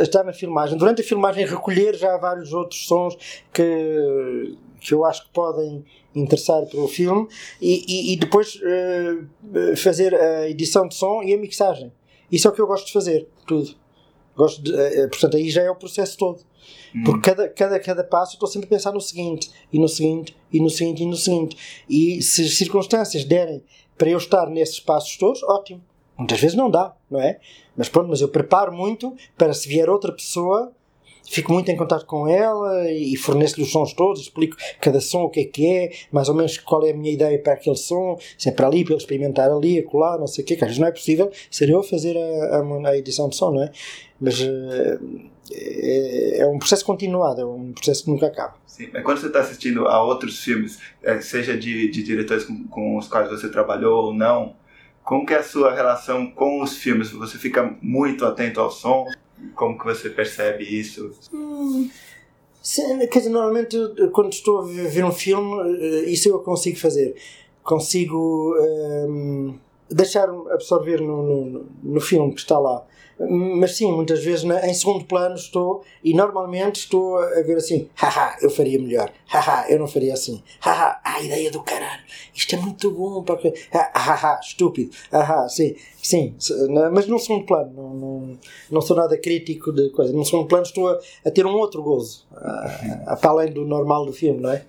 estar 0.00 0.24
na 0.24 0.32
filmagem. 0.32 0.76
Durante 0.76 1.02
a 1.02 1.04
filmagem, 1.04 1.46
recolher 1.46 1.94
já 1.94 2.16
vários 2.16 2.52
outros 2.52 2.86
sons 2.86 3.16
que, 3.52 4.56
que 4.80 4.94
eu 4.94 5.04
acho 5.04 5.24
que 5.26 5.32
podem 5.32 5.84
interessar 6.14 6.64
para 6.66 6.80
o 6.80 6.88
filme 6.88 7.26
e, 7.60 7.84
e, 7.88 8.12
e 8.12 8.16
depois 8.16 8.60
eh, 8.62 9.76
fazer 9.76 10.14
a 10.14 10.48
edição 10.48 10.86
de 10.86 10.94
som 10.94 11.22
e 11.22 11.32
a 11.32 11.38
mixagem. 11.38 11.92
Isso 12.30 12.48
é 12.48 12.50
o 12.50 12.54
que 12.54 12.60
eu 12.60 12.66
gosto 12.66 12.86
de 12.86 12.92
fazer, 12.92 13.28
tudo. 13.46 13.74
Gosto 14.36 14.62
de, 14.62 14.74
eh, 14.74 15.06
portanto, 15.08 15.36
aí 15.36 15.50
já 15.50 15.62
é 15.62 15.70
o 15.70 15.76
processo 15.76 16.16
todo. 16.16 16.40
Porque 17.04 17.30
cada, 17.30 17.48
cada, 17.48 17.80
cada 17.80 18.04
passo 18.04 18.32
eu 18.32 18.36
estou 18.36 18.48
sempre 18.48 18.66
a 18.66 18.70
pensar 18.70 18.92
no 18.92 19.00
seguinte, 19.00 19.50
e 19.72 19.78
no 19.78 19.88
seguinte, 19.88 20.36
e 20.52 20.60
no 20.60 20.68
seguinte, 20.68 21.02
e 21.02 21.06
no 21.06 21.16
seguinte. 21.16 21.84
E 21.88 22.22
se 22.22 22.42
as 22.42 22.54
circunstâncias 22.54 23.24
derem 23.24 23.62
para 23.96 24.10
eu 24.10 24.18
estar 24.18 24.46
nesses 24.48 24.78
passos 24.78 25.16
todos, 25.16 25.42
ótimo. 25.42 25.82
Muitas 26.22 26.40
vezes 26.40 26.56
não 26.56 26.70
dá, 26.70 26.94
não 27.10 27.20
é? 27.20 27.40
Mas 27.76 27.88
pronto, 27.88 28.08
mas 28.08 28.20
eu 28.20 28.28
preparo 28.28 28.72
muito 28.72 29.14
para 29.36 29.52
se 29.52 29.68
vier 29.68 29.90
outra 29.90 30.12
pessoa, 30.12 30.72
fico 31.28 31.52
muito 31.52 31.68
em 31.70 31.76
contato 31.76 32.06
com 32.06 32.28
ela 32.28 32.88
e 32.90 33.16
forneço-lhe 33.16 33.64
os 33.64 33.72
sons 33.72 33.92
todos, 33.92 34.22
explico 34.22 34.56
cada 34.80 35.00
som 35.00 35.22
o 35.22 35.30
que 35.30 35.40
é 35.40 35.44
que 35.44 35.66
é, 35.66 35.92
mais 36.12 36.28
ou 36.28 36.34
menos 36.34 36.58
qual 36.58 36.86
é 36.86 36.90
a 36.90 36.94
minha 36.94 37.12
ideia 37.12 37.38
para 37.40 37.54
aquele 37.54 37.76
som, 37.76 38.18
se 38.38 38.48
é 38.48 38.52
para 38.52 38.68
ali, 38.68 38.84
para 38.84 38.94
ele 38.94 39.00
experimentar 39.00 39.50
ali, 39.50 39.80
acolá, 39.80 40.16
não 40.16 40.28
sei 40.28 40.44
o 40.44 40.46
quê, 40.46 40.54
que 40.54 40.62
às 40.64 40.68
vezes 40.68 40.80
não 40.80 40.88
é 40.88 40.92
possível 40.92 41.30
ser 41.50 41.68
eu 41.70 41.80
a 41.80 41.84
fazer 41.84 42.16
a, 42.16 42.58
a, 42.58 42.88
a 42.90 42.96
edição 42.96 43.28
de 43.28 43.34
som, 43.36 43.50
não 43.50 43.64
é? 43.64 43.72
Mas 44.20 44.40
eh, 44.40 44.98
é, 45.52 46.38
é 46.38 46.46
um 46.46 46.58
processo 46.58 46.84
continuado, 46.84 47.40
é 47.40 47.44
um 47.44 47.72
processo 47.72 48.04
que 48.04 48.10
nunca 48.10 48.28
acaba. 48.28 48.54
Sim, 48.64 48.88
mas 48.92 49.02
quando 49.02 49.18
você 49.18 49.26
está 49.26 49.40
assistindo 49.40 49.88
a 49.88 50.02
outros 50.02 50.38
filmes, 50.38 50.78
eh, 51.02 51.20
seja 51.20 51.56
de, 51.58 51.90
de 51.90 52.02
diretores 52.02 52.44
com, 52.44 52.64
com 52.68 52.96
os 52.96 53.08
quais 53.08 53.28
você 53.28 53.50
trabalhou 53.50 54.06
ou 54.06 54.14
não, 54.14 54.54
como 55.04 55.26
que 55.26 55.34
é 55.34 55.38
a 55.38 55.42
sua 55.42 55.74
relação 55.74 56.30
com 56.30 56.62
os 56.62 56.76
filmes? 56.76 57.10
Você 57.10 57.38
fica 57.38 57.76
muito 57.82 58.24
atento 58.24 58.60
ao 58.60 58.70
som? 58.70 59.06
Como 59.54 59.78
que 59.78 59.84
você 59.84 60.08
percebe 60.10 60.64
isso? 60.64 61.10
Sim, 62.62 62.98
quer 63.08 63.18
dizer, 63.18 63.30
normalmente 63.30 63.76
quando 64.12 64.32
estou 64.32 64.60
a 64.60 64.64
ver 64.64 65.04
um 65.04 65.10
filme, 65.10 65.76
eh, 65.80 66.10
isso 66.10 66.28
eu 66.28 66.38
consigo 66.38 66.78
fazer. 66.78 67.16
Consigo 67.64 68.54
ehm, 68.56 69.54
deixar-me 69.90 70.50
absorver 70.52 71.00
no, 71.00 71.22
no, 71.22 71.66
no 71.82 72.00
filme 72.00 72.32
que 72.32 72.40
está 72.40 72.58
lá. 72.58 72.84
Mas 73.30 73.76
sim, 73.76 73.92
muitas 73.92 74.22
vezes 74.24 74.42
na- 74.44 74.66
em 74.66 74.74
segundo 74.74 75.04
plano 75.04 75.34
estou, 75.36 75.84
e 76.02 76.12
normalmente 76.14 76.76
estou 76.80 77.18
a 77.18 77.42
ver 77.42 77.56
assim: 77.56 77.88
haha, 77.94 78.36
eu 78.42 78.50
faria 78.50 78.78
melhor, 78.78 79.12
haha, 79.26 79.66
eu 79.70 79.78
não 79.78 79.86
faria 79.86 80.12
assim, 80.14 80.42
haha, 80.60 81.00
a 81.04 81.20
ideia 81.22 81.50
do 81.50 81.62
caralho, 81.62 82.02
isto 82.34 82.54
é 82.54 82.58
muito 82.58 82.90
bom, 82.90 83.22
para 83.22 83.36
que- 83.36 83.54
ah, 83.72 83.90
haha, 83.94 84.40
estúpido, 84.40 84.90
haha, 85.12 85.48
sim, 85.48 85.74
sim, 86.02 86.34
mas 86.92 87.06
num 87.06 87.18
segundo 87.18 87.46
plano, 87.46 87.72
não, 87.74 87.94
não, 87.94 88.38
não 88.70 88.80
sou 88.80 88.96
nada 88.96 89.16
crítico 89.16 89.72
de 89.72 89.90
coisa, 89.90 90.12
num 90.12 90.24
segundo 90.24 90.48
plano 90.48 90.64
estou 90.64 90.88
a, 90.88 90.98
a 91.24 91.30
ter 91.30 91.46
um 91.46 91.54
outro 91.54 91.82
gozo, 91.82 92.26
a, 92.34 93.12
a, 93.12 93.16
para 93.16 93.30
além 93.30 93.52
do 93.52 93.64
normal 93.64 94.04
do 94.04 94.12
filme, 94.12 94.40
não 94.40 94.50
é? 94.50 94.64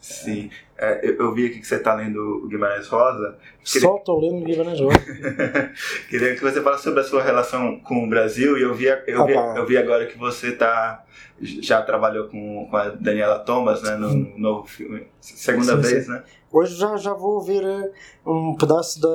Sim. 0.00 0.50
Eh, 0.80 1.00
eu, 1.02 1.16
eu 1.16 1.34
vi 1.34 1.46
aqui 1.46 1.58
que 1.58 1.66
você 1.66 1.74
está 1.74 1.92
lendo 1.94 2.44
o 2.44 2.46
Guimarães 2.48 2.86
Rosa. 2.86 3.36
Queria, 3.64 3.88
Só 3.88 3.96
estou 3.96 4.20
lendo 4.20 4.44
Guimarães 4.44 4.80
Rosa. 4.80 4.98
queria 6.08 6.34
que 6.36 6.40
você 6.40 6.62
falasse 6.62 6.84
sobre 6.84 7.00
a 7.00 7.04
sua 7.04 7.22
relação 7.22 7.80
com 7.80 8.04
o 8.04 8.08
Brasil 8.08 8.56
e 8.56 8.62
eu 8.62 8.72
vi, 8.74 8.86
eu 8.86 9.26
vi, 9.26 9.34
Ah, 9.36 9.54
tá. 9.54 9.58
eu 9.58 9.66
vi 9.66 9.76
agora 9.76 10.06
que 10.06 10.16
você 10.16 10.52
tá, 10.52 11.04
já 11.40 11.82
trabalhou 11.82 12.28
com, 12.28 12.68
com 12.70 12.76
a 12.76 12.90
Daniela 12.90 13.40
Thomas 13.40 13.82
né, 13.82 13.96
no, 13.96 14.14
no 14.14 14.38
novo 14.38 14.68
filme. 14.68 15.08
Segunda 15.20 15.74
Sim, 15.76 15.80
vez, 15.82 16.04
sim. 16.04 16.12
né? 16.12 16.22
Hoje 16.52 16.76
já, 16.76 16.96
já 16.96 17.12
vou 17.12 17.42
ver 17.42 17.64
eh, 17.64 17.90
um 18.24 18.54
pedaço 18.56 19.00
da, 19.00 19.08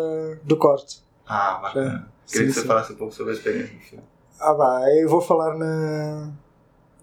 do 0.44 0.58
corte. 0.58 1.02
Ah, 1.26 1.60
bacana. 1.62 2.12
Sim, 2.26 2.34
Queria 2.34 2.48
que 2.48 2.54
sim. 2.54 2.62
você 2.62 2.68
falasse 2.68 2.92
um 2.94 2.96
pouco 2.98 3.14
sobre 3.14 3.32
a 3.32 3.36
experiência 3.36 3.74
do 3.74 3.82
filme. 3.82 4.04
Ah, 4.40 4.54
vá, 4.54 4.82
eu 5.02 5.08
vou 5.08 5.22
falar 5.22 5.56
na, 5.58 6.30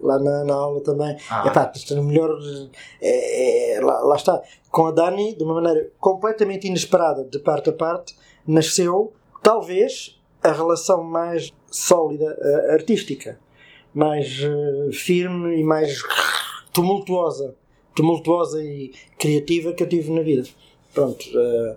lá 0.01 0.19
na, 0.19 0.43
na 0.43 0.53
aula 0.53 0.81
também. 0.81 1.15
Ah. 1.29 1.47
Epá, 1.47 1.71
isto 1.75 1.93
é 1.93 1.99
o 1.99 2.03
melhor. 2.03 2.37
É, 3.01 3.75
é, 3.75 3.81
lá, 3.81 3.99
lá 4.01 4.15
está. 4.15 4.41
Com 4.69 4.87
a 4.87 4.91
Dani, 4.91 5.35
de 5.35 5.43
uma 5.43 5.55
maneira 5.55 5.89
completamente 5.99 6.67
inesperada, 6.67 7.23
de 7.23 7.39
parte 7.39 7.69
a 7.69 7.73
parte, 7.73 8.15
nasceu 8.47 9.13
talvez 9.43 10.19
a 10.43 10.51
relação 10.51 11.03
mais 11.03 11.51
sólida 11.69 12.37
eh, 12.39 12.73
artística, 12.73 13.39
mais 13.93 14.39
eh, 14.41 14.91
firme 14.91 15.59
e 15.59 15.63
mais 15.63 16.01
tumultuosa, 16.73 17.55
tumultuosa 17.95 18.63
e 18.63 18.91
criativa 19.19 19.73
que 19.73 19.83
eu 19.83 19.89
tive 19.89 20.11
na 20.11 20.21
vida. 20.21 20.47
Pronto. 20.93 21.25
eh, 21.35 21.75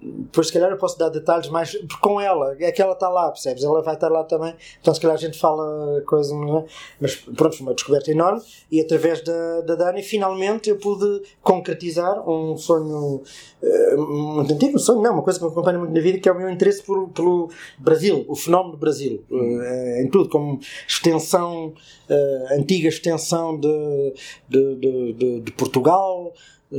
depois, 0.00 0.46
se 0.48 0.52
calhar, 0.52 0.70
eu 0.70 0.76
posso 0.76 0.98
dar 0.98 1.08
detalhes 1.08 1.48
mais. 1.48 1.76
Com 2.00 2.20
ela, 2.20 2.56
é 2.60 2.70
que 2.70 2.80
ela 2.80 2.92
está 2.92 3.08
lá, 3.08 3.28
percebes? 3.30 3.64
Ela 3.64 3.82
vai 3.82 3.94
estar 3.94 4.08
lá 4.08 4.22
também. 4.24 4.54
Então, 4.80 4.94
se 4.94 5.00
calhar, 5.00 5.16
a 5.16 5.20
gente 5.20 5.38
fala 5.38 6.00
coisas. 6.06 6.32
não 6.32 6.58
é? 6.58 6.64
Mas, 7.00 7.16
pronto, 7.16 7.56
foi 7.56 7.66
uma 7.66 7.74
descoberta 7.74 8.10
enorme. 8.10 8.40
E 8.70 8.80
através 8.80 9.22
da, 9.24 9.60
da 9.62 9.74
Dani, 9.74 10.02
finalmente, 10.02 10.70
eu 10.70 10.76
pude 10.78 11.22
concretizar 11.42 12.28
um 12.28 12.56
sonho 12.56 13.22
eh, 13.62 13.96
muito 13.96 14.52
antigo. 14.54 14.76
Um 14.76 14.78
sonho, 14.78 15.02
não, 15.02 15.14
uma 15.14 15.22
coisa 15.22 15.38
que 15.38 15.44
me 15.44 15.50
acompanha 15.50 15.78
muito 15.78 15.92
na 15.94 16.00
vida, 16.00 16.18
que 16.18 16.28
é 16.28 16.32
o 16.32 16.36
meu 16.38 16.48
interesse 16.50 16.82
por, 16.82 17.08
pelo 17.10 17.50
Brasil, 17.78 18.24
o 18.28 18.36
fenómeno 18.36 18.72
do 18.72 18.78
Brasil. 18.78 19.24
eh, 19.30 20.02
em 20.02 20.08
tudo, 20.10 20.28
como 20.28 20.60
extensão, 20.86 21.72
eh, 22.08 22.46
antiga 22.52 22.88
extensão 22.88 23.58
de, 23.58 24.14
de, 24.48 25.12
de- 25.14 25.40
de 25.40 25.52
Portugal 25.52 26.32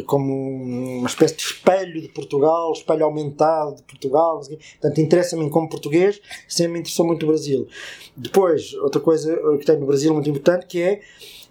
como 0.05 0.33
uma 0.99 1.07
espécie 1.07 1.35
de 1.35 1.41
espelho 1.43 2.01
de 2.01 2.09
Portugal, 2.09 2.71
espelho 2.71 3.05
aumentado 3.05 3.75
de 3.75 3.83
Portugal. 3.83 4.39
Portanto, 4.39 5.01
interessa-me 5.01 5.49
como 5.49 5.67
português, 5.67 6.21
sempre 6.47 6.73
me 6.73 6.79
interessou 6.79 7.05
muito 7.05 7.23
o 7.23 7.27
Brasil. 7.27 7.67
Depois, 8.15 8.73
outra 8.75 9.01
coisa 9.01 9.35
que 9.59 9.65
tem 9.65 9.77
no 9.77 9.87
Brasil 9.87 10.13
muito 10.13 10.29
importante, 10.29 10.67
que 10.67 10.81
é, 10.81 11.01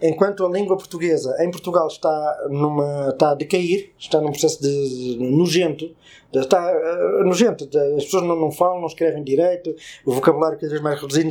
enquanto 0.01 0.47
a 0.47 0.49
língua 0.49 0.77
portuguesa 0.77 1.37
em 1.41 1.51
Portugal 1.51 1.89
está, 1.89 2.47
numa, 2.49 3.11
está 3.11 3.33
a 3.33 3.35
decair, 3.35 3.91
está 3.99 4.21
num 4.21 4.31
processo 4.31 4.63
de 4.63 5.17
nojento, 5.19 5.95
está 6.33 6.71
eh, 6.71 7.25
nojento, 7.25 7.65
as 7.97 8.05
pessoas 8.05 8.23
não, 8.23 8.37
não 8.37 8.53
falam, 8.53 8.81
não 8.81 8.87
escrevem 8.87 9.25
direito, 9.25 9.75
o 10.05 10.13
vocabulário 10.13 10.59
cada 10.59 10.71
vez 10.71 10.83
mais 10.83 11.01
reduzido, 11.01 11.31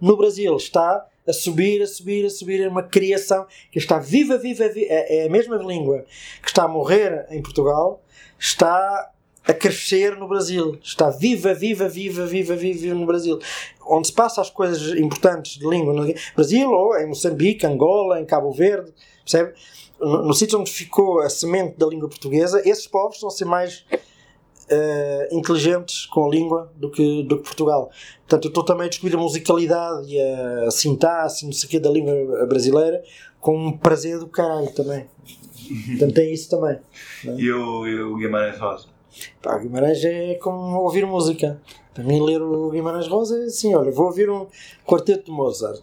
no 0.00 0.16
Brasil 0.16 0.56
está 0.56 1.06
a 1.26 1.32
subir, 1.32 1.82
a 1.82 1.86
subir, 1.86 2.24
a 2.24 2.30
subir, 2.30 2.62
é 2.62 2.68
uma 2.68 2.82
criação 2.82 3.46
que 3.70 3.78
está 3.78 3.98
viva, 3.98 4.38
viva, 4.38 4.68
viva, 4.68 4.86
é 4.88 5.22
é 5.22 5.26
a 5.26 5.30
mesma 5.30 5.56
língua 5.56 6.04
que 6.42 6.48
está 6.48 6.64
a 6.64 6.68
morrer 6.68 7.26
em 7.30 7.42
Portugal, 7.42 8.02
está 8.38 9.10
a 9.46 9.54
crescer 9.54 10.16
no 10.16 10.26
Brasil. 10.26 10.78
Está 10.82 11.08
viva, 11.08 11.54
viva, 11.54 11.88
viva, 11.88 12.26
viva, 12.26 12.56
viva 12.56 12.94
no 12.94 13.06
Brasil. 13.06 13.38
Onde 13.86 14.08
se 14.08 14.12
passa 14.12 14.40
as 14.40 14.50
coisas 14.50 14.98
importantes 14.98 15.58
de 15.58 15.68
língua 15.68 15.94
no 15.94 16.12
Brasil, 16.34 16.70
ou 16.70 16.98
em 16.98 17.06
Moçambique, 17.06 17.66
Angola, 17.66 18.20
em 18.20 18.24
Cabo 18.24 18.50
Verde, 18.50 18.92
percebe? 19.22 19.54
No, 20.00 20.26
no 20.26 20.34
sítio 20.34 20.58
onde 20.58 20.70
ficou 20.70 21.20
a 21.20 21.30
semente 21.30 21.78
da 21.78 21.86
língua 21.86 22.08
portuguesa, 22.08 22.60
esses 22.68 22.86
povos 22.86 23.20
vão 23.20 23.30
ser 23.30 23.44
mais 23.44 23.84
eh, 24.68 25.28
inteligentes 25.32 26.06
com 26.06 26.26
a 26.26 26.28
língua 26.28 26.72
do 26.76 26.90
que, 26.90 27.22
do 27.22 27.38
que 27.38 27.44
Portugal. 27.44 27.90
Portanto, 28.20 28.46
eu 28.46 28.48
estou 28.48 28.64
também 28.64 28.86
a 28.86 28.88
descobrir 28.88 29.14
a 29.16 29.18
musicalidade 29.18 30.12
e 30.12 30.20
a, 30.20 30.70
sintaxe, 30.70 31.44
não 31.44 31.52
sei 31.52 31.66
o 31.66 31.70
quê, 31.70 31.78
da 31.78 31.90
língua 31.90 32.46
brasileira 32.46 33.02
com 33.40 33.56
um 33.56 33.72
prazer 33.78 34.18
do 34.18 34.26
caralho 34.26 34.72
também. 34.72 35.06
Portanto, 35.88 36.14
tem 36.14 36.32
isso 36.32 36.50
também. 36.50 36.78
E 37.24 37.50
o, 37.50 37.86
e 37.86 38.00
o 38.00 38.16
Guimarães 38.16 38.58
Rosa? 38.58 38.88
Pá, 39.40 39.58
Guimarães 39.58 40.04
é 40.04 40.34
como 40.34 40.76
ouvir 40.80 41.06
música. 41.06 41.60
Para 41.94 42.04
mim, 42.04 42.20
ler 42.20 42.42
o 42.42 42.70
Guimarães 42.70 43.08
Rosa 43.08 43.40
é 43.40 43.44
assim: 43.44 43.74
olha, 43.74 43.90
vou 43.90 44.06
ouvir 44.06 44.28
um 44.28 44.46
quarteto 44.84 45.26
de 45.26 45.30
Mozart. 45.30 45.82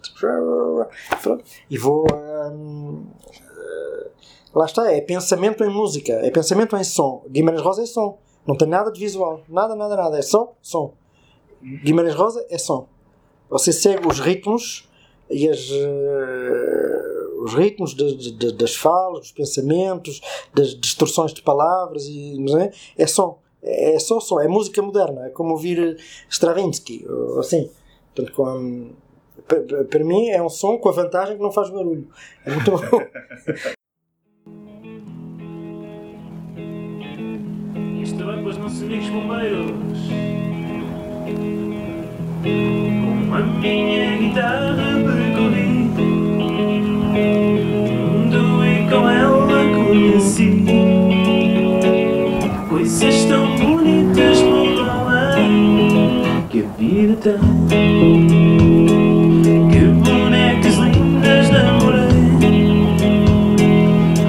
E 1.70 1.78
vou. 1.78 2.06
hum, 2.54 3.06
eh, 3.32 4.08
lá 4.54 4.66
está, 4.66 4.92
é 4.92 5.02
pensamento 5.02 5.64
em 5.64 5.70
música, 5.70 6.14
é 6.14 6.30
pensamento 6.30 6.76
em 6.76 6.84
som. 6.84 7.24
Guimarães 7.30 7.64
Rosa 7.64 7.84
é 7.84 7.86
som. 7.86 8.20
Não 8.46 8.56
tem 8.58 8.68
nada 8.68 8.92
de 8.92 9.00
visual. 9.00 9.42
Nada, 9.48 9.76
nada, 9.76 9.96
nada. 9.96 10.18
É 10.18 10.22
só 10.22 10.54
som. 10.62 10.94
Guimarães 11.62 12.16
Rosa 12.16 12.46
é 12.50 12.58
som. 12.58 12.88
Você 13.50 13.72
segue 13.72 14.08
os 14.08 14.20
ritmos 14.20 14.90
e 15.30 15.48
as, 15.48 15.70
eh, 15.72 17.28
os 17.42 17.54
ritmos 17.54 17.94
de- 17.96 18.16
de- 18.16 18.32
de- 18.32 18.52
das 18.54 18.76
falas, 18.76 19.20
dos 19.22 19.32
pensamentos, 19.32 20.22
das 20.54 20.76
distorções 20.80 21.34
de 21.34 21.42
palavras 21.42 22.06
e 22.08 22.36
é? 22.60 22.72
é 22.98 23.08
som. 23.08 23.40
É 23.62 23.98
só 23.98 24.20
som, 24.20 24.42
é 24.42 24.48
música 24.48 24.82
moderna, 24.82 25.28
é 25.28 25.30
como 25.30 25.52
ouvir 25.52 25.98
Stravinsky, 26.30 27.06
assim. 27.40 27.70
Portanto, 28.14 28.36
com, 28.36 28.90
pa- 29.48 29.56
pa- 29.56 29.84
para 29.90 30.04
mim 30.04 30.28
é 30.30 30.42
um 30.44 30.50
som 30.50 30.78
com 30.78 30.90
a 30.90 30.92
vantagem 30.92 31.38
que 31.38 31.42
não 31.44 31.52
faz 31.52 31.70
barulho. 31.70 32.10
É 32.46 32.52
muito 32.52 32.72
bom. 32.72 32.80
com 38.44 38.50
não 38.50 38.60
nossos 38.64 38.84
amigos 38.84 39.08
bombeiros. 39.08 39.72
Com 42.44 43.34
a 43.34 43.40
minha 43.40 44.18
guitarra 44.18 45.00
percorri 45.06 45.90
o 45.98 46.92
mundo 48.20 48.66
e 48.66 48.68
com 48.90 49.10
ela 49.10 49.64
conheci 49.76 50.66
coisas 52.68 53.26
tão 53.26 53.56
bonitas 53.56 54.42
por 54.42 54.90
além 54.90 56.24
que 56.50 56.60
a 56.60 56.68
vida 56.78 57.40
tem. 57.70 58.28
Que 59.72 59.80
bonecas 60.04 60.76
lindas 60.76 61.50
namorei. 61.50 62.10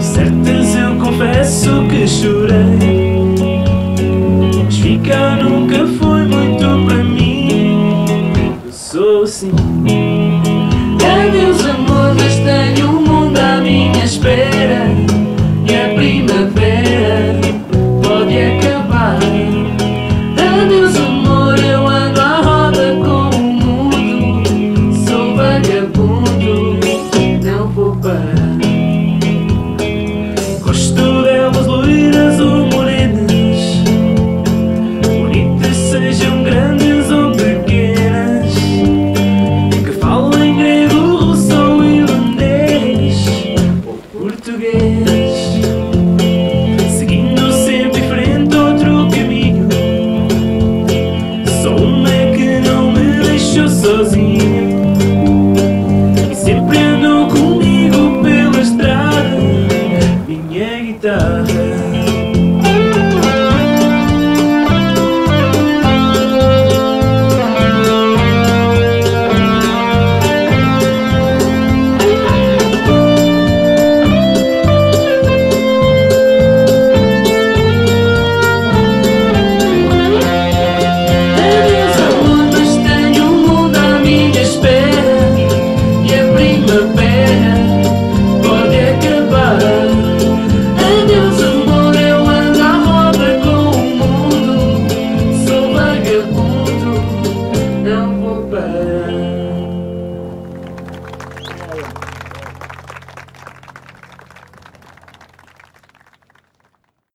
Certas 0.00 0.76
eu 0.76 0.94
confesso 1.04 1.70
que 1.88 2.06
chorei. 2.06 3.03
doce. 9.25 9.51
Cadê 11.01 11.41
amor, 11.41 11.70
amores? 11.70 12.35
Tenho 12.37 12.91
o 12.91 13.01
mundo 13.01 13.39
à 13.39 13.61
minha 13.61 14.05
espera. 14.05 14.53